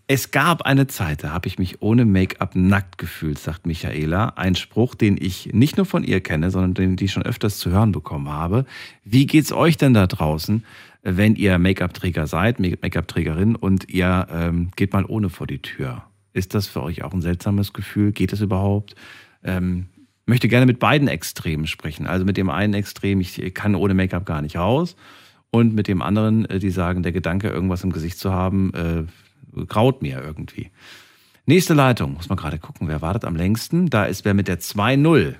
[0.07, 4.34] Es gab eine Zeit, da habe ich mich ohne Make-up nackt gefühlt, sagt Michaela.
[4.35, 7.72] Ein Spruch, den ich nicht nur von ihr kenne, sondern den ich schon öfters zu
[7.72, 8.65] hören bekommen habe.
[9.06, 10.64] Wie geht's euch denn da draußen?
[11.03, 16.03] wenn ihr Make-up-Träger seid, Make-up-Trägerin und ihr ähm, geht mal ohne vor die Tür.
[16.34, 18.12] Ist das für euch auch ein seltsames Gefühl?
[18.12, 18.95] Geht es überhaupt?
[19.44, 19.88] Ähm,
[20.26, 22.08] möchte gerne mit beiden Extremen sprechen.
[22.08, 24.95] Also mit dem einen Extrem, ich kann ohne Make-up gar nicht raus.
[25.49, 29.66] Und mit dem anderen, äh, die sagen, der Gedanke, irgendwas im Gesicht zu haben, äh,
[29.66, 30.72] graut mir irgendwie.
[31.45, 33.90] Nächste Leitung, muss man gerade gucken, wer wartet am längsten?
[33.90, 35.36] Da ist wer mit der 2-0.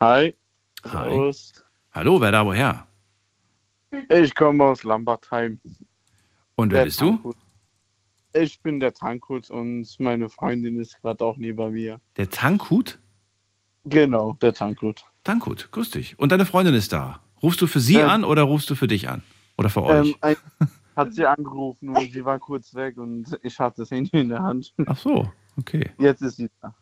[0.00, 0.34] Hi.
[0.84, 0.90] Hi.
[0.90, 1.64] Servus.
[1.92, 2.86] Hallo, wer da woher?
[4.10, 5.58] Ich komme aus Lambertheim.
[6.56, 7.34] Und wer Der bist du?
[8.38, 12.00] Ich bin der Tankhut und meine Freundin ist gerade auch neben mir.
[12.16, 12.98] Der Tankhut?
[13.84, 15.04] Genau, der Tankhut.
[15.24, 16.18] Tankhut, grüß dich.
[16.18, 17.20] Und deine Freundin ist da.
[17.42, 19.22] Rufst du für sie Ähm, an oder rufst du für dich an?
[19.56, 20.08] Oder für euch?
[20.08, 20.36] Ähm, ein,
[20.96, 24.42] hat sie angerufen und sie war kurz weg und ich hatte das Handy in der
[24.42, 24.74] Hand.
[24.86, 25.90] Ach so, okay.
[25.98, 26.74] Jetzt ist sie da.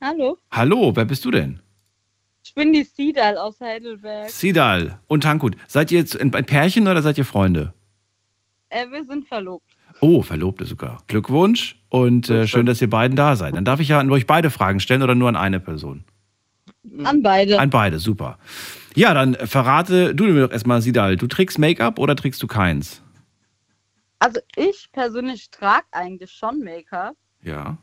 [0.00, 1.60] Hallo, Hallo, wer bist du denn?
[2.42, 4.30] ich bin die Sidal aus Heidelberg.
[4.30, 5.56] Sidal und Tankhut.
[5.66, 7.74] Seid ihr jetzt ein Pärchen oder seid ihr Freunde?
[8.74, 9.70] Äh, wir sind verlobt.
[10.00, 11.02] Oh, Verlobte sogar.
[11.06, 13.54] Glückwunsch und äh, schön, dass ihr beiden da seid.
[13.54, 16.04] Dann darf ich ja an euch beide Fragen stellen oder nur an eine Person?
[17.04, 17.60] An beide.
[17.60, 18.36] An beide, super.
[18.96, 23.00] Ja, dann verrate du mir doch erstmal, Sidal, du trägst Make-up oder trägst du keins?
[24.18, 27.14] Also ich persönlich trage eigentlich schon Make-up.
[27.42, 27.78] Ja.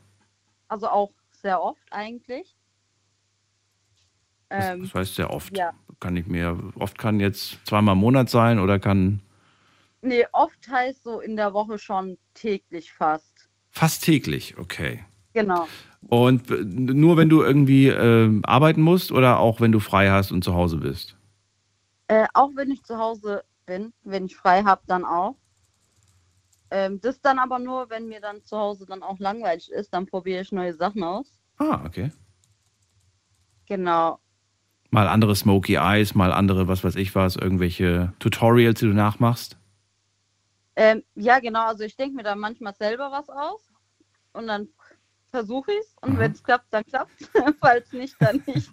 [0.68, 2.54] Also auch sehr oft eigentlich.
[4.50, 5.56] Ähm, Das heißt sehr oft.
[5.56, 5.72] Ja.
[6.00, 9.20] Kann ich mir, oft kann jetzt zweimal im Monat sein oder kann
[10.02, 13.48] Nee, oft heißt so in der Woche schon täglich fast.
[13.70, 15.04] fast täglich, okay.
[15.32, 15.68] Genau.
[16.08, 20.32] Und äh, nur wenn du irgendwie äh, arbeiten musst oder auch wenn du frei hast
[20.32, 21.16] und zu Hause bist?
[22.08, 25.36] Äh, auch wenn ich zu Hause bin, wenn ich frei habe, dann auch.
[26.70, 30.06] Ähm, das dann aber nur, wenn mir dann zu Hause dann auch langweilig ist, dann
[30.06, 31.40] probiere ich neue Sachen aus.
[31.58, 32.10] Ah, okay.
[33.66, 34.18] Genau.
[34.90, 39.56] Mal andere Smoky Eyes, mal andere, was weiß ich was, irgendwelche Tutorials, die du nachmachst?
[40.76, 41.66] Ähm, ja, genau.
[41.66, 43.70] Also ich denke mir dann manchmal selber was aus
[44.32, 44.68] und dann
[45.30, 47.10] versuche ich es und wenn es klappt, dann klappt
[47.60, 48.70] Falls nicht, dann nicht.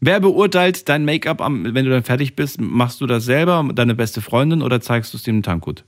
[0.00, 2.60] Wer beurteilt dein Make-up, wenn du dann fertig bist?
[2.60, 5.84] Machst du das selber, deine beste Freundin, oder zeigst du es dem Tankut?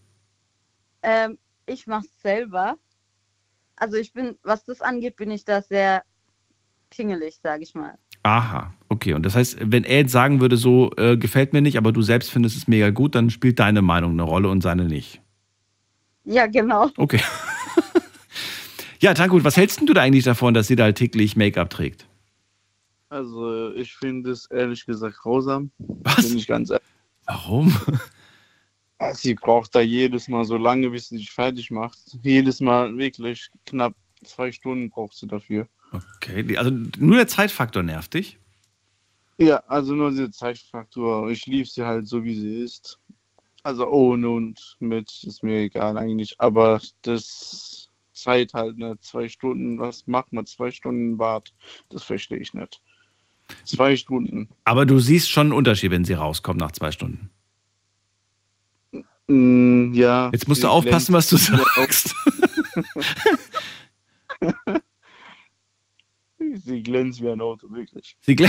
[1.03, 2.77] Ähm, ich mache es selber.
[3.77, 6.03] Also ich bin, was das angeht, bin ich da sehr
[6.89, 7.99] pingelig, sage ich mal.
[8.23, 9.13] Aha, okay.
[9.13, 12.03] Und das heißt, wenn er jetzt sagen würde, so äh, gefällt mir nicht, aber du
[12.03, 15.21] selbst findest es mega gut, dann spielt deine Meinung eine Rolle und seine nicht.
[16.27, 16.91] Ja, genau.
[16.97, 17.21] Okay.
[19.01, 22.07] ja, Tankut, was hältst denn du da eigentlich davon, dass sie da täglich Make-up trägt?
[23.09, 25.71] Also ich finde es ehrlich gesagt grausam.
[25.79, 26.29] Was?
[26.29, 26.87] Bin ich ganz ehrlich.
[27.27, 27.75] Warum?
[29.13, 31.99] Sie braucht da jedes Mal so lange, bis sie sich fertig macht.
[32.23, 33.95] Jedes Mal wirklich knapp
[34.25, 35.69] zwei Stunden braucht sie dafür.
[35.93, 38.39] Okay, also nur der Zeitfaktor nervt dich?
[39.39, 41.31] Ja, also nur der Zeitfaktor.
[41.31, 42.99] Ich liebe sie halt so, wie sie ist.
[43.67, 46.37] Also ohne und mit ist mir egal eigentlich.
[46.39, 48.97] Aber das Zeit halt, ne?
[49.01, 50.47] Zwei Stunden, was macht man?
[50.47, 51.53] Zwei Stunden Bad.
[51.89, 52.81] Das verstehe ich nicht.
[53.65, 54.49] Zwei Stunden.
[54.63, 57.29] Aber du siehst schon einen Unterschied, wenn sie rauskommt nach zwei Stunden.
[59.27, 60.31] Mm, ja.
[60.33, 61.75] Jetzt musst du aufpassen, was du glänzt.
[61.75, 62.15] sagst.
[66.65, 68.17] sie glänzt wie ein Auto, wirklich.
[68.21, 68.49] Sie, glä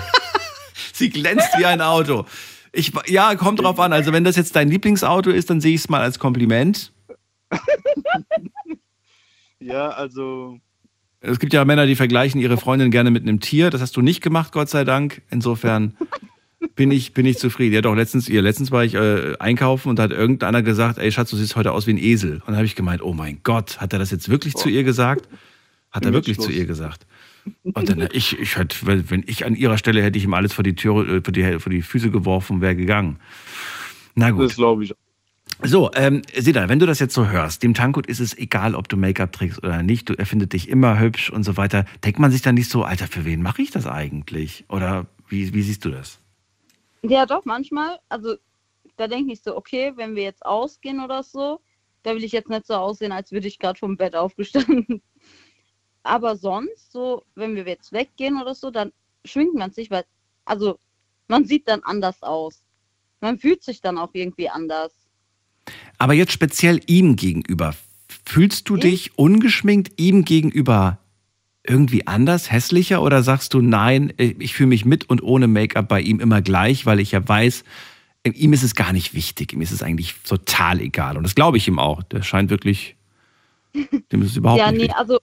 [0.92, 2.26] sie glänzt wie ein Auto.
[2.78, 3.92] Ich, ja, kommt drauf an.
[3.92, 6.92] Also, wenn das jetzt dein Lieblingsauto ist, dann sehe ich es mal als Kompliment.
[9.60, 10.60] Ja, also
[11.20, 13.70] Es gibt ja Männer, die vergleichen ihre Freundin gerne mit einem Tier.
[13.70, 15.22] Das hast du nicht gemacht, Gott sei Dank.
[15.30, 15.96] Insofern
[16.76, 17.74] bin ich, bin ich zufrieden.
[17.74, 21.10] Ja, doch, letztens, ihr, letztens war ich äh, einkaufen und da hat irgendeiner gesagt, ey
[21.10, 22.34] Schatz, du siehst heute aus wie ein Esel.
[22.34, 24.84] Und dann habe ich gemeint, oh mein Gott, hat er das jetzt wirklich zu ihr
[24.84, 25.28] gesagt?
[25.90, 27.04] Hat er wirklich zu ihr gesagt?
[27.62, 30.52] Und dann, ich, ich hätte, wenn wenn ich an ihrer Stelle hätte ich ihm alles
[30.52, 33.18] vor die Tür, äh, vor die, vor die Füße geworfen und wäre gegangen.
[34.14, 34.46] Na gut.
[34.46, 34.94] Das glaube ich.
[35.62, 38.88] So, ähm, Seda, wenn du das jetzt so hörst, dem Tankut ist es egal, ob
[38.88, 41.84] du Make-up trägst oder nicht, du, er findet dich immer hübsch und so weiter.
[42.04, 44.64] Denkt man sich dann nicht so, Alter, für wen mache ich das eigentlich?
[44.68, 46.20] Oder wie, wie siehst du das?
[47.02, 47.98] Ja, doch, manchmal.
[48.08, 48.36] Also
[48.96, 51.60] da denke ich so, okay, wenn wir jetzt ausgehen oder so,
[52.02, 55.02] da will ich jetzt nicht so aussehen, als würde ich gerade vom Bett aufgestanden.
[56.08, 58.92] Aber sonst, so, wenn wir jetzt weggehen oder so, dann
[59.26, 60.04] schwingt man sich, weil,
[60.46, 60.78] also
[61.28, 62.62] man sieht dann anders aus.
[63.20, 64.92] Man fühlt sich dann auch irgendwie anders.
[65.98, 67.74] Aber jetzt speziell ihm gegenüber,
[68.24, 70.98] fühlst du dich ungeschminkt ihm gegenüber
[71.62, 76.00] irgendwie anders, hässlicher oder sagst du, nein, ich fühle mich mit und ohne Make-up bei
[76.00, 77.64] ihm immer gleich, weil ich ja weiß,
[78.24, 81.18] ihm ist es gar nicht wichtig, ihm ist es eigentlich total egal.
[81.18, 82.02] Und das glaube ich ihm auch.
[82.04, 82.96] Der scheint wirklich,
[83.74, 84.96] dem ist es überhaupt ja, nicht nee, wichtig.
[84.96, 85.18] also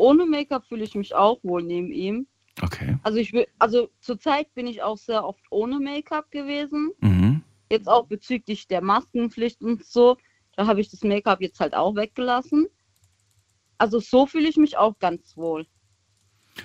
[0.00, 2.26] ohne Make-up fühle ich mich auch wohl neben ihm.
[2.62, 2.96] Okay.
[3.02, 6.90] Also ich will, also zurzeit bin ich auch sehr oft ohne Make-up gewesen.
[7.00, 7.42] Mhm.
[7.70, 10.16] Jetzt auch bezüglich der Maskenpflicht und so.
[10.56, 12.66] Da habe ich das Make-up jetzt halt auch weggelassen.
[13.78, 15.66] Also so fühle ich mich auch ganz wohl.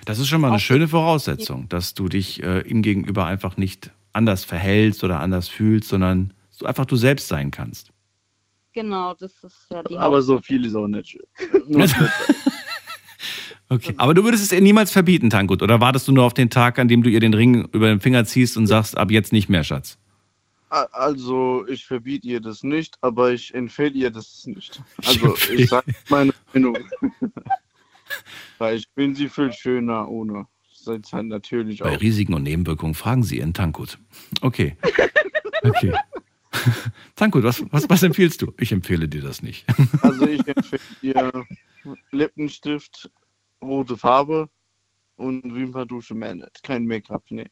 [0.04, 3.92] Das ist schon mal eine schöne Voraussetzung, dass du dich äh, ihm gegenüber einfach nicht
[4.12, 7.92] anders verhältst oder anders fühlst, sondern so einfach du selbst sein kannst.
[8.72, 11.22] Genau, das ist ja die Aber so viel ist auch nicht schön.
[13.68, 13.94] Okay.
[13.96, 16.78] Aber du würdest es ihr niemals verbieten, Tankut, oder wartest du nur auf den Tag,
[16.78, 19.48] an dem du ihr den Ring über den Finger ziehst und sagst, ab jetzt nicht
[19.48, 19.98] mehr, Schatz?
[20.68, 24.82] Also, ich verbiete ihr das nicht, aber ich empfehle ihr das nicht.
[25.04, 26.76] Also, empfehle- ich sage meine Meinung.
[28.58, 30.46] Weil ich bin sie viel schöner ohne.
[30.72, 32.00] Seid halt natürlich Bei auch.
[32.00, 33.98] Risiken und Nebenwirkungen fragen Sie Ihren Tankut.
[34.40, 34.76] Okay.
[35.62, 35.92] Okay.
[37.16, 38.52] Tankut, was, was, was empfiehlst du?
[38.58, 39.66] Ich empfehle dir das nicht.
[40.02, 41.32] Also, ich empfehle ihr
[42.12, 43.10] Lippenstift,
[43.62, 44.48] rote Farbe
[45.16, 46.62] und Wimperdusche mehr nicht.
[46.62, 47.46] Kein Make-up, nee.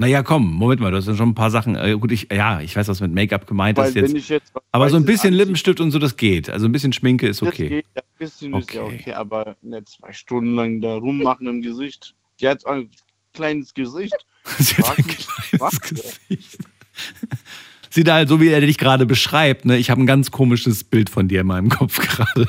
[0.00, 1.74] Naja, komm, Moment mal, du hast ja schon ein paar Sachen.
[1.74, 4.28] Äh, gut, ich, ja, ich weiß, was mit Make-up gemeint Weil ist jetzt.
[4.28, 6.48] jetzt aber so ein bisschen Lippenstift und so, das geht.
[6.48, 7.68] Also ein bisschen Schminke ist Das okay.
[7.68, 11.62] geht, ja, ein bisschen ist ja okay, aber nicht zwei Stunden lang da rummachen im
[11.62, 12.14] Gesicht.
[12.40, 12.90] Die hat ein
[13.32, 14.14] kleines Gesicht.
[14.58, 15.26] Sie hat ein kleines
[15.58, 15.80] was?
[15.80, 16.58] Gesicht.
[17.90, 19.64] Sieht halt so, wie er dich gerade beschreibt.
[19.64, 19.78] Ne?
[19.78, 22.42] Ich habe ein ganz komisches Bild von dir in meinem Kopf gerade.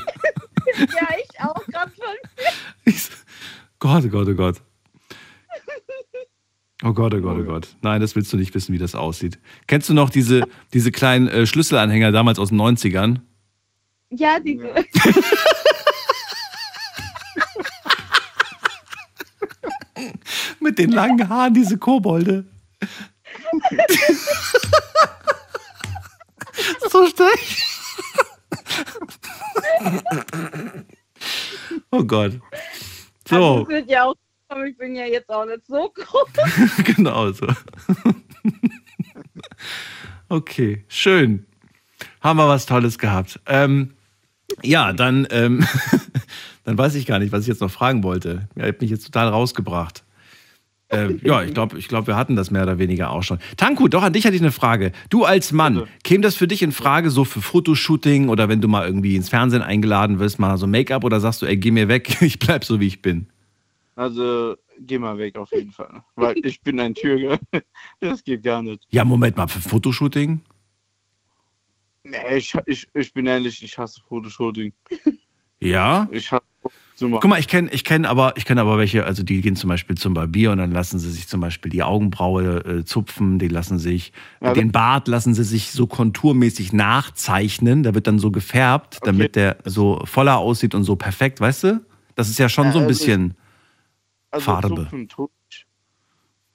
[0.78, 1.90] ja, ich auch gerade.
[2.84, 3.12] Ich so,
[3.78, 4.60] Gott, oh Gott, oh Gott.
[6.82, 7.68] Oh Gott, oh Gott, oh Gott.
[7.82, 9.38] Nein, das willst du nicht wissen, wie das aussieht.
[9.66, 13.20] Kennst du noch diese, diese kleinen äh, Schlüsselanhänger damals aus den 90ern?
[14.10, 14.66] Ja, diese.
[20.60, 22.46] Mit den langen Haaren, diese Kobolde.
[26.90, 27.38] so steig.
[31.90, 32.40] Oh Gott.
[33.28, 34.14] Also, So, das wird ja auch,
[34.66, 36.84] ich bin ja jetzt auch nicht so groß.
[36.96, 37.46] genau so.
[40.28, 41.46] okay, schön.
[42.20, 43.40] Haben wir was Tolles gehabt.
[43.46, 43.94] Ähm,
[44.62, 45.64] ja, dann, ähm,
[46.64, 48.48] dann weiß ich gar nicht, was ich jetzt noch fragen wollte.
[48.56, 50.04] Ihr habt mich jetzt total rausgebracht.
[50.90, 53.38] Äh, ja, ich glaube, ich glaub, wir hatten das mehr oder weniger auch schon.
[53.56, 54.90] Tanku, doch an dich hatte ich eine Frage.
[55.08, 58.66] Du als Mann, käme das für dich in Frage, so für Fotoshooting oder wenn du
[58.66, 61.86] mal irgendwie ins Fernsehen eingeladen wirst, mal so Make-up oder sagst du, ey, geh mir
[61.86, 63.28] weg, ich bleib so, wie ich bin?
[63.94, 66.02] Also, geh mal weg auf jeden Fall.
[66.16, 67.38] Weil ich bin ein Türke.
[68.00, 68.84] Das geht gar nicht.
[68.90, 70.40] Ja, Moment mal, für Fotoshooting?
[72.02, 74.72] Nee, ich, ich, ich bin ehrlich, ich hasse Fotoshooting.
[75.60, 76.08] Ja?
[76.10, 76.42] Ich hasse
[77.00, 79.68] Guck mal, ich kenne ich kenn aber, ich kenn aber welche, also die gehen zum
[79.68, 83.48] Beispiel zum Barbier und dann lassen sie sich zum Beispiel die Augenbraue äh, zupfen, die
[83.48, 84.12] lassen sich,
[84.42, 89.34] Ja, den Bart lassen sie sich so konturmäßig nachzeichnen, da wird dann so gefärbt, damit
[89.34, 91.84] der so voller aussieht und so perfekt, weißt du?
[92.14, 93.34] Das ist ja schon Ja, so ein also bisschen
[94.30, 94.88] also Farbe.
[95.48, 95.66] Ich.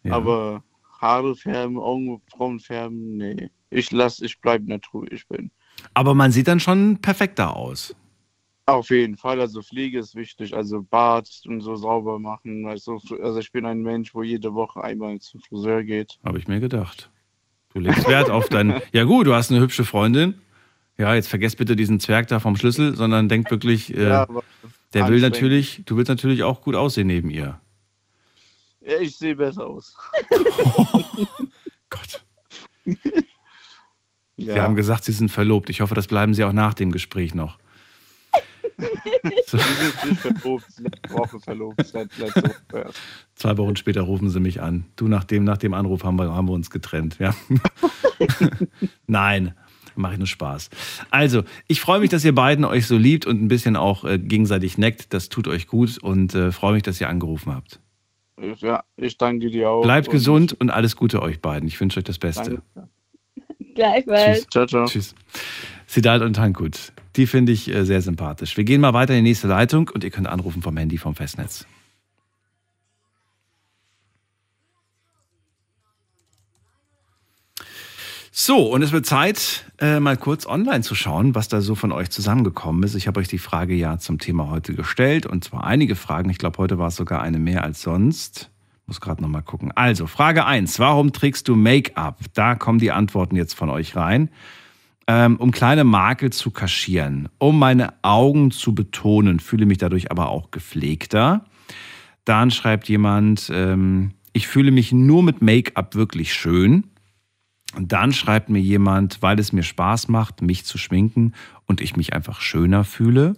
[0.04, 0.14] Ja.
[0.14, 0.64] Aber
[1.02, 3.50] Haare färben, Augenbrauen färben, nee.
[3.70, 5.52] Ich lass, ich bleib natur, wie ich bin.
[5.94, 7.96] Aber man sieht dann schon perfekter aus.
[8.68, 12.66] Auf jeden Fall, also Pflege ist wichtig, also Bart und so sauber machen.
[12.66, 16.18] Also, also ich bin ein Mensch, wo jede Woche einmal zum Friseur geht.
[16.24, 17.12] Habe ich mir gedacht.
[17.74, 18.82] Du legst Wert auf dein.
[18.92, 20.34] Ja, gut, du hast eine hübsche Freundin.
[20.98, 24.28] Ja, jetzt vergesst bitte diesen Zwerg da vom Schlüssel, sondern denk wirklich, äh, Ja,
[24.94, 27.60] der will natürlich, du willst natürlich auch gut aussehen neben ihr.
[28.82, 29.96] Ja, ich sehe besser aus.
[34.38, 35.70] Sie haben gesagt, Sie sind verlobt.
[35.70, 37.60] Ich hoffe, das bleiben Sie auch nach dem Gespräch noch.
[39.48, 43.00] Sie sind nicht verlobt, letzte Woche verlobt, seit letzter Woche erst.
[43.36, 44.86] Zwei Wochen später rufen Sie mich an.
[44.96, 47.18] Du, nach dem, nach dem Anruf haben wir, haben wir uns getrennt.
[47.20, 47.34] Ja.
[49.08, 49.54] Nein,
[49.96, 50.70] mache ich nur Spaß.
[51.10, 54.18] Also, ich freue mich, dass ihr beiden euch so liebt und ein bisschen auch äh,
[54.20, 55.14] gegenseitig neckt.
[55.14, 57.80] Das tut euch gut und äh, freue mich, dass ihr angerufen habt.
[58.58, 59.84] Ja, ich danke dir auch.
[59.84, 61.68] Bleibt und- gesund und alles Gute euch beiden.
[61.68, 62.62] Ich wünsche euch das Beste.
[62.74, 62.90] Danke.
[63.76, 64.40] Gleichfalls.
[64.40, 64.48] Tschüss.
[64.50, 64.86] Ciao, ciao.
[64.86, 65.16] Tschüss.
[65.88, 66.94] Siddharth und Tankut.
[67.16, 68.58] Die finde ich äh, sehr sympathisch.
[68.58, 71.16] Wir gehen mal weiter in die nächste Leitung und ihr könnt anrufen vom Handy vom
[71.16, 71.66] Festnetz.
[78.38, 81.94] So, und es wird Zeit, äh, mal kurz online zu schauen, was da so von
[81.94, 82.94] euch zusammengekommen ist.
[82.94, 86.30] Ich habe euch die Frage ja zum Thema heute gestellt und zwar einige Fragen.
[86.30, 88.52] Ich glaube, heute war es sogar eine mehr als sonst.
[88.88, 89.72] Muss gerade nochmal gucken.
[89.74, 90.80] Also, Frage 1.
[90.80, 92.20] Warum trägst du Make-up?
[92.34, 94.30] Da kommen die Antworten jetzt von euch rein.
[95.08, 100.30] Ähm, um kleine Makel zu kaschieren, um meine Augen zu betonen, fühle mich dadurch aber
[100.30, 101.46] auch gepflegter.
[102.26, 106.86] Dann schreibt jemand, ähm, ich fühle mich nur mit Make-up wirklich schön.
[107.76, 111.34] Und dann schreibt mir jemand, weil es mir Spaß macht, mich zu schminken
[111.66, 113.34] und ich mich einfach schöner fühle.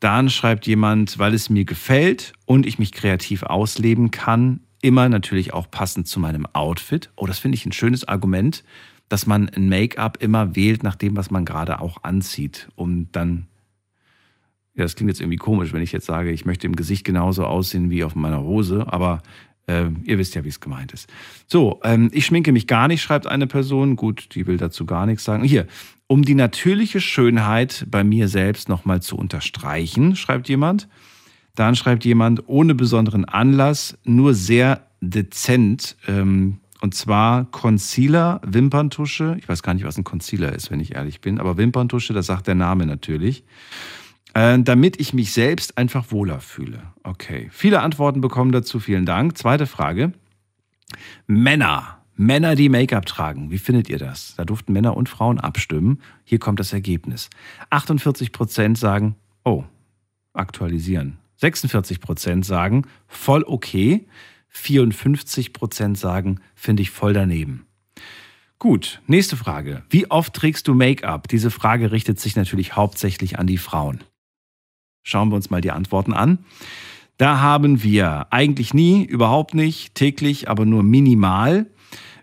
[0.00, 5.54] Dann schreibt jemand, weil es mir gefällt und ich mich kreativ ausleben kann, immer natürlich
[5.54, 7.10] auch passend zu meinem Outfit.
[7.16, 8.62] Oh, das finde ich ein schönes Argument,
[9.08, 13.46] dass man ein Make-up immer wählt nach dem, was man gerade auch anzieht, um dann
[14.76, 17.44] ja, das klingt jetzt irgendwie komisch, wenn ich jetzt sage, ich möchte im Gesicht genauso
[17.44, 19.22] aussehen wie auf meiner Hose, aber
[19.66, 21.08] äh, ihr wisst ja, wie es gemeint ist.
[21.46, 23.96] So, ähm, ich schminke mich gar nicht, schreibt eine Person.
[23.96, 25.44] Gut, die will dazu gar nichts sagen.
[25.44, 25.66] Hier,
[26.06, 30.88] um die natürliche Schönheit bei mir selbst nochmal zu unterstreichen, schreibt jemand.
[31.54, 35.96] Dann schreibt jemand, ohne besonderen Anlass, nur sehr dezent.
[36.06, 39.34] Ähm, und zwar Concealer, Wimperntusche.
[39.40, 42.26] Ich weiß gar nicht, was ein Concealer ist, wenn ich ehrlich bin, aber Wimperntusche, das
[42.26, 43.42] sagt der Name natürlich.
[44.34, 46.80] Äh, damit ich mich selbst einfach wohler fühle.
[47.02, 47.48] Okay.
[47.50, 48.78] Viele Antworten bekommen dazu.
[48.78, 49.36] Vielen Dank.
[49.36, 50.12] Zweite Frage.
[51.26, 52.04] Männer.
[52.14, 53.50] Männer, die Make-up tragen.
[53.50, 54.36] Wie findet ihr das?
[54.36, 56.00] Da durften Männer und Frauen abstimmen.
[56.22, 57.30] Hier kommt das Ergebnis.
[57.70, 59.64] 48 Prozent sagen, oh,
[60.34, 61.18] aktualisieren.
[61.38, 64.06] 46 Prozent sagen, voll okay.
[64.56, 67.66] 54 Prozent sagen, finde ich voll daneben.
[68.58, 69.82] Gut, nächste Frage.
[69.90, 71.28] Wie oft trägst du Make-up?
[71.28, 74.02] Diese Frage richtet sich natürlich hauptsächlich an die Frauen.
[75.02, 76.38] Schauen wir uns mal die Antworten an.
[77.18, 81.66] Da haben wir eigentlich nie, überhaupt nicht, täglich, aber nur minimal,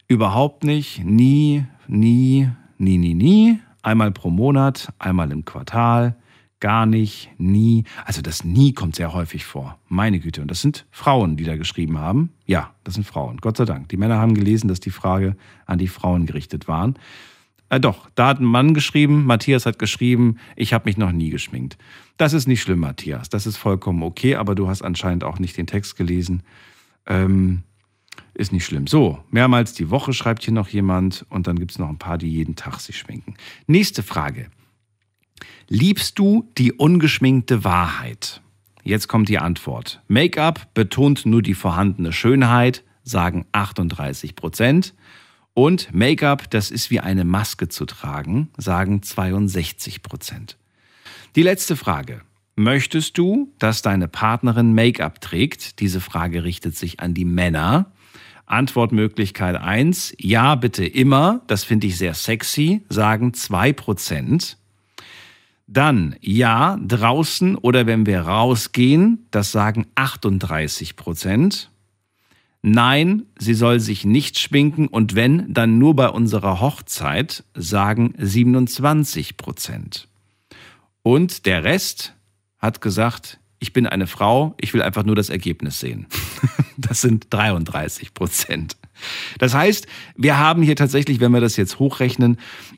[0.07, 6.17] überhaupt nicht, nie, nie, nie, nie, nie, einmal pro Monat, einmal im Quartal,
[6.63, 7.83] gar nicht, nie.
[8.05, 9.77] Also das nie kommt sehr häufig vor.
[9.89, 10.41] Meine Güte.
[10.41, 12.29] Und das sind Frauen, die da geschrieben haben.
[12.45, 13.39] Ja, das sind Frauen.
[13.41, 13.89] Gott sei Dank.
[13.89, 15.35] Die Männer haben gelesen, dass die Frage
[15.65, 16.97] an die Frauen gerichtet waren.
[17.67, 21.31] Äh, doch, da hat ein Mann geschrieben, Matthias hat geschrieben, ich habe mich noch nie
[21.31, 21.77] geschminkt.
[22.15, 23.27] Das ist nicht schlimm, Matthias.
[23.27, 26.43] Das ist vollkommen okay, aber du hast anscheinend auch nicht den Text gelesen.
[27.05, 27.63] Ähm,
[28.35, 28.87] ist nicht schlimm.
[28.87, 32.17] So, mehrmals die Woche schreibt hier noch jemand und dann gibt es noch ein paar,
[32.17, 33.33] die jeden Tag sich schminken.
[33.67, 34.49] Nächste Frage.
[35.67, 38.41] Liebst du die ungeschminkte Wahrheit?
[38.83, 40.01] Jetzt kommt die Antwort.
[40.07, 44.93] Make-up betont nur die vorhandene Schönheit, sagen 38 Prozent.
[45.53, 50.57] Und Make-up, das ist wie eine Maske zu tragen, sagen 62 Prozent.
[51.35, 52.21] Die letzte Frage.
[52.55, 55.79] Möchtest du, dass deine Partnerin Make-up trägt?
[55.79, 57.91] Diese Frage richtet sich an die Männer.
[58.45, 64.57] Antwortmöglichkeit 1, ja, bitte immer, das finde ich sehr sexy, sagen 2 Prozent.
[65.73, 71.71] Dann ja, draußen oder wenn wir rausgehen, das sagen 38 Prozent.
[72.61, 79.35] Nein, sie soll sich nicht schminken und wenn, dann nur bei unserer Hochzeit, sagen 27
[79.35, 80.07] Prozent.
[81.01, 82.13] Und der Rest
[82.59, 86.05] hat gesagt, ich bin eine Frau, ich will einfach nur das Ergebnis sehen.
[86.75, 88.77] Das sind 33 Prozent.
[89.37, 89.85] Das heißt,
[90.17, 92.37] wir haben hier tatsächlich, wenn wir das jetzt hochrechnen,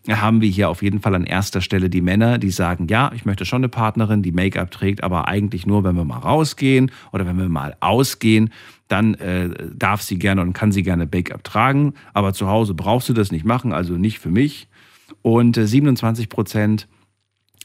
[0.09, 3.23] haben wir hier auf jeden Fall an erster Stelle die Männer, die sagen, ja, ich
[3.23, 7.25] möchte schon eine Partnerin, die Make-up trägt, aber eigentlich nur, wenn wir mal rausgehen oder
[7.25, 8.49] wenn wir mal ausgehen,
[8.89, 13.07] dann äh, darf sie gerne und kann sie gerne Make-up tragen, aber zu Hause brauchst
[13.07, 14.67] du das nicht machen, also nicht für mich.
[15.21, 16.87] Und äh, 27 Prozent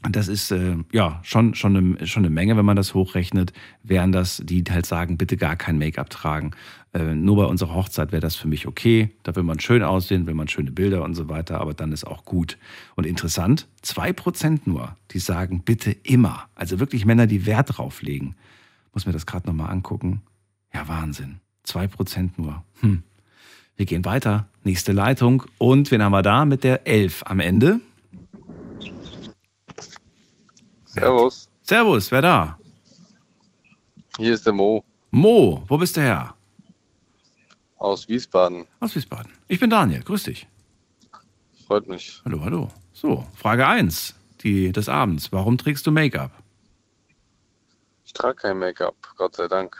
[0.08, 3.52] das ist äh, ja schon, schon, eine, schon eine Menge, wenn man das hochrechnet,
[3.82, 6.52] wären das, die halt sagen, bitte gar kein Make-up tragen.
[6.94, 9.10] Äh, nur bei unserer Hochzeit wäre das für mich okay.
[9.22, 12.06] Da will man schön aussehen, will man schöne Bilder und so weiter, aber dann ist
[12.06, 12.56] auch gut.
[12.96, 16.48] Und interessant, zwei Prozent nur, die sagen, bitte immer.
[16.54, 18.36] Also wirklich Männer, die Wert drauf legen.
[18.94, 20.22] Muss mir das gerade nochmal angucken.
[20.72, 21.40] Ja, Wahnsinn.
[21.62, 22.64] Zwei Prozent nur.
[22.80, 23.02] Hm.
[23.76, 24.48] Wir gehen weiter.
[24.64, 25.44] Nächste Leitung.
[25.58, 27.80] Und wen haben wir da mit der 11 am Ende?
[30.92, 31.48] Servus.
[31.62, 32.58] Servus, wer da?
[34.18, 34.84] Hier ist der Mo.
[35.12, 36.34] Mo, wo bist du her?
[37.76, 38.66] Aus Wiesbaden.
[38.80, 39.32] Aus Wiesbaden.
[39.46, 40.48] Ich bin Daniel, grüß dich.
[41.66, 42.20] Freut mich.
[42.24, 42.68] Hallo, hallo.
[42.92, 45.30] So, Frage 1 die, des Abends.
[45.30, 46.32] Warum trägst du Make-up?
[48.04, 49.76] Ich trage kein Make-up, Gott sei Dank.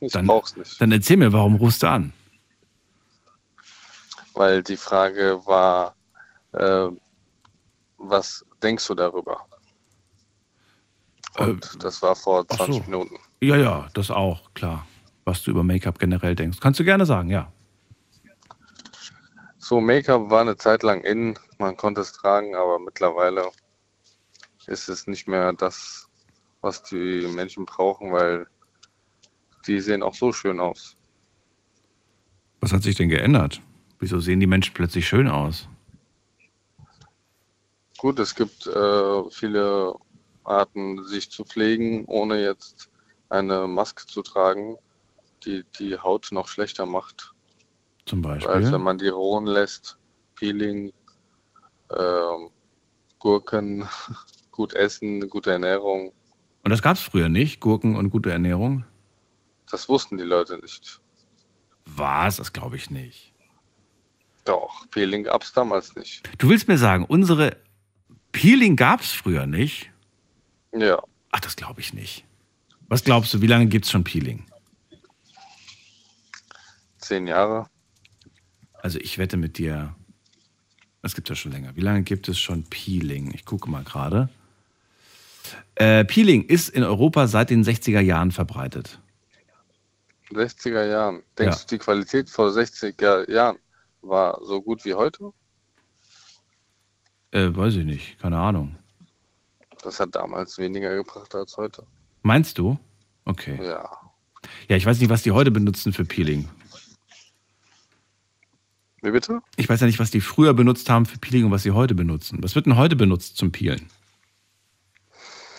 [0.00, 0.80] Ich dann, brauch's nicht.
[0.80, 2.12] Dann erzähl mir, warum rufst du an?
[4.34, 5.94] Weil die Frage war,
[6.52, 6.88] äh,
[7.98, 9.46] was denkst du darüber?
[11.38, 12.82] Und äh, das war vor 20 so.
[12.82, 13.16] Minuten.
[13.40, 14.86] Ja, ja, das auch, klar.
[15.24, 16.58] Was du über Make-up generell denkst.
[16.60, 17.52] Kannst du gerne sagen, ja.
[19.58, 23.50] So, Make-up war eine Zeit lang in, man konnte es tragen, aber mittlerweile
[24.66, 26.08] ist es nicht mehr das,
[26.60, 28.46] was die Menschen brauchen, weil
[29.66, 30.96] die sehen auch so schön aus.
[32.60, 33.60] Was hat sich denn geändert?
[33.98, 35.68] Wieso sehen die Menschen plötzlich schön aus?
[37.98, 39.94] Gut, es gibt äh, viele
[40.48, 42.90] Arten, sich zu pflegen, ohne jetzt
[43.28, 44.76] eine Maske zu tragen,
[45.44, 47.32] die die Haut noch schlechter macht.
[48.06, 48.50] Zum Beispiel?
[48.50, 49.98] Als wenn man die ruhen lässt,
[50.34, 50.92] Peeling,
[51.90, 52.48] äh,
[53.18, 53.86] Gurken,
[54.50, 56.12] gut essen, gute Ernährung.
[56.64, 58.84] Und das gab es früher nicht, Gurken und gute Ernährung?
[59.70, 61.00] Das wussten die Leute nicht.
[61.84, 62.36] Was?
[62.36, 63.32] Das glaube ich nicht.
[64.44, 66.22] Doch, Peeling gab es damals nicht.
[66.38, 67.58] Du willst mir sagen, unsere
[68.32, 69.90] Peeling gab es früher nicht?
[70.72, 71.02] Ja.
[71.30, 72.24] Ach, das glaube ich nicht.
[72.88, 74.46] Was glaubst du, wie lange gibt es schon Peeling?
[76.98, 77.68] Zehn Jahre.
[78.74, 79.94] Also ich wette mit dir,
[81.02, 81.74] es gibt ja schon länger.
[81.76, 83.32] Wie lange gibt es schon Peeling?
[83.34, 84.28] Ich gucke mal gerade.
[85.74, 89.00] Äh, Peeling ist in Europa seit den 60er Jahren verbreitet.
[90.30, 91.22] 60er Jahren.
[91.38, 91.62] Denkst Ja.
[91.64, 93.58] du, die Qualität vor 60er Jahren
[94.02, 95.32] war so gut wie heute?
[97.30, 98.77] Äh, weiß ich nicht, keine Ahnung.
[99.82, 101.86] Das hat damals weniger gebracht als heute.
[102.22, 102.78] Meinst du?
[103.24, 103.58] Okay.
[103.62, 103.90] Ja.
[104.68, 106.48] Ja, ich weiß nicht, was die heute benutzen für Peeling.
[109.02, 109.40] Wie bitte?
[109.56, 111.94] Ich weiß ja nicht, was die früher benutzt haben für Peeling und was sie heute
[111.94, 112.38] benutzen.
[112.42, 113.88] Was wird denn heute benutzt zum Peelen?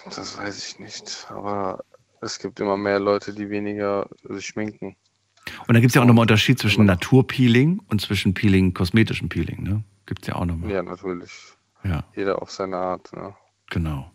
[0.06, 1.28] Das weiß ich nicht.
[1.30, 1.84] Aber
[2.22, 4.96] es gibt immer mehr Leute, die weniger sich schminken.
[5.68, 9.64] Und da gibt es ja auch nochmal Unterschied zwischen Naturpeeling und zwischen Peeling, kosmetischem Peeling,
[9.64, 9.84] ne?
[10.06, 10.72] Gibt es ja auch nochmal.
[10.72, 11.32] Ja, natürlich.
[11.84, 12.04] Ja.
[12.16, 13.14] Jeder auf seine Art.
[13.14, 13.36] Ne?
[13.70, 14.12] Genau.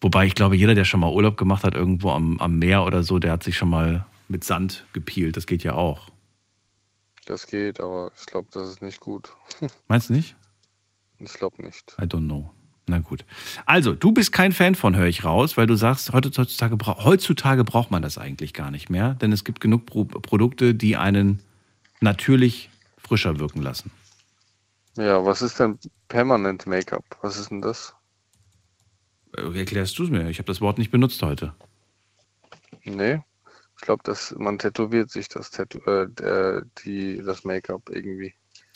[0.00, 3.02] Wobei ich glaube, jeder, der schon mal Urlaub gemacht hat, irgendwo am, am Meer oder
[3.02, 5.36] so, der hat sich schon mal mit Sand gepielt.
[5.36, 6.08] Das geht ja auch.
[7.26, 9.30] Das geht, aber ich glaube, das ist nicht gut.
[9.88, 10.36] Meinst du nicht?
[11.18, 11.94] Ich glaube nicht.
[12.00, 12.50] I don't know.
[12.86, 13.24] Na gut.
[13.66, 17.90] Also, du bist kein Fan von, höre ich raus, weil du sagst, heutzutage, heutzutage braucht
[17.90, 21.40] man das eigentlich gar nicht mehr, denn es gibt genug Pro Produkte, die einen
[22.00, 23.92] natürlich frischer wirken lassen.
[25.00, 25.78] Ja, was ist denn
[26.08, 27.04] Permanent Make-up?
[27.22, 27.94] Was ist denn das?
[29.34, 30.28] Äh, Wie erklärst du es mir?
[30.28, 31.54] Ich habe das Wort nicht benutzt heute.
[32.84, 33.20] Nee.
[33.76, 38.34] Ich glaube, dass man tätowiert sich das Tattoo, äh, die, das Make-up irgendwie.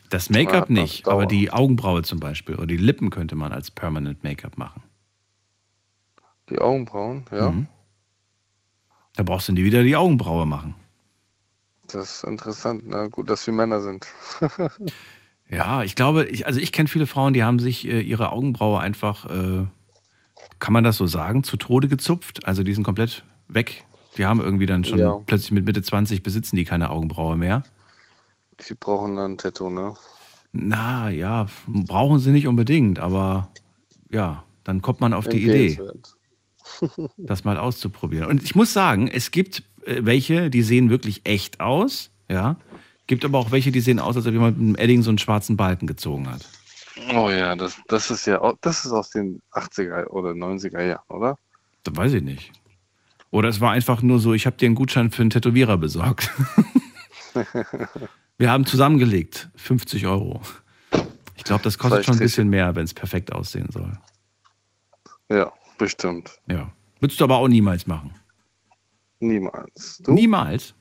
[0.08, 4.24] Das Make-up nicht, aber die Augenbraue zum Beispiel oder die Lippen könnte man als Permanent
[4.24, 4.82] Make-up machen.
[6.48, 7.50] Die Augenbrauen, ja.
[7.50, 7.66] Mhm.
[9.14, 10.74] Da brauchst du nie wieder die Augenbraue machen.
[11.88, 12.84] Das ist interessant.
[12.86, 14.06] Na gut, dass wir Männer sind.
[15.50, 18.80] Ja, ich glaube, ich, also ich kenne viele Frauen, die haben sich äh, ihre Augenbraue
[18.80, 19.66] einfach, äh,
[20.58, 22.46] kann man das so sagen, zu Tode gezupft.
[22.46, 23.84] Also die sind komplett weg.
[24.16, 25.20] Die haben irgendwie dann schon Ja.
[25.26, 27.62] plötzlich mit Mitte 20 besitzen die keine Augenbraue mehr.
[28.68, 29.94] Die brauchen dann ein Tattoo, ne?
[30.52, 33.50] Na ja, brauchen sie nicht unbedingt, aber
[34.10, 35.76] ja, dann kommt man auf die Idee,
[37.16, 38.28] das mal auszuprobieren.
[38.30, 42.56] Und ich muss sagen, es gibt äh, welche, die sehen wirklich echt aus, ja.
[43.06, 45.18] Gibt aber auch welche, die sehen aus, als ob jemand mit einem Edding so einen
[45.18, 46.48] schwarzen Balken gezogen hat.
[47.12, 51.38] Oh ja, das, das ist ja, das ist aus den 80er oder 90er Jahren, oder?
[51.82, 52.52] Das weiß ich nicht.
[53.30, 56.30] Oder es war einfach nur so, ich habe dir einen Gutschein für einen Tätowierer besorgt.
[58.38, 60.40] Wir haben zusammengelegt, 50 Euro.
[61.36, 63.98] Ich glaube, das kostet Vielleicht schon ein bisschen mehr, wenn es perfekt aussehen soll.
[65.28, 66.40] Ja, bestimmt.
[66.46, 66.72] Ja.
[67.00, 68.14] Würdest du aber auch niemals machen.
[69.20, 69.98] Niemals.
[70.04, 70.12] Du?
[70.12, 70.74] Niemals?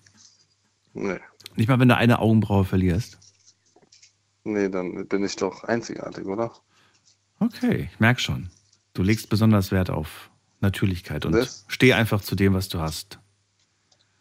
[0.93, 1.19] Nee.
[1.55, 3.19] Nicht mal, wenn du eine Augenbraue verlierst.
[4.43, 6.51] Nee, dann bin ich doch einzigartig, oder?
[7.39, 8.49] Okay, ich merke schon.
[8.93, 10.30] Du legst besonders Wert auf
[10.61, 13.19] Natürlichkeit und Das- steh einfach zu dem, was du hast.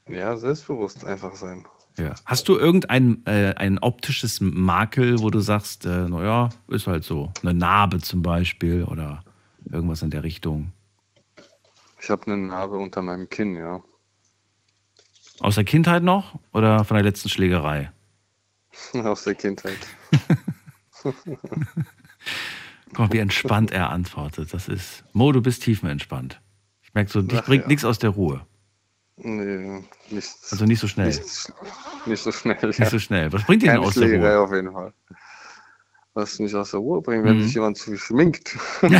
[0.09, 1.67] Ja, selbstbewusst einfach sein.
[1.99, 2.15] Ja.
[2.25, 7.31] Hast du irgendein äh, ein optisches Makel, wo du sagst, äh, naja, ist halt so.
[7.43, 9.23] Eine Narbe zum Beispiel oder
[9.71, 10.73] irgendwas in der Richtung.
[12.01, 13.83] Ich habe eine Narbe unter meinem Kinn, ja.
[15.43, 17.91] Aus der Kindheit noch oder von der letzten Schlägerei?
[18.95, 19.77] Aus der Kindheit.
[21.03, 24.55] Guck mal, wie entspannt er antwortet.
[24.55, 25.03] Das ist.
[25.13, 26.41] Mo, du bist tiefenentspannt.
[26.83, 27.69] Ich merke so, dich Ach bringt ja.
[27.69, 28.47] nichts aus der Ruhe.
[29.17, 31.09] Nee, nicht, Also nicht so schnell.
[31.09, 31.21] nicht,
[32.07, 32.59] nicht so schnell.
[32.63, 33.33] Nicht so schnell.
[33.33, 34.39] Was bringt dich denn aus der Ruhe?
[34.41, 34.93] auf jeden Fall.
[36.15, 37.43] Was mich aus der Ruhe bringt, wenn Mhm.
[37.45, 38.57] sich jemand zu viel schminkt.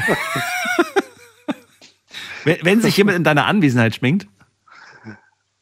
[2.45, 4.27] Wenn, wenn sich jemand in deiner Anwesenheit schminkt,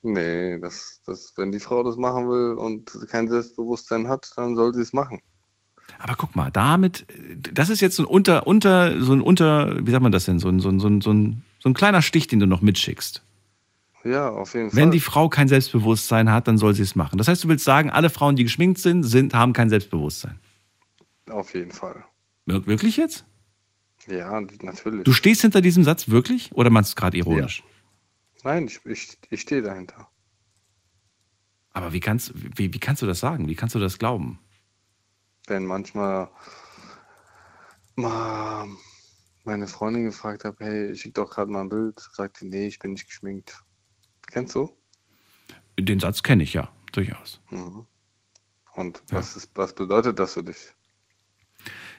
[0.03, 4.75] nee, das, das, wenn die Frau das machen will und kein Selbstbewusstsein hat, dann soll
[4.75, 5.21] sie es machen.
[5.99, 7.07] aber guck mal, damit,
[7.53, 10.39] das ist jetzt so ein unter, unter, so ein unter, wie sagt man das denn,
[10.39, 12.63] so ein, so ein, so ein, so ein, so ein kleiner Stich, den du noch
[12.63, 13.23] mitschickst.
[14.05, 14.91] Ja, auf jeden Wenn Fall.
[14.93, 17.19] die Frau kein Selbstbewusstsein hat, dann soll sie es machen.
[17.19, 20.39] Das heißt, du willst sagen, alle Frauen, die geschminkt sind, sind haben kein Selbstbewusstsein.
[21.29, 22.03] Auf jeden Fall.
[22.47, 23.27] Wir- Wirklich jetzt?
[24.09, 25.05] Ja, natürlich.
[25.05, 27.63] Du stehst hinter diesem Satz wirklich oder meinst du es gerade ironisch?
[28.45, 30.09] Nein, ich, ich, ich stehe dahinter.
[31.73, 33.49] Aber wie kannst, wie, wie kannst du das sagen?
[33.49, 34.41] Wie kannst du das glauben?
[35.47, 36.31] Wenn manchmal
[37.97, 38.67] mal
[39.45, 42.79] meine Freundin gefragt habe, hey, schick doch gerade mal ein Bild, sagt die, nee, ich
[42.79, 43.63] bin nicht geschminkt.
[44.31, 44.77] Kennst du?
[45.79, 47.41] Den Satz kenne ich ja, durchaus.
[47.51, 47.87] Mhm.
[48.75, 50.75] Und was, ist, was bedeutet das für dich?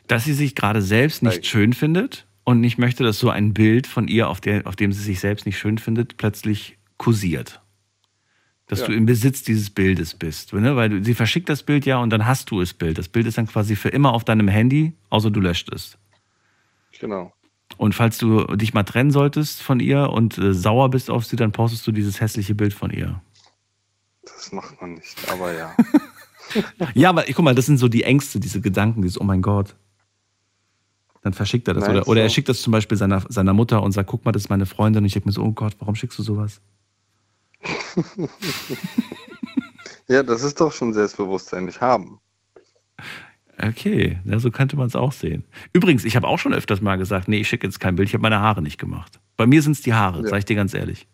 [0.08, 1.44] Dass sie sich gerade selbst nicht Nein.
[1.44, 4.92] schön findet und nicht möchte, dass so ein Bild von ihr, auf, der, auf dem
[4.92, 7.62] sie sich selbst nicht schön findet, plötzlich kursiert.
[8.68, 8.88] Dass Ja.
[8.88, 10.54] du im Besitz dieses Bildes bist.
[10.54, 10.76] Ne?
[10.76, 12.98] Weil du, sie verschickt das Bild ja und dann hast du das Bild.
[12.98, 15.98] Das Bild ist dann quasi für immer auf deinem Handy, außer du löscht es.
[17.00, 17.34] Genau.
[17.78, 21.36] Und falls du dich mal trennen solltest von ihr und äh, sauer bist auf sie,
[21.36, 23.22] dann postest du dieses hässliche Bild von ihr.
[24.24, 25.76] Das macht man nicht, aber ja.
[26.94, 29.76] Ja, aber guck mal, das sind so die Ängste, diese Gedanken, dieses, oh mein Gott.
[31.22, 31.88] Dann verschickt er das.
[31.88, 34.44] Oder, oder er schickt das zum Beispiel seiner, seiner Mutter und sagt, guck mal, das
[34.44, 35.04] ist meine Freundin.
[35.04, 36.62] Und ich denke mir so, oh Gott, warum schickst du sowas?
[40.08, 42.20] ja, das ist doch schon Selbstbewusstsein nicht haben.
[43.62, 45.44] Okay, ja, so könnte man es auch sehen.
[45.74, 48.14] Übrigens, ich habe auch schon öfters mal gesagt, nee, ich schicke jetzt kein Bild, ich
[48.16, 49.20] habe meine Haare nicht gemacht.
[49.38, 50.30] Bei mir sind es die Haare, Ja.
[50.30, 51.08] sag ich dir ganz ehrlich.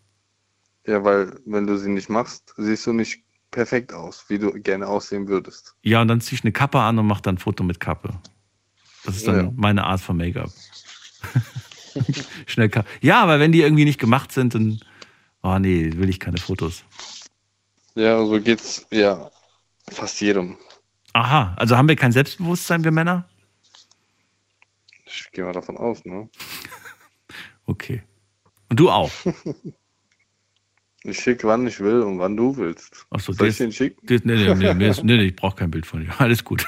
[0.85, 3.21] Ja, weil wenn du sie nicht machst, siehst du nicht
[3.51, 5.75] perfekt aus, wie du gerne aussehen würdest.
[5.83, 8.13] Ja, und dann ziehe ich eine Kappe an und mache dann ein Foto mit Kappe.
[9.07, 9.51] Das ist dann Ja.
[9.55, 10.49] meine Art von Make-up.
[12.45, 12.69] Schnell.
[13.01, 14.81] Ja, aber wenn die irgendwie nicht gemacht sind, dann,
[15.43, 16.83] oh nee, will ich keine Fotos.
[17.95, 19.31] Ja, so geht's ja
[19.89, 20.57] fast jedem.
[21.13, 23.27] Aha, also haben wir kein Selbstbewusstsein, wir Männer?
[25.05, 26.29] Ich gehe mal davon aus, ne?
[27.65, 28.03] Okay.
[28.69, 29.11] Und du auch?
[31.03, 33.05] Ich schicke, wann ich will und wann du willst.
[33.11, 34.05] Achso, Soll ich den schicken?
[34.09, 36.13] Nee, nee, nee, nee, nee, nee, ich brauche kein Bild von dir.
[36.19, 36.67] Alles gut.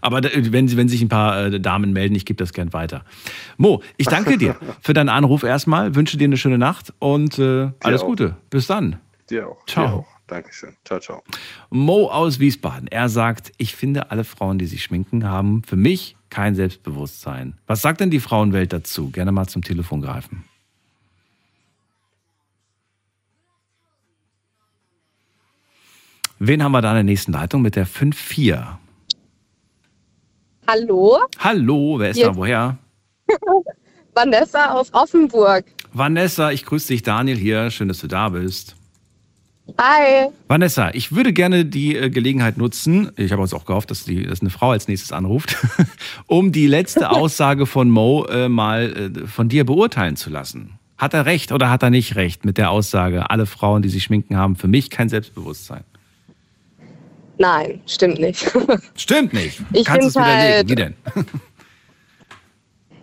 [0.00, 3.04] Aber wenn, wenn sich ein paar äh, Damen melden, ich gebe das gern weiter.
[3.56, 7.70] Mo, ich danke dir für deinen Anruf erstmal, wünsche dir eine schöne Nacht und äh,
[7.80, 8.06] alles auch.
[8.06, 8.36] Gute.
[8.50, 8.96] Bis dann.
[9.30, 9.64] Dir auch.
[9.66, 9.86] Ciao.
[9.86, 10.14] Dir auch.
[10.26, 10.74] Dankeschön.
[10.84, 11.22] Ciao, ciao.
[11.70, 12.88] Mo aus Wiesbaden.
[12.88, 17.58] Er sagt, ich finde, alle Frauen, die sich schminken, haben für mich kein Selbstbewusstsein.
[17.66, 19.10] Was sagt denn die Frauenwelt dazu?
[19.10, 20.44] Gerne mal zum Telefon greifen.
[26.38, 28.78] Wen haben wir da in der nächsten Leitung mit der 5-4?
[30.66, 32.36] Hallo, Hallo, wer ist Hier- da?
[32.36, 32.78] Woher?
[34.14, 35.64] Vanessa aus Offenburg.
[35.92, 37.70] Vanessa, ich grüße dich, Daniel hier.
[37.70, 38.76] Schön, dass du da bist.
[39.78, 40.28] Hi.
[40.46, 44.22] Vanessa, ich würde gerne die äh, Gelegenheit nutzen, ich habe uns auch gehofft, dass, die,
[44.24, 45.56] dass eine Frau als nächstes anruft,
[46.26, 50.78] um die letzte Aussage von Mo äh, mal äh, von dir beurteilen zu lassen.
[50.98, 54.04] Hat er recht oder hat er nicht recht mit der Aussage, alle Frauen, die sich
[54.04, 55.82] schminken, haben für mich kein Selbstbewusstsein?
[57.38, 58.46] Nein, stimmt nicht.
[58.96, 59.60] Stimmt nicht.
[59.72, 60.56] Ich Kannst es find widerlegen?
[60.56, 60.94] halt- Wie denn?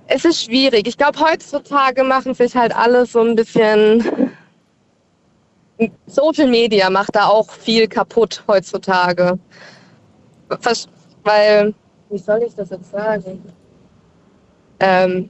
[0.08, 0.88] es ist schwierig.
[0.88, 4.32] Ich glaube, heutzutage machen sich halt alle so ein bisschen.
[6.06, 9.38] Social Media macht da auch viel kaputt heutzutage.
[11.24, 11.74] Weil,
[12.10, 13.42] wie soll ich das jetzt sagen?
[14.80, 15.30] Ähm,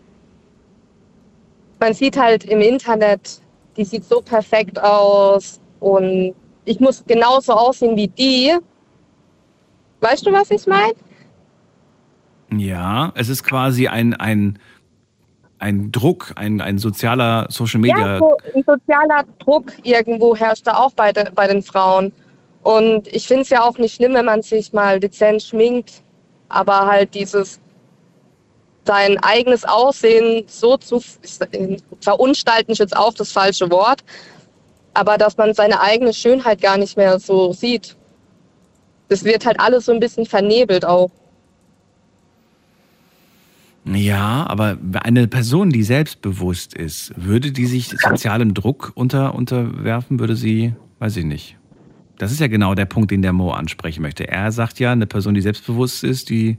[1.80, 3.41] man sieht halt im Internet,
[3.78, 8.57] die sieht so perfekt aus und ich muss genauso aussehen wie die.
[10.02, 10.94] Weißt du, was ich meine?
[12.52, 14.60] Ja, es ist quasi ein, ein,
[15.60, 18.14] ein Druck, ein, ein sozialer Social Media.
[18.14, 22.11] Ja, so ein sozialer Druck irgendwo herrscht da auch bei, de, bei den Frauen.
[22.64, 26.03] Und ich finde es ja auch nicht schlimm, wenn man sich mal dezent schminkt,
[26.49, 27.60] aber halt dieses
[28.86, 31.02] sein eigenes Aussehen so zu
[32.02, 34.03] verunstalten ist jetzt auch das falsche Wort,
[34.94, 37.95] aber dass man seine eigene Schönheit gar nicht mehr so sieht.
[39.12, 41.12] Das wird halt alles so ein bisschen vernebelt auch.
[43.84, 50.38] Ja, aber eine Person, die selbstbewusst ist, würde die sich sozialem Druck unter, unterwerfen, würde
[50.38, 51.58] sie, weiß ich nicht.
[52.20, 54.30] Das ist ja genau der Punkt, den der Mo ansprechen möchte.
[54.30, 56.58] Er sagt ja, eine Person, die selbstbewusst ist, die,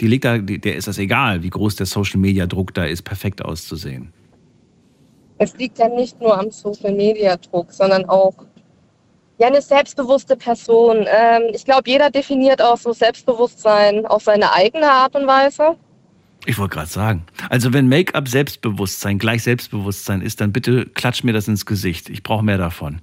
[0.00, 2.84] die legt da, die, der ist das egal, wie groß der Social Media Druck da
[2.84, 4.12] ist, perfekt auszusehen.
[5.38, 8.34] Es liegt ja nicht nur am Social Media Druck, sondern auch
[9.42, 11.04] ja eine selbstbewusste Person.
[11.06, 15.76] Ähm, ich glaube, jeder definiert auch so Selbstbewusstsein auf seine eigene Art und Weise.
[16.46, 17.24] Ich wollte gerade sagen.
[17.50, 22.08] Also wenn Make-up Selbstbewusstsein gleich Selbstbewusstsein ist, dann bitte klatsch mir das ins Gesicht.
[22.08, 23.00] Ich brauche mehr davon.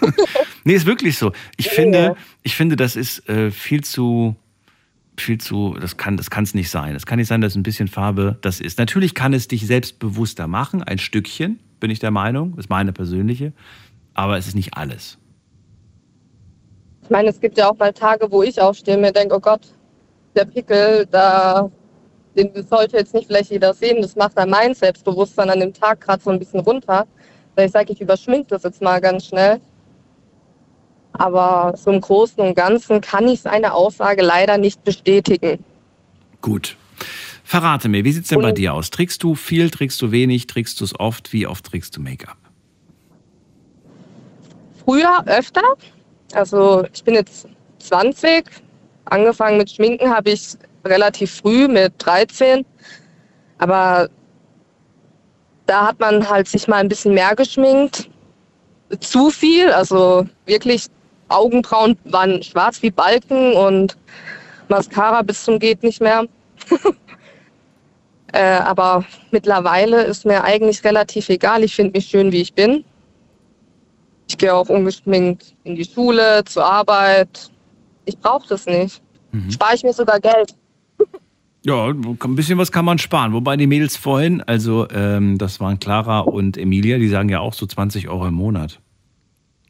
[0.64, 1.32] nee, ist wirklich so.
[1.56, 4.36] Ich finde, ich finde, das ist äh, viel zu,
[5.16, 6.94] viel zu, das kann, das kann es nicht sein.
[6.96, 8.78] Es kann nicht sein, dass ein bisschen Farbe das ist.
[8.78, 12.52] Natürlich kann es dich selbstbewusster machen, ein Stückchen, bin ich der Meinung.
[12.56, 13.52] Das ist meine persönliche.
[14.14, 15.18] Aber es ist nicht alles.
[17.04, 19.40] Ich meine, es gibt ja auch mal Tage, wo ich aufstehe und mir denke, oh
[19.40, 19.60] Gott,
[20.34, 21.70] der Pickel, da,
[22.34, 24.00] den sollte jetzt nicht vielleicht jeder sehen.
[24.00, 27.06] Das macht dann mein Selbstbewusstsein an dem Tag gerade so ein bisschen runter.
[27.54, 29.60] Weil ich sage, ich überschmink das jetzt mal ganz schnell.
[31.12, 35.62] Aber so im Großen und Ganzen kann ich seine Aussage leider nicht bestätigen.
[36.40, 36.76] Gut.
[37.44, 38.88] Verrate mir, wie sieht's denn bei dir aus?
[38.88, 41.34] Trägst du viel, trägst du wenig, trägst du es oft?
[41.34, 42.38] Wie oft trägst du Make-up?
[44.84, 45.62] Früher öfter.
[46.34, 47.46] Also ich bin jetzt
[47.78, 48.44] 20.
[49.06, 52.64] Angefangen mit Schminken habe ich relativ früh mit 13.
[53.58, 54.08] Aber
[55.66, 58.08] da hat man halt sich mal ein bisschen mehr geschminkt.
[59.00, 60.86] Zu viel, also wirklich
[61.28, 63.96] Augenbrauen waren schwarz wie Balken und
[64.68, 66.26] Mascara bis zum geht nicht mehr.
[68.32, 71.64] äh, aber mittlerweile ist mir eigentlich relativ egal.
[71.64, 72.84] Ich finde mich schön, wie ich bin.
[74.34, 77.52] Ich gehe auch ungeschminkt in die Schule, zur Arbeit.
[78.04, 79.00] Ich brauche das nicht.
[79.30, 79.48] Mhm.
[79.48, 80.56] Spare ich mir sogar Geld.
[81.66, 83.32] Ja, ein bisschen was kann man sparen.
[83.32, 87.54] Wobei die Mädels vorhin, also ähm, das waren Clara und Emilia, die sagen ja auch
[87.54, 88.80] so 20 Euro im Monat.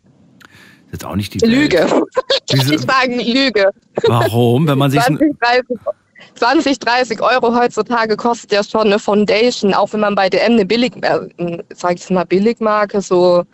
[0.03, 1.53] Das ist jetzt auch nicht die Welt.
[1.53, 2.03] Lüge.
[2.51, 2.73] Wieso?
[2.73, 3.70] Ich sage Lüge.
[4.09, 4.66] Warum?
[4.66, 5.65] Wenn man sich 20, 30,
[6.35, 10.66] 20, 30 Euro heutzutage kostet ja schon eine Foundation, auch wenn man bei DM eine
[10.66, 13.45] Billig, äh, sag ich mal, Billigmarke, so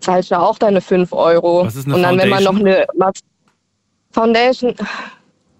[0.00, 1.64] zahlst du ja auch deine 5 Euro.
[1.64, 2.86] Was ist eine Und dann, wenn man noch Foundation?
[3.00, 3.16] eine
[4.12, 4.74] Foundation,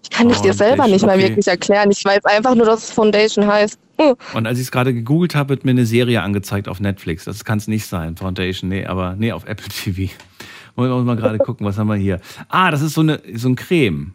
[0.03, 1.29] ich kann ich dir selber nicht mal okay.
[1.29, 1.91] wirklich erklären.
[1.91, 3.79] Ich weiß einfach nur, dass es Foundation heißt.
[3.99, 4.15] Hm.
[4.33, 7.25] Und als ich es gerade gegoogelt habe, wird mir eine Serie angezeigt auf Netflix.
[7.25, 8.69] Das kann es nicht sein, Foundation.
[8.69, 10.11] Nee, aber nee, auf Apple TV.
[10.75, 12.19] Wollen wir mal gerade gucken, was haben wir hier?
[12.49, 14.13] Ah, das ist so, eine, so ein Creme.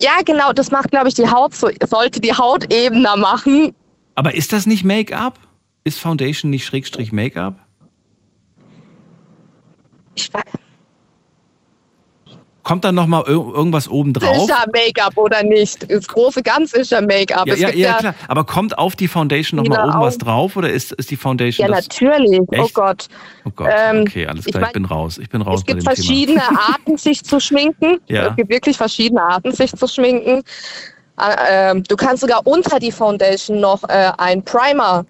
[0.00, 3.74] Ja, genau, das macht, glaube ich, die Haut so, sollte die Haut ebener machen.
[4.14, 5.38] Aber ist das nicht Make-up?
[5.84, 7.65] Ist Foundation nicht Schrägstrich Make-up?
[10.16, 10.42] Ich weiß.
[12.62, 14.36] Kommt dann noch mal ir irgendwas oben drauf?
[14.38, 15.88] Ist ja Make-up oder nicht?
[15.88, 17.46] Das große Ganz ist ja Make-up.
[17.46, 18.14] Ja, ja, ja, klar.
[18.26, 21.12] Aber kommt auf die Foundation noch mal Viele oben was Augen- drauf oder ist, ist
[21.12, 21.86] die Foundation Ja, das?
[21.86, 22.40] natürlich.
[22.40, 22.74] Oh Echt?
[22.74, 23.06] Gott.
[23.44, 25.18] Oh Gott, Ähm, okay, alles ich klar, ich, mein, bin raus.
[25.18, 28.00] Ich bin raus Es gibt verschiedene Arten, sich zu schminken.
[28.08, 28.30] Ja.
[28.30, 30.42] Es gibt wirklich verschiedene Arten, sich zu schminken.
[31.20, 35.06] Äh, ähm, du kannst sogar unter die Foundation noch äh, ein Primer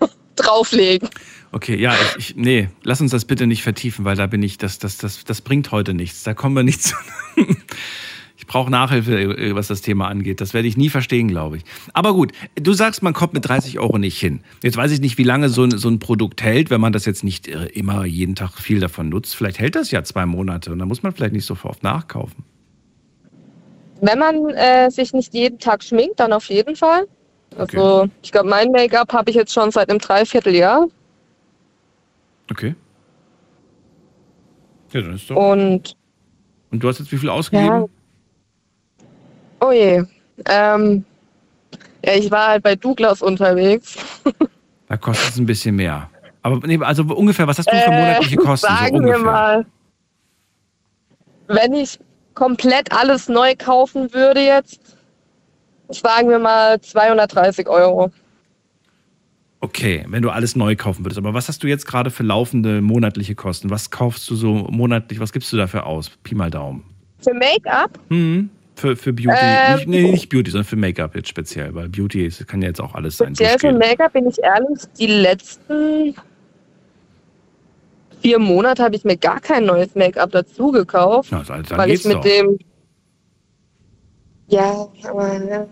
[0.34, 1.08] drauflegen.
[1.56, 4.58] Okay, ja, ich, ich, nee, lass uns das bitte nicht vertiefen, weil da bin ich,
[4.58, 6.22] das, das, das, das bringt heute nichts.
[6.22, 6.94] Da kommen wir nicht zu.
[8.38, 10.42] Ich brauche Nachhilfe, was das Thema angeht.
[10.42, 11.64] Das werde ich nie verstehen, glaube ich.
[11.94, 14.40] Aber gut, du sagst, man kommt mit 30 Euro nicht hin.
[14.62, 17.06] Jetzt weiß ich nicht, wie lange so ein, so ein Produkt hält, wenn man das
[17.06, 19.34] jetzt nicht äh, immer jeden Tag viel davon nutzt.
[19.34, 22.44] Vielleicht hält das ja zwei Monate und dann muss man vielleicht nicht so oft nachkaufen.
[24.02, 27.08] Wenn man äh, sich nicht jeden Tag schminkt, dann auf jeden Fall.
[27.56, 30.86] Also ich glaube, mein Make-up habe ich jetzt schon seit einem Dreivierteljahr.
[32.50, 32.74] Okay.
[34.92, 35.36] Ja, dann ist doch.
[35.36, 35.96] Und
[36.70, 37.68] Und du hast jetzt wie viel ausgegeben?
[37.68, 37.86] ja,
[39.60, 40.04] oh je.
[40.46, 41.04] Ähm,
[42.04, 43.96] ja, ich war halt bei Douglas unterwegs.
[44.88, 46.08] Da kostet es ein bisschen mehr.
[46.42, 48.68] Aber nee, also ungefähr, was hast du für Äh, monatliche Kosten?
[48.68, 49.66] Sagen so wir mal,
[51.48, 51.98] wenn ich
[52.34, 54.96] komplett alles neu kaufen würde jetzt,
[55.88, 58.12] sagen wir mal 230 Euro.
[59.60, 61.18] Okay, wenn du alles neu kaufen würdest.
[61.18, 63.70] Aber was hast du jetzt gerade für laufende monatliche Kosten?
[63.70, 65.18] Was kaufst du so monatlich?
[65.18, 66.10] Was gibst du dafür aus?
[66.22, 66.84] Pi mal Daumen.
[67.20, 67.98] Für Make-up?
[68.10, 69.38] Hm, für, für Beauty.
[69.40, 71.74] Ähm, nicht, nee, nicht Beauty, sondern für Make-up jetzt speziell.
[71.74, 73.34] Weil Beauty ist, kann ja jetzt auch alles sein.
[73.34, 73.72] Speziell für.
[73.72, 76.14] Make-up bin ich ehrlich, die letzten
[78.20, 81.30] vier Monate habe ich mir gar kein neues Make-up dazu gekauft.
[81.30, 82.20] Ja, also, weil ich mit doch.
[82.22, 82.58] dem.
[84.48, 85.66] Ja, aber ja,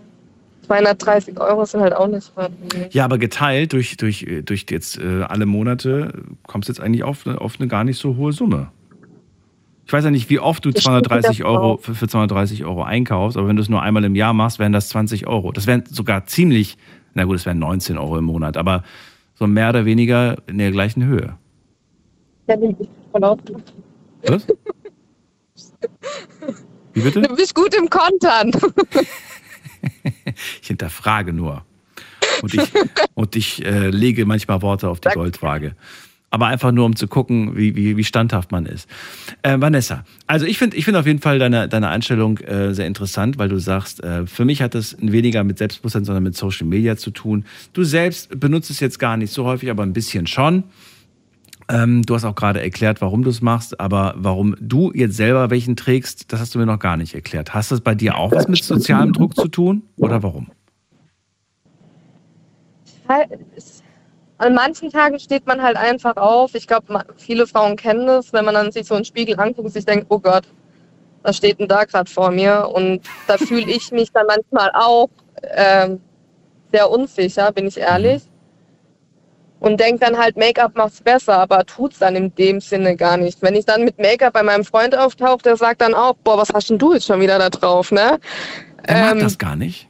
[0.65, 2.49] 230 Euro sind halt auch nicht was.
[2.91, 7.25] Ja, aber geteilt durch, durch, durch jetzt äh, alle Monate kommst du jetzt eigentlich auf,
[7.27, 8.71] eine- auf eine gar nicht so hohe Summe.
[9.87, 12.65] Ich weiß ja nicht, wie oft du Das stimmt 230 wieder Euro für, für 230
[12.65, 15.51] Euro einkaufst, aber wenn du es nur einmal im Jahr machst, wären das 20 Euro.
[15.51, 16.77] Das wären sogar ziemlich,
[17.13, 18.83] na gut, es wären 19 Euro im Monat, aber
[19.35, 21.35] so mehr oder weniger in der gleichen Höhe.
[22.47, 23.37] Ja, bin ich voll auf.
[24.25, 24.47] Was?
[26.93, 27.21] Wie bitte?
[27.21, 28.51] Du bist gut im Kontern.
[30.61, 31.65] Ich hinterfrage nur.
[32.41, 32.71] Und ich,
[33.13, 35.75] und ich äh, lege manchmal Worte auf die Goldwaage.
[36.31, 38.89] Aber einfach nur, um zu gucken, wie, wie, wie standhaft man ist.
[39.41, 42.87] Äh, Vanessa, also ich finde ich find auf jeden Fall deine, deine Einstellung äh, sehr
[42.87, 46.67] interessant, weil du sagst, äh, für mich hat das weniger mit Selbstbewusstsein, sondern mit Social
[46.67, 47.45] Media zu tun.
[47.71, 50.63] Du selbst benutzt es jetzt gar nicht so häufig, aber ein bisschen schon.
[51.67, 55.49] Ähm, du hast auch gerade erklärt, warum du es machst, aber warum du jetzt selber
[55.49, 57.53] welchen trägst, das hast du mir noch gar nicht erklärt.
[57.53, 60.51] Hast das bei dir auch was mit sozialem Druck zu tun oder warum?
[64.37, 66.55] An manchen Tagen steht man halt einfach auf.
[66.55, 69.71] Ich glaube, viele Frauen kennen das, wenn man dann sich so einen Spiegel anguckt und
[69.71, 70.43] sich denkt, oh Gott,
[71.23, 72.69] was steht denn da gerade vor mir?
[72.73, 75.09] Und da fühle ich mich dann manchmal auch
[75.55, 75.99] ähm,
[76.71, 78.23] sehr unsicher, bin ich ehrlich.
[79.59, 83.41] Und denke dann halt, Make-up macht's besser, aber tut's dann in dem Sinne gar nicht.
[83.41, 86.49] Wenn ich dann mit Make-up bei meinem Freund auftauche, der sagt dann auch, boah, was
[86.53, 88.19] hast denn du jetzt schon wieder da drauf, ne?
[88.87, 89.87] Der mag Ähm, das gar nicht.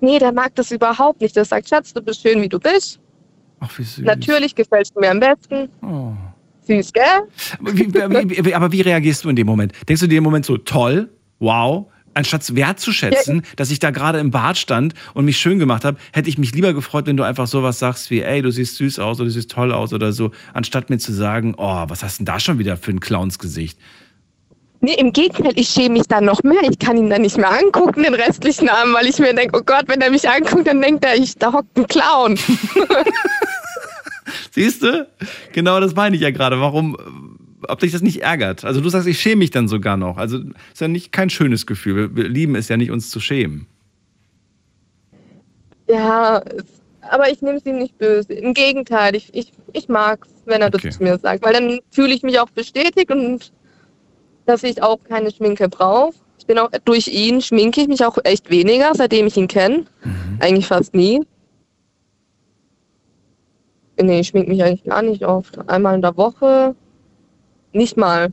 [0.00, 1.36] Nee, der mag das überhaupt nicht.
[1.36, 2.98] Der sagt, Schatz, du bist schön, wie du bist.
[3.60, 4.04] Ach, wie süß.
[4.04, 5.68] Natürlich gefällst du mir am besten.
[5.82, 6.12] Oh.
[6.62, 7.04] Süß, gell?
[7.60, 7.92] Wie,
[8.44, 9.72] wie, aber wie reagierst du in dem Moment?
[9.88, 11.08] Denkst du dir im Moment so, toll,
[11.38, 15.98] wow, Anstatt wertzuschätzen, dass ich da gerade im Bad stand und mich schön gemacht habe,
[16.12, 18.98] hätte ich mich lieber gefreut, wenn du einfach sowas sagst wie, ey, du siehst süß
[18.98, 22.18] aus oder du siehst toll aus oder so, anstatt mir zu sagen, oh, was hast
[22.18, 23.78] denn da schon wieder für ein Clownsgesicht?
[24.80, 26.62] Nee, im Gegenteil, ich schäme mich dann noch mehr.
[26.70, 29.62] Ich kann ihn dann nicht mehr angucken, den restlichen Abend, weil ich mir denke, oh
[29.64, 32.38] Gott, wenn er mich anguckt, dann denkt er, ich, da hockt ein Clown.
[34.52, 35.08] Siehst du?
[35.52, 36.60] Genau das meine ich ja gerade.
[36.60, 38.64] Warum, ob dich das nicht ärgert?
[38.64, 40.16] Also du sagst, ich schäme mich dann sogar noch.
[40.16, 40.38] Also
[40.72, 42.14] ist ja nicht kein schönes Gefühl.
[42.14, 43.66] Wir, lieben es ja nicht, uns zu schämen.
[45.88, 46.42] Ja,
[47.00, 48.34] aber ich nehme es ihm nicht böse.
[48.34, 50.88] Im Gegenteil, ich, ich, ich mag es, wenn er Okay.
[50.88, 53.52] das zu mir sagt, weil dann fühle ich mich auch bestätigt und
[54.46, 56.14] dass ich auch keine Schminke brauche.
[56.38, 59.84] Ich bin auch durch ihn schminke ich mich auch echt weniger, seitdem ich ihn kenne.
[60.40, 61.20] Eigentlich fast nie.
[64.00, 65.58] Nee, ich schminke mich eigentlich gar nicht oft.
[65.68, 66.74] Einmal in der Woche.
[67.72, 68.32] Nicht mal.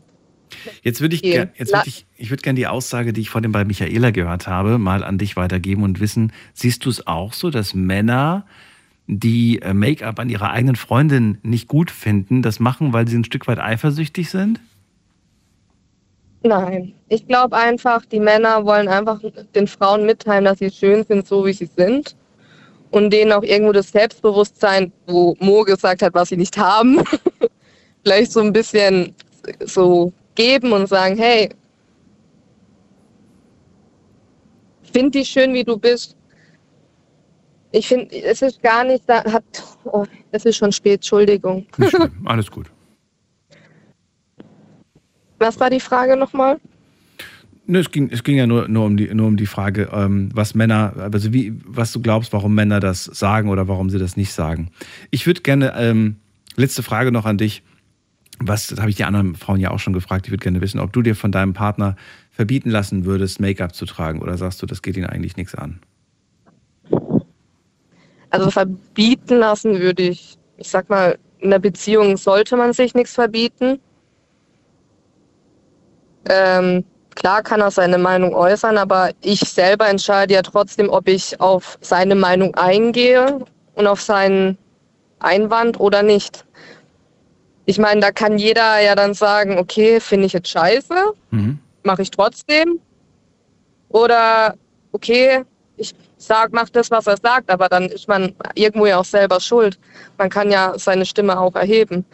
[0.84, 1.48] Jetzt würde ich, Okay.
[1.58, 4.78] jetzt würde ich, ich würde gerne die Aussage, die ich vorhin bei Michaela gehört habe,
[4.78, 8.46] mal an dich weitergeben und wissen, siehst du es auch so, dass Männer,
[9.08, 13.24] die äh, Make-up an ihrer eigenen Freundin nicht gut finden, das machen, weil sie ein
[13.26, 14.60] Stück weit eifersüchtig sind?
[16.44, 16.94] Nein.
[17.10, 19.20] Ich glaube einfach, die Männer wollen einfach
[19.56, 22.16] den Frauen mitteilen, dass sie schön sind, so wie sie sind.
[22.92, 27.02] Und denen auch irgendwo das Selbstbewusstsein, wo Mo gesagt hat, was sie nicht haben,
[28.04, 29.14] vielleicht so ein bisschen
[29.62, 31.50] so geben und sagen, hey,
[34.92, 36.16] find dich schön, wie du bist.
[37.72, 39.44] Ich finde, es ist gar nicht, da hat,
[39.84, 41.66] oh, es ist schon spät, Entschuldigung.
[41.78, 41.96] Nicht
[42.26, 42.72] alles gut.
[45.40, 46.60] Was war die Frage nochmal?
[47.68, 50.30] Ne, es, ging, es ging ja nur, nur, um die, nur um die Frage, ähm,
[50.34, 54.16] was Männer, also wie, was du glaubst, warum Männer das sagen oder warum sie das
[54.16, 54.70] nicht sagen.
[55.10, 56.18] Ich würde gerne, ähm,
[56.56, 57.64] letzte Frage noch an dich.
[58.40, 60.28] Was, das habe ich die anderen Frauen ja auch schon gefragt.
[60.28, 61.96] Ich würde gerne wissen, ob du dir von deinem Partner
[62.32, 65.80] verbieten lassen würdest, Make-up zu tragen oder sagst du, das geht ihn eigentlich nichts an?
[68.30, 73.14] Also verbieten lassen würde ich, ich sag mal, in einer Beziehung sollte man sich nichts
[73.14, 73.80] verbieten.
[76.28, 76.84] Ähm,
[77.16, 81.78] klar kann er seine Meinung äußern, aber ich selber entscheide ja trotzdem, ob ich auf
[81.82, 83.40] seine Meinung eingehe
[83.76, 84.58] und auf seinen
[85.20, 86.46] Einwand oder nicht.
[87.66, 90.94] Ich meine, da kann jeder ja dann sagen, okay, finde ich jetzt scheiße,
[91.84, 92.80] mache ich trotzdem.
[93.90, 94.56] Oder
[94.92, 95.44] okay,
[95.78, 99.40] ich sag, mach das, was er sagt, aber dann ist man irgendwo ja auch selber
[99.40, 99.80] schuld.
[100.18, 102.06] Man kann ja seine Stimme auch erheben.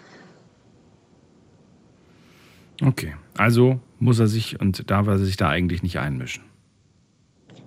[2.83, 6.43] Okay, also muss er sich und darf er sich da eigentlich nicht einmischen.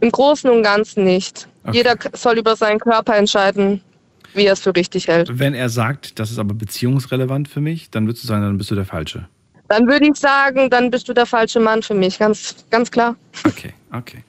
[0.00, 1.48] Im Großen und Ganzen nicht.
[1.62, 1.76] Okay.
[1.76, 3.80] Jeder soll über seinen Körper entscheiden,
[4.34, 5.38] wie er es für richtig hält.
[5.38, 8.70] Wenn er sagt, das ist aber beziehungsrelevant für mich, dann würdest du sagen, dann bist
[8.70, 9.28] du der Falsche.
[9.68, 13.16] Dann würde ich sagen, dann bist du der falsche Mann für mich, ganz, ganz klar.
[13.44, 14.22] Okay, okay.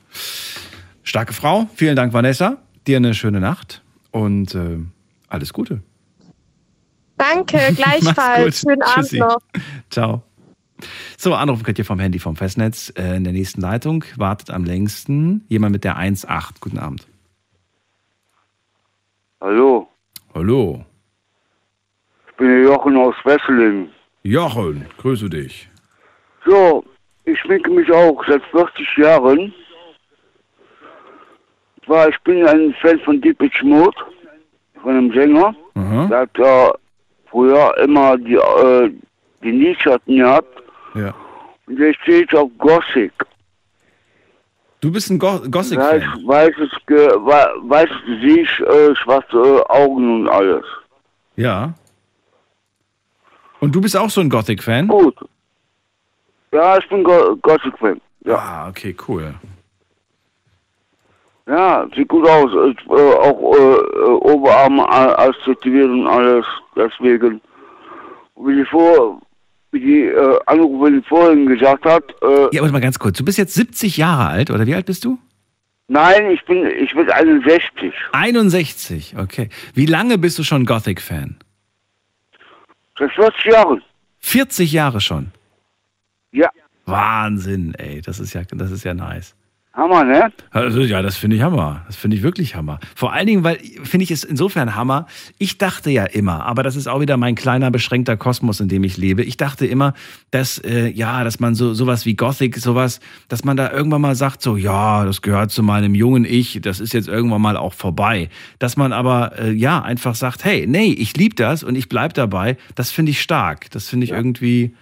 [1.03, 1.67] Starke Frau.
[1.75, 2.57] Vielen Dank, Vanessa.
[2.87, 4.79] Dir eine schöne Nacht und äh,
[5.27, 5.81] alles Gute.
[7.17, 8.61] Danke, Mach's gleichfalls.
[8.61, 8.69] gut.
[8.71, 9.19] Schönen Abend Tschüssi.
[9.19, 9.37] noch.
[9.89, 10.23] Ciao.
[11.17, 12.91] So, anrufen könnt ihr vom Handy vom Festnetz.
[12.97, 16.55] Äh, in der nächsten Leitung wartet am längsten jemand mit der 1.8.
[16.59, 17.07] Guten Abend.
[19.41, 19.87] Hallo,
[20.35, 20.83] Hallo.
[22.27, 23.89] ich bin der Jochen aus Wesseling.
[24.23, 25.69] Jochen, grüße dich.
[26.45, 26.83] So,
[27.23, 29.53] ich schminke mich auch seit 40 Jahren.
[31.85, 33.95] Zwar, ich bin ein Fan von Deepage Mode,
[34.81, 35.55] von einem Sänger.
[36.09, 36.73] Der hat ja
[37.31, 38.91] früher immer die, äh,
[39.41, 40.63] die Lidschatten gehabt.
[40.95, 41.13] Ja.
[41.65, 43.13] Und jetzt stehe ich auf Gothic.
[44.85, 46.03] Du bist ein Go Weiß, Gothic-Fan.
[46.27, 50.63] weißes, Ge wei- weißes Gesicht, äh, schwarze Augen und alles.
[51.37, 51.73] Ja.
[53.61, 54.87] Und du bist auch so ein Gothic-Fan?
[54.87, 55.15] Gut.
[56.51, 57.99] Ja, ich bin Go Gothic-Fan.
[58.25, 58.35] Ja.
[58.37, 59.33] Ah, okay, cool.
[61.47, 62.51] Ja, sieht gut aus.
[62.69, 66.45] Ich, äh, auch äh, äh, Oberarme a- als tätowiert und alles.
[66.75, 67.41] Deswegen.
[68.35, 69.19] Wie vor,
[69.75, 73.17] wie die äh, Anruferin vorhin gesagt hat, äh, Ja, warte mal ganz kurz.
[73.17, 75.19] Du bist jetzt 70 Jahre alt, oder wie alt bist du?
[75.87, 77.93] nein, ich bin, ich bin 61.
[78.13, 79.49] 61, okay.
[79.75, 81.37] Wie lange bist du schon Gothic-Fan?
[82.97, 83.83] Seit 40 Jahren.
[84.19, 85.31] 40 Jahre schon.
[86.31, 86.49] Ja.
[86.85, 88.01] Wahnsinn, ey.
[88.01, 89.35] Das ist ja, das ist ja nice.
[89.75, 90.31] Hammer, ne?
[90.51, 91.83] Also, ja, das finde ich Hammer.
[91.87, 92.79] Das finde ich wirklich Hammer.
[92.95, 95.05] Vor allen Dingen, weil finde ich es insofern Hammer.
[95.37, 98.85] Ich dachte ja immer, aber das ist auch wieder mein kleiner beschränkter Kosmos, in dem
[98.85, 99.23] ich lebe.
[99.23, 99.93] Ich dachte immer,
[100.31, 104.15] dass äh, ja, dass man so sowas wie Gothic, sowas, dass man da irgendwann mal
[104.15, 106.59] sagt, so ja, das gehört zu meinem jungen Ich.
[106.61, 108.29] Das ist jetzt irgendwann mal auch vorbei.
[108.59, 112.13] Dass man aber äh, ja einfach sagt, hey, nee, ich liebe das und ich bleib
[112.13, 112.55] dabei.
[112.75, 113.69] Das finde ich stark.
[113.71, 114.73] Das finde ich irgendwie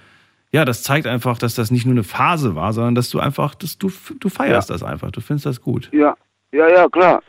[0.54, 3.56] ja, das zeigt einfach, dass das nicht nur eine Phase war, sondern dass du einfach,
[3.56, 5.10] dass du, du feierst das einfach.
[5.10, 5.90] Du findest das gut.
[5.92, 6.16] Ja,
[6.52, 7.24] ja, ja, klar.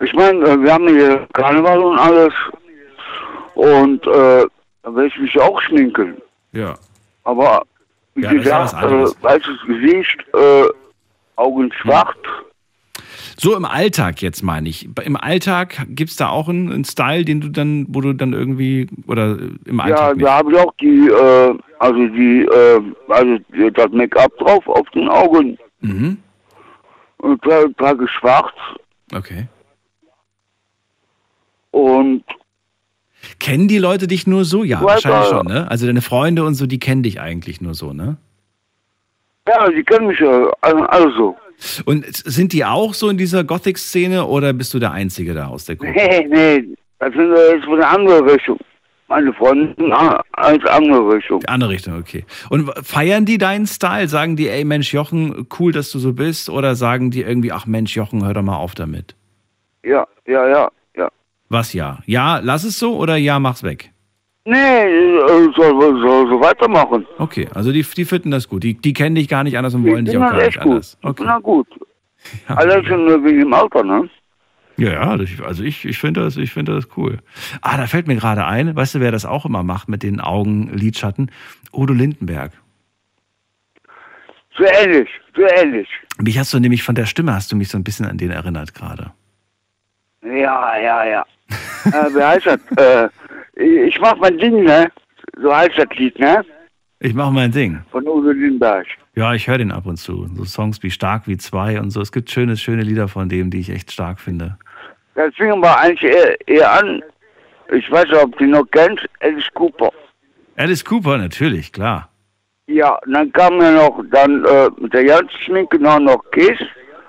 [0.00, 2.34] Ich meine, äh, wir haben hier Karneval und alles.
[3.54, 4.46] Und äh,
[4.82, 6.20] da werde ich mich auch schminken.
[6.52, 6.74] Ja.
[7.24, 7.62] Aber
[8.14, 10.66] wie Ja, ja gesagt, äh, weißes Gesicht, äh,
[11.36, 12.18] Augen schwarz.
[13.36, 14.88] So im Alltag jetzt meine ich.
[15.04, 18.32] Im Alltag gibt es da auch einen, einen Style, den du dann, wo du dann
[18.32, 20.26] irgendwie, oder äh, im Ja, Alltag nicht?
[20.26, 23.38] da habe ich auch die, äh, also die, äh, also
[23.70, 25.58] das Make-up drauf auf den Augen.
[25.80, 26.18] Mhm.
[27.18, 28.52] Und tra- trage schwarz
[29.14, 29.46] Okay.
[31.70, 32.24] und
[33.38, 34.64] Kennen die Leute dich nur so?
[34.64, 35.08] Ja, Weiter.
[35.10, 35.70] wahrscheinlich schon, ne?
[35.70, 38.16] Also deine Freunde und so, die kennen dich eigentlich nur so, ne?
[39.48, 41.36] ja, die kennen mich ja alle, alle so.
[41.84, 45.64] Und sind die auch so in dieser Gothic-Szene oder bist du der Einzige da aus
[45.64, 45.92] der Gruppe?
[45.92, 46.68] Nee, nee,
[46.98, 48.58] das von der anderen Richtung.
[49.08, 49.74] Meine Freunde
[50.32, 51.40] als andere Richtung.
[51.40, 52.24] Die andere Richtung, okay.
[52.48, 54.08] Und feiern die deinen Style?
[54.08, 56.48] Sagen die, ey Mensch Jochen, cool, dass du so bist?
[56.48, 59.14] Oder sagen die irgendwie, ach Mensch Jochen, hör doch mal auf damit?
[59.84, 61.08] Ja, ja, ja, ja.
[61.48, 61.98] Was ja?
[62.06, 63.90] Ja, lass es so oder ja, mach's weg?
[64.44, 67.06] Nee, äh, soll, soll so weitermachen.
[67.18, 68.64] Okay, also die, die finden das gut.
[68.64, 70.72] Die, die kennen dich gar nicht anders und wollen dich auch gar nicht gut.
[70.72, 70.98] anders.
[71.16, 71.68] Bin halt gut.
[72.48, 74.08] Allein schon äh, wegen dem Alter, ne?
[74.78, 75.10] Ja, ja,
[75.44, 77.18] also ich, ich finde das, ich finde das cool.
[77.60, 80.20] Ah, da fällt mir gerade ein, weißt du, wer das auch immer macht mit den
[80.20, 81.30] Augenlidschatten?
[81.72, 82.52] Udo Lindenberg.
[84.56, 85.88] So ähnlich, so ähnlich.
[86.18, 88.30] Mich hast du nämlich von der Stimme, hast du mich so ein bisschen an den
[88.30, 89.12] erinnert gerade.
[90.22, 91.26] Ja, ja, ja.
[91.84, 92.60] äh, wie heißt das?
[92.76, 93.08] Äh,
[93.54, 94.90] ich mach mein Ding, ne?
[95.40, 96.44] So heißt das Lied, ne?
[97.00, 97.80] Ich mache mein Ding.
[97.90, 98.86] Von Udo Lindenberg.
[99.16, 100.28] Ja, ich höre den ab und zu.
[100.34, 102.00] So Songs wie Stark wie zwei und so.
[102.00, 104.56] Es gibt schöne, schöne Lieder von dem, die ich echt stark finde.
[105.14, 107.02] Das fing aber eigentlich eher, eher an.
[107.72, 109.90] Ich weiß nicht, ob du noch kennst, Alice Cooper.
[110.56, 112.08] Alice Cooper, natürlich, klar.
[112.66, 116.58] Ja, und dann kam ja noch dann äh, mit der ganzen Schminke noch, noch Kiss.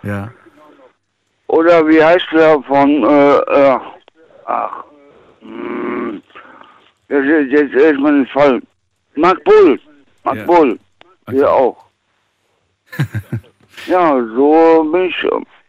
[0.01, 0.31] Ja.
[1.47, 3.79] Oder wie heißt der von, äh, äh,
[4.45, 4.83] ach,
[5.41, 6.21] hm,
[7.09, 8.61] jetzt, jetzt, jetzt ist mir nicht fallen.
[9.15, 9.79] Mark Bull.
[10.23, 10.45] Mark Ja.
[10.45, 10.79] Bull.
[11.31, 11.85] Ja, auch.
[13.87, 15.15] ja, so bin ich,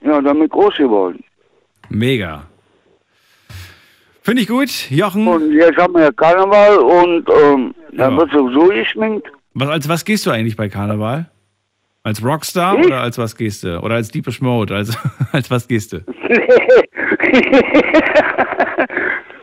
[0.01, 1.23] ja, damit groß geworden.
[1.89, 2.47] Mega.
[4.23, 5.29] Finde ich gut, Jochen.
[5.29, 9.29] Und jetzt haben wir ja Karneval und, ähm, dann wird sowieso geschminkt.
[9.53, 11.31] Was, als was gehst du eigentlich bei Karneval?
[12.03, 12.87] Als Rockstar Ich?
[12.87, 13.81] oder als was gehst du?
[13.81, 14.75] Oder als Deepish Mode?
[14.75, 14.97] Als,
[15.33, 15.99] als was gehst du?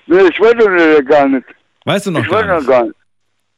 [0.07, 1.45] nee, ich doch gar nicht.
[1.86, 2.68] Weißt du noch Ich gar weiß nicht?
[2.68, 2.95] noch gar nicht.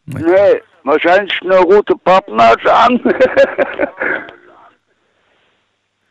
[0.06, 3.00] Nee, wahrscheinlich eine rote Pappnase an.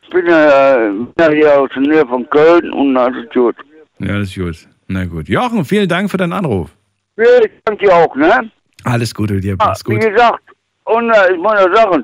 [0.01, 3.55] ich bin ja, bin ja hier aus der Nähe von Köln und alles gut.
[3.99, 4.67] Ja, das ist gut.
[4.87, 5.27] Na gut.
[5.29, 6.69] Jochen, vielen Dank für deinen Anruf.
[7.17, 8.51] Ja, ich danke dir auch, ne?
[8.83, 10.01] Alles Gute dir, Ah, mach's wie gut.
[10.01, 10.43] gesagt,
[10.85, 12.03] und äh, ich ja sagen,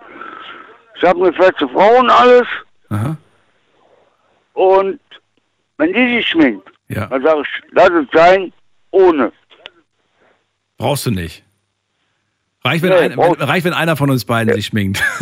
[0.96, 2.48] ich habe eine feste Frau und alles.
[2.90, 3.18] Aha.
[4.54, 5.00] Und
[5.78, 7.08] wenn die sich schminkt, Ja.
[7.08, 8.54] dann sage ich, lass es sein,
[8.92, 9.32] ohne.
[10.80, 11.44] Brauchst du nicht.
[12.64, 15.04] Reicht, wenn, Nee, ein, wenn, reicht, wenn einer von uns beiden sich schminkt.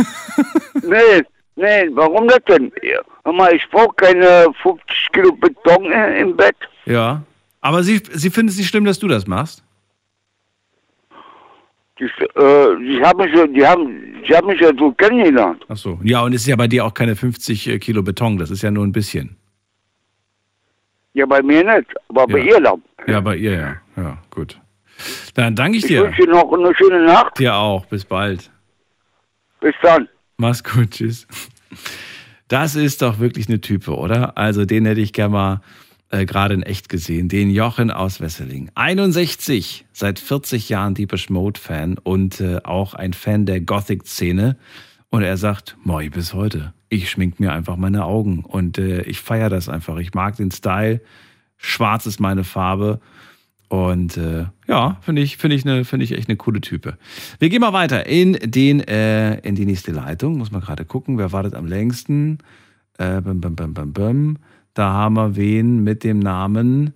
[0.84, 1.22] Nee,
[1.58, 2.72] nee, warum das denn?
[2.82, 6.56] Ja, Hör mal, ich brauche keine 50 Kilo Beton im Bett.
[6.86, 7.24] ja.
[7.60, 9.62] Aber sie, sie findet es nicht schlimm, dass du das machst?
[12.00, 12.10] Die, äh,
[12.80, 15.66] die haben mich, ja- die haben, die haben mich ja so kennengelernt.
[15.68, 16.00] Ach so.
[16.04, 18.38] Ja, und es ist ja bei dir auch keine 50 äh, Kilo Beton.
[18.38, 19.36] Das ist ja nur ein bisschen.
[21.14, 22.46] Ja, bei mir nicht, aber bei Ja.
[22.56, 22.84] ihr dann.
[23.08, 23.76] Ja, bei ihr ja.
[24.02, 24.62] Ja, gut.
[25.36, 26.04] Dann danke ich Ich dir.
[26.04, 27.38] wünsche dir noch eine schöne Nacht.
[27.40, 27.86] Dir auch.
[27.86, 28.50] Bis bald.
[29.60, 30.08] Bis dann.
[30.38, 30.92] Mach's gut.
[30.92, 31.28] Tschüss.
[32.48, 34.38] Das ist doch wirklich eine Type, oder?
[34.38, 35.62] Also den hätte ich gerne mal
[36.12, 37.28] äh, gerade in echt gesehen.
[37.28, 38.72] Den Jochen aus Wesseling.
[38.76, 44.58] 61, seit 40 Jahren Deepish Mode Fan und äh, auch ein Fan der Gothic-Szene.
[45.10, 46.74] Und er sagt, moi, bis heute.
[46.90, 49.98] Ich schmink mir einfach meine Augen und äh, ich feiere das einfach.
[49.98, 51.02] Ich mag den Style.
[51.58, 53.02] Schwarz ist meine Farbe.
[53.70, 56.98] Und äh, ja, finde ich, finde ich, eine, finde ich echt eine coole Type.
[57.40, 60.38] Wir gehen mal weiter in, den, äh, in die nächste Leitung.
[60.38, 62.38] Muss man gerade gucken, wer wartet am längsten.
[62.98, 64.38] Äh, bum, bum, bum, bum, bum.
[64.74, 66.94] Da haben wir wen mit dem Namen.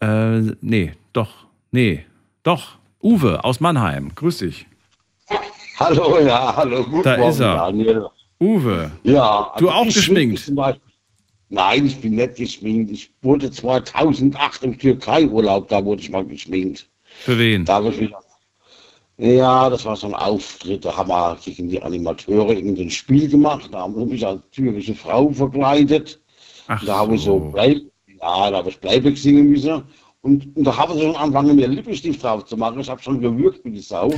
[0.00, 2.04] Äh, nee, doch, nee,
[2.42, 2.78] doch.
[3.00, 4.10] Uwe aus Mannheim.
[4.14, 4.66] Grüß dich.
[5.78, 7.54] Hallo, ja, hallo, guten Da Morgen, ist er.
[7.56, 8.06] Daniel.
[8.40, 8.90] Uwe.
[9.04, 9.52] Ja.
[9.58, 10.40] Du also auch geschminkt?
[10.40, 10.82] zum Beispiel-
[11.50, 12.90] Nein, ich bin nicht geschminkt.
[12.90, 16.88] Ich wurde 2008 im Türkei-Urlaub, da wurde ich mal geschminkt.
[17.20, 17.64] Für wen?
[17.64, 18.12] Da habe ich mich,
[19.16, 23.68] ja, das war so ein Auftritt, da haben wir gegen die Animateure irgendein Spiel gemacht,
[23.72, 26.20] da haben wir mich als türkische Frau verkleidet.
[26.68, 27.40] Ach da habe ich so.
[27.40, 29.82] Play, ja, da habe ich Playback singen müssen.
[30.20, 32.80] Und, und da haben sie schon angefangen, mir Lippenstift drauf zu machen.
[32.80, 34.12] Ich habe schon gewürgt wie die Sau.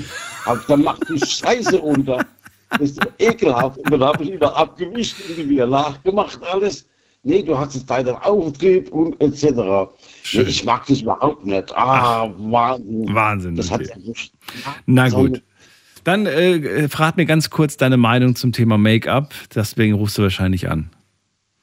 [0.44, 2.24] Aber dann macht die Scheiße runter.
[2.70, 3.78] Das ist ekelhaft.
[3.78, 6.89] Und dann habe ich wieder abgewischt und wieder nachgemacht alles.
[7.22, 9.44] Nee, du hast jetzt deinen Auftrieb und etc.
[10.32, 11.76] Nee, ich mag das überhaupt nicht.
[11.76, 13.14] Ah, Wahnsinn.
[13.14, 13.56] Wahnsinn.
[13.56, 14.30] Das hat okay.
[14.86, 15.42] Na gut.
[16.04, 19.34] Dann äh, frag mir ganz kurz deine Meinung zum Thema Make-up.
[19.54, 20.90] Deswegen rufst du wahrscheinlich an.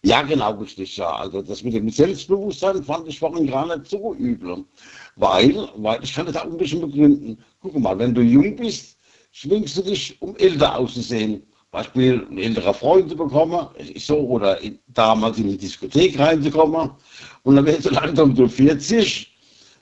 [0.05, 1.09] Ja, genau, richtig, ja.
[1.09, 4.63] Also das mit dem Selbstbewusstsein fand ich vorhin gar nicht so übel.
[5.15, 7.39] Weil, weil ich kann das auch ein bisschen begründen.
[7.61, 8.97] Guck mal, wenn du jung bist,
[9.31, 11.41] schwingst du dich, um älter auszusehen.
[11.71, 13.67] Beispiel, ein älterer Freund zu bekommen,
[13.97, 16.91] so, oder in, damals in die Diskothek reinzukommen.
[17.43, 19.35] Und dann wirst du langsam so 40,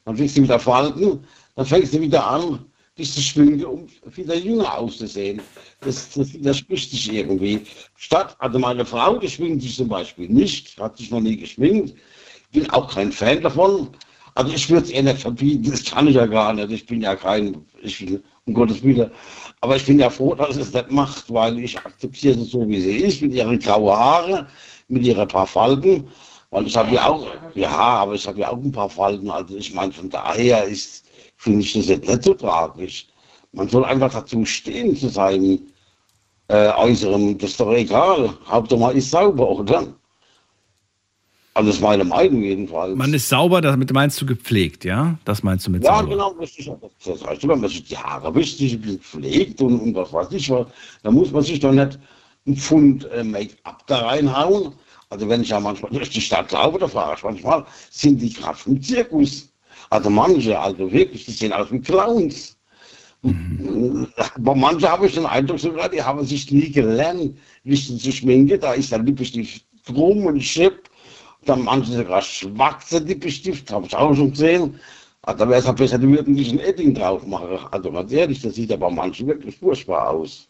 [0.05, 1.23] dann fängst du wieder Falten,
[1.55, 2.65] dann fängst du wieder an,
[2.97, 5.41] dich zu schminken, um wieder jünger auszusehen.
[5.81, 7.61] Das, das widerspricht sich irgendwie.
[7.95, 11.93] Statt, also meine Frau, die schminkt sich zum Beispiel nicht, hat sich noch nie geschminkt.
[12.51, 13.89] Bin auch kein Fan davon.
[14.35, 16.71] Also ich würde es eher nicht verbieten, das kann ich ja gar nicht.
[16.71, 19.11] Ich bin ja kein, ich bin, um Gottes Willen.
[19.65, 22.79] Aber ich bin ja froh, dass es das macht, weil ich akzeptiere sie so, wie
[22.79, 24.45] sie ist, mit ihren grauen Haaren,
[24.89, 26.07] mit ihren paar Falten.
[26.51, 27.25] Weil ich habe ja auch,
[27.55, 29.31] ja, aber ich habe ja auch ein paar Falten.
[29.31, 31.05] Also ich meine, von daher ist,
[31.37, 33.07] finde ich das jetzt nicht so tragisch.
[33.53, 35.59] Man soll einfach dazu stehen zu seinem
[36.47, 37.35] äh, Äußeren.
[37.39, 38.37] Das ist doch egal.
[38.45, 39.87] Hauptsache man ist sauber, oder?
[41.55, 42.97] Also das ist meine Meinung jedenfalls.
[42.97, 45.17] Man ist sauber, damit meinst du gepflegt, ja?
[45.23, 46.09] Das meinst du mit ja, sauber?
[46.09, 46.69] genau, richtig.
[47.05, 50.49] Das heißt, wenn man sich die Haare wischt, sich pflegt und, und was weiß ich
[50.49, 50.67] was,
[51.01, 51.97] dann muss man sich doch nicht
[52.45, 54.73] ein Pfund äh, Make-up da reinhauen.
[55.09, 58.33] Also wenn ich ja manchmal durch die Stadt laufe, da frage ich manchmal, sind die
[58.33, 59.49] gerade vom Zirkus?
[59.89, 62.57] Also manche, also wirklich, die sehen aus wie Clowns.
[64.35, 68.59] Aber manche habe ich den Eindruck sogar, die haben sich nie gelernt, richtig zu schminken.
[68.59, 70.89] Da ist der Lippenstift drum und schipp.
[71.45, 74.79] Dann manche sogar schwarze Lippenstift, habe ich auch schon gesehen.
[75.21, 77.57] Also da wäre es besser, die würden diesen Edding drauf machen.
[77.71, 80.47] Also ganz ehrlich, das sieht aber manchen wirklich furchtbar aus.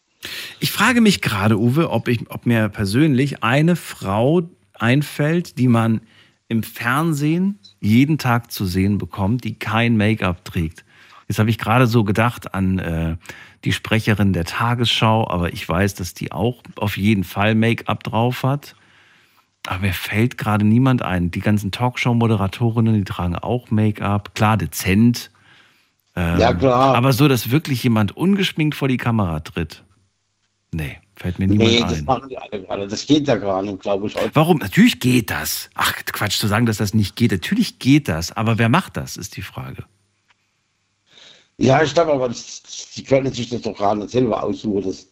[0.60, 4.42] Ich frage mich gerade, Uwe, ob, ich, ob mir persönlich eine Frau
[4.74, 6.02] einfällt, die man
[6.48, 10.86] im Fernsehen jeden Tag zu sehen bekommt, die kein Make-up trägt.
[11.28, 13.18] Jetzt habe ich gerade so gedacht an äh,
[13.64, 18.44] die Sprecherin der Tagesschau, aber ich weiß, dass die auch auf jeden Fall Make-up drauf
[18.44, 18.76] hat.
[19.68, 21.32] Aber mir fällt gerade niemand ein.
[21.32, 24.36] Die ganzen Talkshow-Moderatorinnen, die tragen auch Make-up.
[24.36, 25.32] Klar, dezent.
[26.16, 26.96] Ähm, Ja, klar.
[26.96, 29.84] Aber so, dass wirklich jemand ungeschminkt vor die Kamera tritt.
[30.72, 32.06] Nee, fällt mir niemand Nee, das ein.
[32.06, 32.88] machen die alle gerade.
[32.88, 34.16] Das geht ja gar nicht, glaube ich.
[34.34, 34.58] Warum?
[34.58, 35.70] Natürlich geht das.
[35.74, 37.32] Ach, Quatsch zu sagen, dass das nicht geht.
[37.32, 38.32] Natürlich geht das.
[38.32, 39.84] Aber wer macht das, ist die Frage.
[41.58, 44.84] Ja, ich glaube aber, die können sich das doch nicht selber aussuchen.
[44.84, 45.08] Das,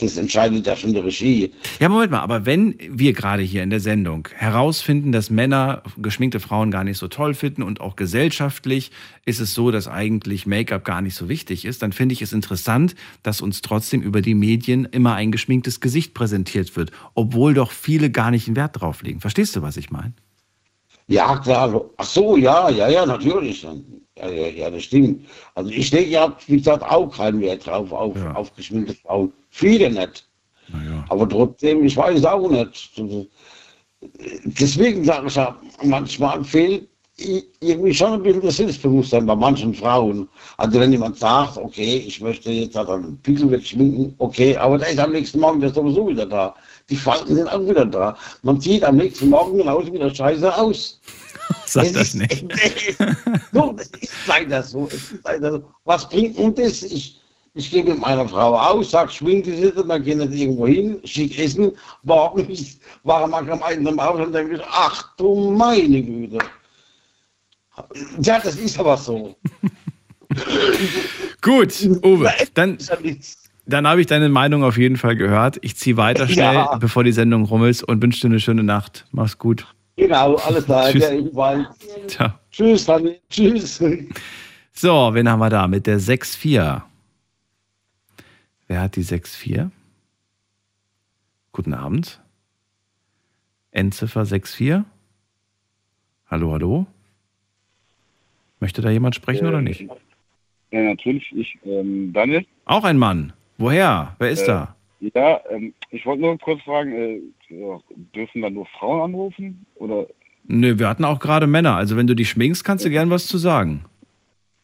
[0.00, 1.52] das entscheidet ja schon die Regie.
[1.80, 6.40] Ja, Moment mal, aber wenn wir gerade hier in der Sendung herausfinden, dass Männer geschminkte
[6.40, 8.92] Frauen gar nicht so toll finden und auch gesellschaftlich
[9.24, 12.32] ist es so, dass eigentlich Make-up gar nicht so wichtig ist, dann finde ich es
[12.32, 17.72] interessant, dass uns trotzdem über die Medien immer ein geschminktes Gesicht präsentiert wird, obwohl doch
[17.72, 19.20] viele gar nicht einen Wert drauf legen.
[19.20, 20.14] Verstehst du, was ich meine?
[21.08, 21.84] Ja, klar.
[21.96, 23.62] Ach so, ja, ja, ja, natürlich.
[23.62, 25.26] Ja, ja, ja, das stimmt.
[25.54, 29.32] Also ich denke, ihr habt, wie gesagt, auch keinen Wert drauf, auf, auf geschminkte Frauen.
[29.50, 30.28] Viele nicht.
[31.08, 33.02] Aber trotzdem, ich weiß es auch nicht.
[34.44, 36.88] Deswegen sage ich ja, manchmal fehlt
[37.60, 40.28] irgendwie schon ein bisschen das Selbstbewusstsein bei manchen Frauen.
[40.56, 44.90] Also wenn jemand sagt, okay, ich möchte jetzt halt einen Pickel wegschminken, okay, aber der
[44.90, 46.54] ist am nächsten Morgen der ist sowieso wieder da.
[46.90, 48.16] Die Falten sind auch wieder da.
[48.42, 51.00] Man sieht am nächsten Morgen genauso wieder scheiße aus.
[51.66, 52.46] Sag Es das ist- nicht.
[53.52, 54.88] so, das ist leider so.
[55.40, 55.64] So.
[55.84, 56.82] Was bringt denn das?
[56.82, 57.20] Ich,
[57.54, 61.38] ich gehe mit meiner Frau aus, sag, schminke sie, dann gehen wir irgendwo hin, schick
[61.38, 61.72] essen.
[62.04, 62.46] Morgen
[63.04, 66.38] war man am einen Haus und denke ich, ach du meine Güte.
[68.20, 69.34] Ja, das ist aber so.
[71.42, 71.72] Gut,
[72.04, 72.78] Uwe, dann,
[73.68, 75.58] dann habe ich deine Meinung auf jeden Fall gehört.
[75.62, 76.76] Ich ziehe weiter schnell, Ja.
[76.76, 79.06] bevor die Sendung rum ist und wünsche dir eine schöne Nacht.
[79.12, 79.66] Mach's gut.
[79.96, 80.90] Genau, alles klar.
[80.90, 81.10] Tschüss.
[82.18, 82.38] Ja.
[82.50, 83.20] Tschüss, Fanny.
[83.28, 83.82] Tschüss.
[84.72, 86.82] So, wen haben wir da mit der 6-4?
[88.68, 89.70] Wer hat die 6-4?
[91.52, 92.20] Guten Abend.
[93.72, 94.84] Endziffer 6-4?
[96.30, 96.86] Hallo, hallo?
[98.60, 99.80] Möchte da jemand sprechen oder nicht?
[100.70, 101.32] Ja, natürlich.
[101.34, 102.44] Ich, ähm, Daniel.
[102.64, 103.32] Auch ein Mann.
[103.58, 104.14] Woher?
[104.18, 104.74] Wer ist Äh, da?
[105.00, 107.20] Ja, ähm, ich wollte nur kurz fragen, äh,
[107.50, 107.78] ja,
[108.14, 109.66] dürfen da nur Frauen anrufen?
[109.76, 110.06] Oder
[110.46, 111.76] Nö, wir hatten auch gerade Männer.
[111.76, 113.84] Also wenn du dich schminkst, kannst du gern was zu sagen.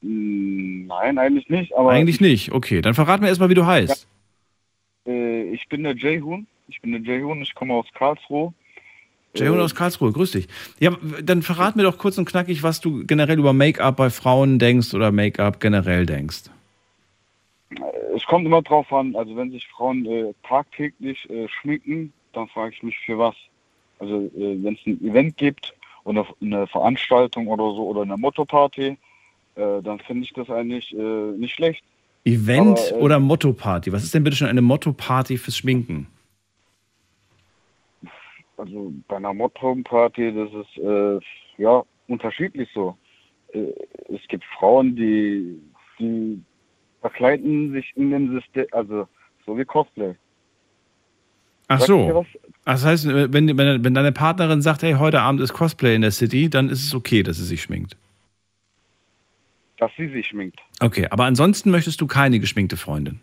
[0.01, 2.53] mh, nein, eigentlich nicht, aber Eigentlich nicht.
[2.53, 4.07] Okay, dann verrat mir erstmal, wie du heißt.
[5.07, 6.47] äh, ich bin der Jayhun.
[6.69, 8.55] Ich bin der Jayhun, ich komme aus Karlsruhe.
[9.37, 10.47] Jay Hund aus Karlsruhe, grüß dich.
[10.79, 14.59] Ja, dann verrat mir doch kurz und knackig, was du generell über Make-up bei Frauen
[14.61, 16.45] denkst oder Make-up generell denkst.
[18.15, 22.75] Es kommt immer drauf an, also wenn sich Frauen äh, tagtäglich äh, schminken, dann frage
[22.75, 23.35] ich mich für was.
[23.99, 25.75] Also äh, wenn es ein Event gibt
[26.05, 28.99] oder eine Veranstaltung oder so oder eine Motto-Party,
[29.57, 31.85] äh, dann finde ich das eigentlich äh, nicht schlecht.
[32.25, 33.93] Event Aber, äh, oder Motto-Party?
[33.93, 36.07] Was ist denn bitte schon eine Motto-Party fürs Schminken?
[38.57, 40.81] Also bei einer Motto-Party, das ist
[41.59, 42.97] ja unterschiedlich so.
[43.53, 45.61] Es gibt Frauen, die,
[45.99, 46.41] die
[47.05, 49.07] verkleiden sich in dem System, also
[49.45, 50.15] so wie Cosplay.
[51.69, 52.25] Ach so.
[52.65, 56.13] Das heißt, wenn, wenn, wenn deine Partnerin sagt, hey, heute Abend ist Cosplay in der
[56.13, 57.99] City, dann ist es okay, dass sie sich schminkt.
[59.77, 60.61] Dass sie sich schminkt.
[60.81, 63.21] Okay, aber ansonsten möchtest du keine geschminkte Freundin.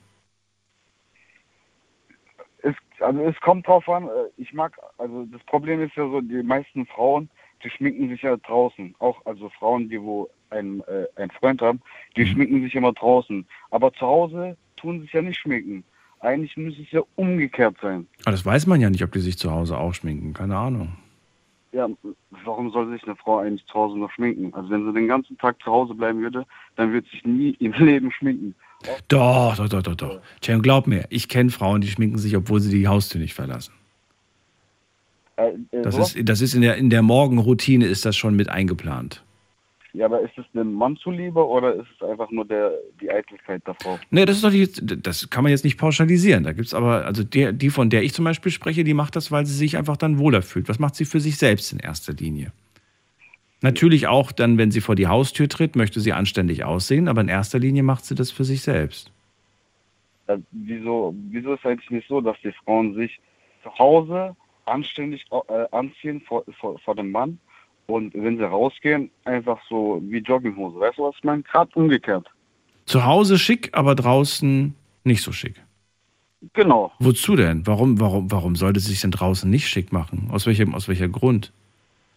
[2.61, 6.21] Es, also es kommt drauf an, äh, ich mag, also das Problem ist ja so,
[6.21, 7.31] die meisten Frauen,
[7.63, 8.95] die schminken sich ja draußen.
[8.99, 11.81] Auch also Frauen, die wo einen, äh, einen Freund haben,
[12.15, 13.45] die schminken sich immer draußen.
[13.69, 15.83] Aber zu Hause tun sie sich ja nicht schminken.
[16.19, 18.07] Eigentlich müsste es ja umgekehrt sein.
[18.23, 20.33] Aber das weiß man ja nicht, ob die sich zu Hause auch schminken.
[20.33, 20.97] Keine Ahnung.
[21.71, 21.87] Ja,
[22.43, 24.53] warum soll sich eine Frau eigentlich zu Hause noch schminken?
[24.53, 27.51] Also wenn sie den ganzen Tag zu Hause bleiben würde, dann würde sie sich nie
[27.59, 28.55] im Leben schminken.
[29.07, 30.21] Doch, doch, doch, doch, doch.
[30.49, 33.73] Und glaub mir, ich kenne Frauen, die schminken sich, obwohl sie die Haustür nicht verlassen.
[35.41, 38.49] Äh, äh, Das ist, das ist in der, in der Morgenroutine ist das schon mit
[38.49, 39.23] eingeplant.
[39.93, 43.61] ja, aber ist es dem Mann zuliebe oder ist es einfach nur der, die Eitelkeit
[43.81, 43.99] Frau?
[44.09, 44.67] Nee, das ist doch die,
[45.01, 46.43] das kann man jetzt nicht pauschalisieren.
[46.43, 49.31] Da gibt's aber, also der, die, von der ich zum Beispiel spreche, die macht das,
[49.31, 50.69] weil sie sich einfach dann wohler fühlt.
[50.69, 52.51] Was macht sie für sich selbst in erster Linie?
[53.63, 57.27] Natürlich auch dann, wenn sie vor die Haustür tritt, möchte sie anständig aussehen, aber in
[57.27, 59.11] erster Linie macht sie das für sich selbst.
[60.27, 63.19] Äh, wieso, wieso ist eigentlich nicht so, dass die Frauen sich
[63.61, 64.35] zu Hause
[64.65, 67.39] anständig äh, anziehen vor, vor, vor dem Mann
[67.87, 70.79] und wenn sie rausgehen, einfach so wie Jogginghose.
[70.79, 71.43] Weißt du, was ich meine?
[71.43, 72.27] Gerade umgekehrt.
[72.85, 74.73] Zu Hause schick, aber draußen
[75.03, 75.55] nicht so schick.
[76.53, 76.91] Genau.
[76.99, 77.65] Wozu denn?
[77.67, 80.29] Warum, warum, warum sollte sie sich denn draußen nicht schick machen?
[80.31, 81.51] Aus welchem, aus welcher Grund?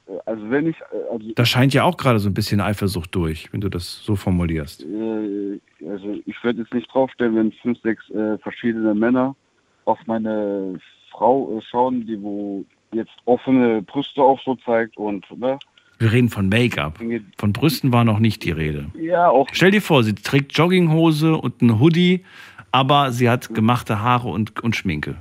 [0.06, 3.14] Äh, Also wenn ich, äh, also, Da scheint ja auch gerade so ein bisschen Eifersucht
[3.14, 4.82] durch, wenn du das so formulierst.
[4.82, 9.36] äh, also ich würde jetzt nicht draufstellen, wenn fünf, sechs äh, verschiedene Männer
[9.84, 10.80] auf meine
[11.16, 15.58] Frau schauen, die wo jetzt offene Brüste auch so zeigt und ne,
[15.98, 16.98] Wir reden von Make-up.
[17.38, 18.86] Von Brüsten war noch nicht die Rede.
[18.94, 22.24] ja auch Stell dir vor, sie trägt Jogginghose und einen Hoodie,
[22.72, 25.16] aber sie hat gemachte Haare und, und Schminke.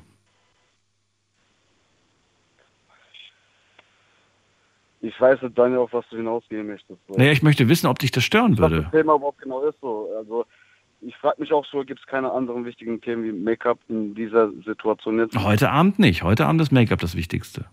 [5.02, 6.98] Ich weiß nicht, Daniel, auf was du hinausgehen möchtest.
[7.10, 7.16] So.
[7.16, 8.84] Naja, ich möchte wissen, ob dich das stören was würde.
[8.84, 9.78] das Thema überhaupt genau ist.
[9.82, 10.08] So.
[10.18, 10.46] Also
[11.06, 14.52] ich frage mich auch so, gibt es keine anderen wichtigen Themen wie Make-up in dieser
[14.66, 15.38] Situation jetzt?
[15.38, 16.24] Heute Abend nicht.
[16.24, 17.66] Heute Abend ist Make-up das Wichtigste.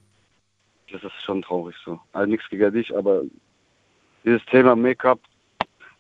[0.93, 2.01] Das ist schon traurig so.
[2.13, 3.23] Also nichts gegen dich, aber
[4.25, 5.21] dieses Thema Make-up,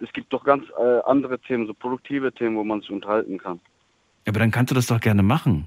[0.00, 3.60] es gibt doch ganz äh, andere Themen, so produktive Themen, wo man sich unterhalten kann.
[4.26, 5.66] Aber dann kannst du das doch gerne machen.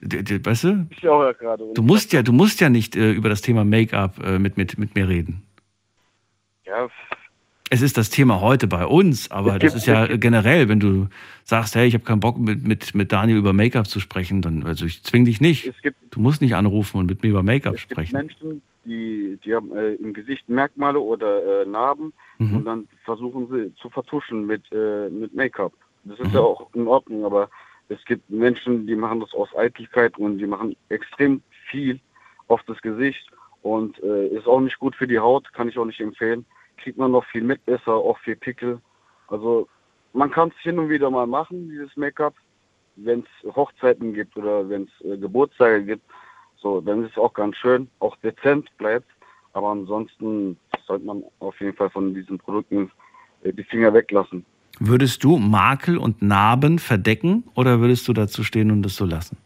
[0.00, 0.86] Weißt du?
[0.90, 1.72] Ich auch ja gerade.
[1.74, 4.78] Du musst ja, du musst ja nicht äh, über das Thema Make-up äh, mit, mit,
[4.78, 5.42] mit mir reden.
[6.64, 6.88] Ja,
[7.70, 11.08] Es ist das Thema heute bei uns, aber das ist ja generell, wenn du
[11.44, 14.64] sagst, hey, ich habe keinen Bock mit, mit, mit Daniel über Make-up zu sprechen, dann
[14.64, 15.66] also ich zwing dich nicht.
[15.66, 18.16] Es gibt- du musst nicht anrufen und mit mir über Make-up es gibt sprechen.
[18.16, 22.56] Menschen, die, die haben äh, im Gesicht Merkmale oder äh, Narben Mhm.
[22.56, 25.72] und dann versuchen sie zu vertuschen mit, äh, mit Make-up.
[26.04, 26.34] Das ist Mhm.
[26.34, 27.48] ja auch in Ordnung, aber
[27.88, 31.98] es gibt Menschen, die machen das aus Eitelkeit und die machen extrem viel
[32.48, 33.26] auf das Gesicht
[33.62, 36.44] und äh, ist auch nicht gut für die Haut, kann ich auch nicht empfehlen.
[36.76, 38.80] Kriegt man noch viel Mitesser, auch viel Pickel.
[39.28, 39.68] Also
[40.12, 42.34] man kann es hin und wieder mal machen, dieses Make-up,
[42.96, 46.02] wenn es Hochzeiten gibt oder wenn es äh, Geburtstage gibt.
[46.56, 49.08] So, dann ist es auch ganz schön, auch dezent bleibt.
[49.52, 50.56] Aber ansonsten
[50.86, 52.90] sollte man auf jeden Fall von diesen Produkten
[53.42, 54.44] äh, die Finger weglassen.
[54.80, 59.36] Würdest du Makel und Narben verdecken oder würdest du dazu stehen und das so lassen?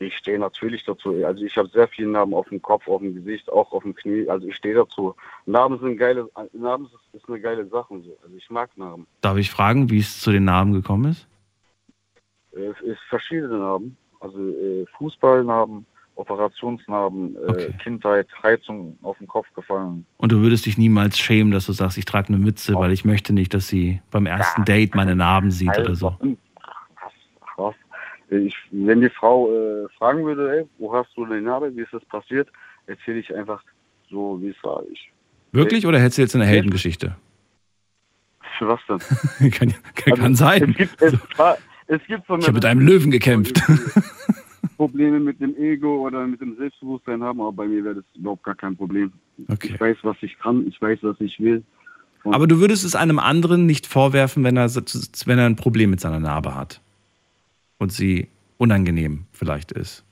[0.00, 1.24] Ich stehe natürlich dazu.
[1.24, 3.96] Also ich habe sehr viele Narben auf dem Kopf, auf dem Gesicht, auch auf dem
[3.96, 4.28] Knie.
[4.28, 5.16] Also ich stehe dazu.
[5.44, 8.00] Narben sind geile, Narben ist, eine geile Sache.
[8.02, 8.16] So.
[8.22, 9.06] Also ich mag Narben.
[9.22, 11.26] Darf ich fragen, wie es zu den Narben gekommen ist?
[12.52, 13.96] Es ist verschiedene Narben.
[14.20, 15.84] Also äh, Fußballnarben,
[16.14, 20.06] Operationsnarben, äh, Kindheit, Heizung auf den Kopf gefallen.
[20.16, 23.04] Und du würdest dich niemals schämen, dass du sagst, ich trage eine Mütze, weil ich
[23.04, 26.16] möchte nicht, dass sie beim ersten Date meine Narben sieht oder so.
[28.30, 31.92] Ich, wenn die Frau äh, fragen würde, ey, wo hast du die Narbe, wie ist
[31.92, 32.48] das passiert,
[32.86, 33.62] erzähle ich einfach
[34.10, 34.82] so, wie es war.
[34.92, 35.10] Ich,
[35.52, 37.16] Wirklich oder hättest du jetzt eine Heldengeschichte?
[38.58, 39.50] für was denn?
[39.52, 40.70] kann, kann, kann sein.
[40.70, 43.62] Es gibt, es, war- es gibt eine, Ich habe mit einem Löwen gekämpft.
[44.76, 48.44] Probleme mit dem Ego oder mit dem Selbstbewusstsein haben, aber bei mir wäre das überhaupt
[48.44, 49.12] gar kein Problem.
[49.48, 49.70] Okay.
[49.74, 51.62] Ich weiß, was ich kann, ich weiß, was ich will.
[52.24, 55.90] Und Aber du würdest es einem anderen nicht vorwerfen, wenn er, wenn er ein Problem
[55.90, 56.80] mit seiner Narbe hat
[57.78, 58.28] und sie
[58.58, 60.04] unangenehm vielleicht ist.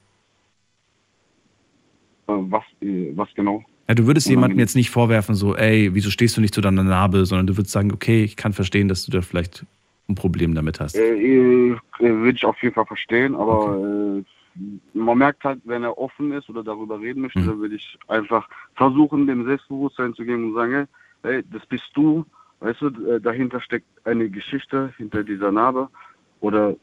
[2.28, 3.62] äh, was, äh, was genau?
[3.88, 4.58] Ja, du würdest jemandem Unangenehm.
[4.60, 7.72] jetzt nicht vorwerfen, so, ey, wieso stehst du nicht zu deiner Narbe, sondern du würdest
[7.72, 9.64] sagen, okay, ich kann verstehen, dass du da vielleicht
[10.08, 10.96] ein Problem damit hast.
[10.96, 13.76] Äh, äh, Würde ich auf jeden Fall verstehen, aber
[14.18, 14.22] äh,
[14.94, 17.46] man merkt halt, wenn er offen ist oder darüber reden möchte, Mhm.
[17.46, 20.86] dann würde ich einfach versuchen, dem Selbstbewusstsein zu geben und sagen, hey,
[21.22, 22.24] hey, das bist du,
[22.60, 25.88] weißt du, dahinter steckt eine Geschichte hinter dieser Narbe
[26.40, 26.74] oder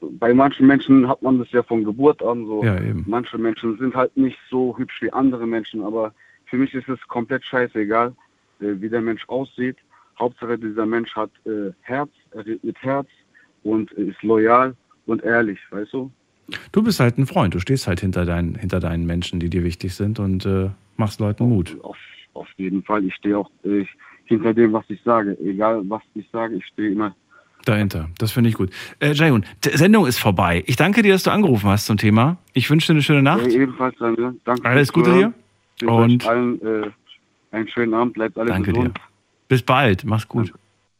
[0.00, 2.64] bei manchen Menschen hat man das ja von Geburt an so.
[2.64, 2.78] Ja.
[3.06, 6.12] Manche Menschen sind halt nicht so hübsch wie andere Menschen, aber
[6.46, 8.14] für mich ist es komplett scheißegal,
[8.60, 9.76] äh, wie der Mensch aussieht.
[10.18, 13.08] Hauptsache dieser Mensch hat äh, Herz, er redet mit Herz
[13.62, 14.74] und äh, ist loyal
[15.06, 16.10] und ehrlich, weißt du?
[16.72, 19.64] Du bist halt ein Freund, du stehst halt hinter deinen, hinter deinen Menschen, die dir
[19.64, 21.76] wichtig sind und äh, machst Leuten Mut.
[21.82, 21.96] Auf,
[22.34, 23.04] auf jeden Fall.
[23.04, 23.84] Ich stehe auch äh,
[24.24, 25.38] hinter dem, was ich sage.
[25.40, 27.14] Egal, was ich sage, ich stehe immer.
[27.64, 28.70] Dahinter, das finde ich gut.
[29.00, 30.64] Äh, Jayun, die Sendung ist vorbei.
[30.66, 32.38] Ich danke dir, dass du angerufen hast zum Thema.
[32.54, 33.46] Ich wünsche dir eine schöne Nacht.
[33.46, 34.34] Äh, ebenfalls, danke.
[34.44, 35.12] danke Alles Gute
[35.80, 35.88] dir.
[35.88, 36.90] Und- allen äh,
[37.52, 38.14] einen schönen Abend.
[38.14, 38.96] Bleibt alle Danke gesund.
[38.96, 39.02] dir.
[39.48, 40.52] Bis bald, mach's gut.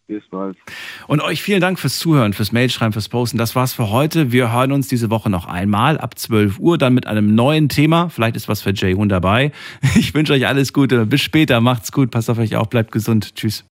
[0.07, 0.57] Bis bald.
[1.07, 3.39] Und euch vielen Dank fürs Zuhören, fürs Mailschreiben, fürs Posten.
[3.39, 4.33] Das war's für heute.
[4.33, 8.09] Wir hören uns diese Woche noch einmal ab 12 Uhr, dann mit einem neuen Thema.
[8.09, 9.53] Vielleicht ist was für Jay Hun dabei.
[9.97, 11.07] Ich wünsche euch alles Gute.
[11.07, 11.61] Bis später.
[11.61, 12.11] Macht's gut.
[12.11, 12.69] Passt auf euch auf.
[12.69, 13.37] Bleibt gesund.
[13.37, 13.65] Tschüss.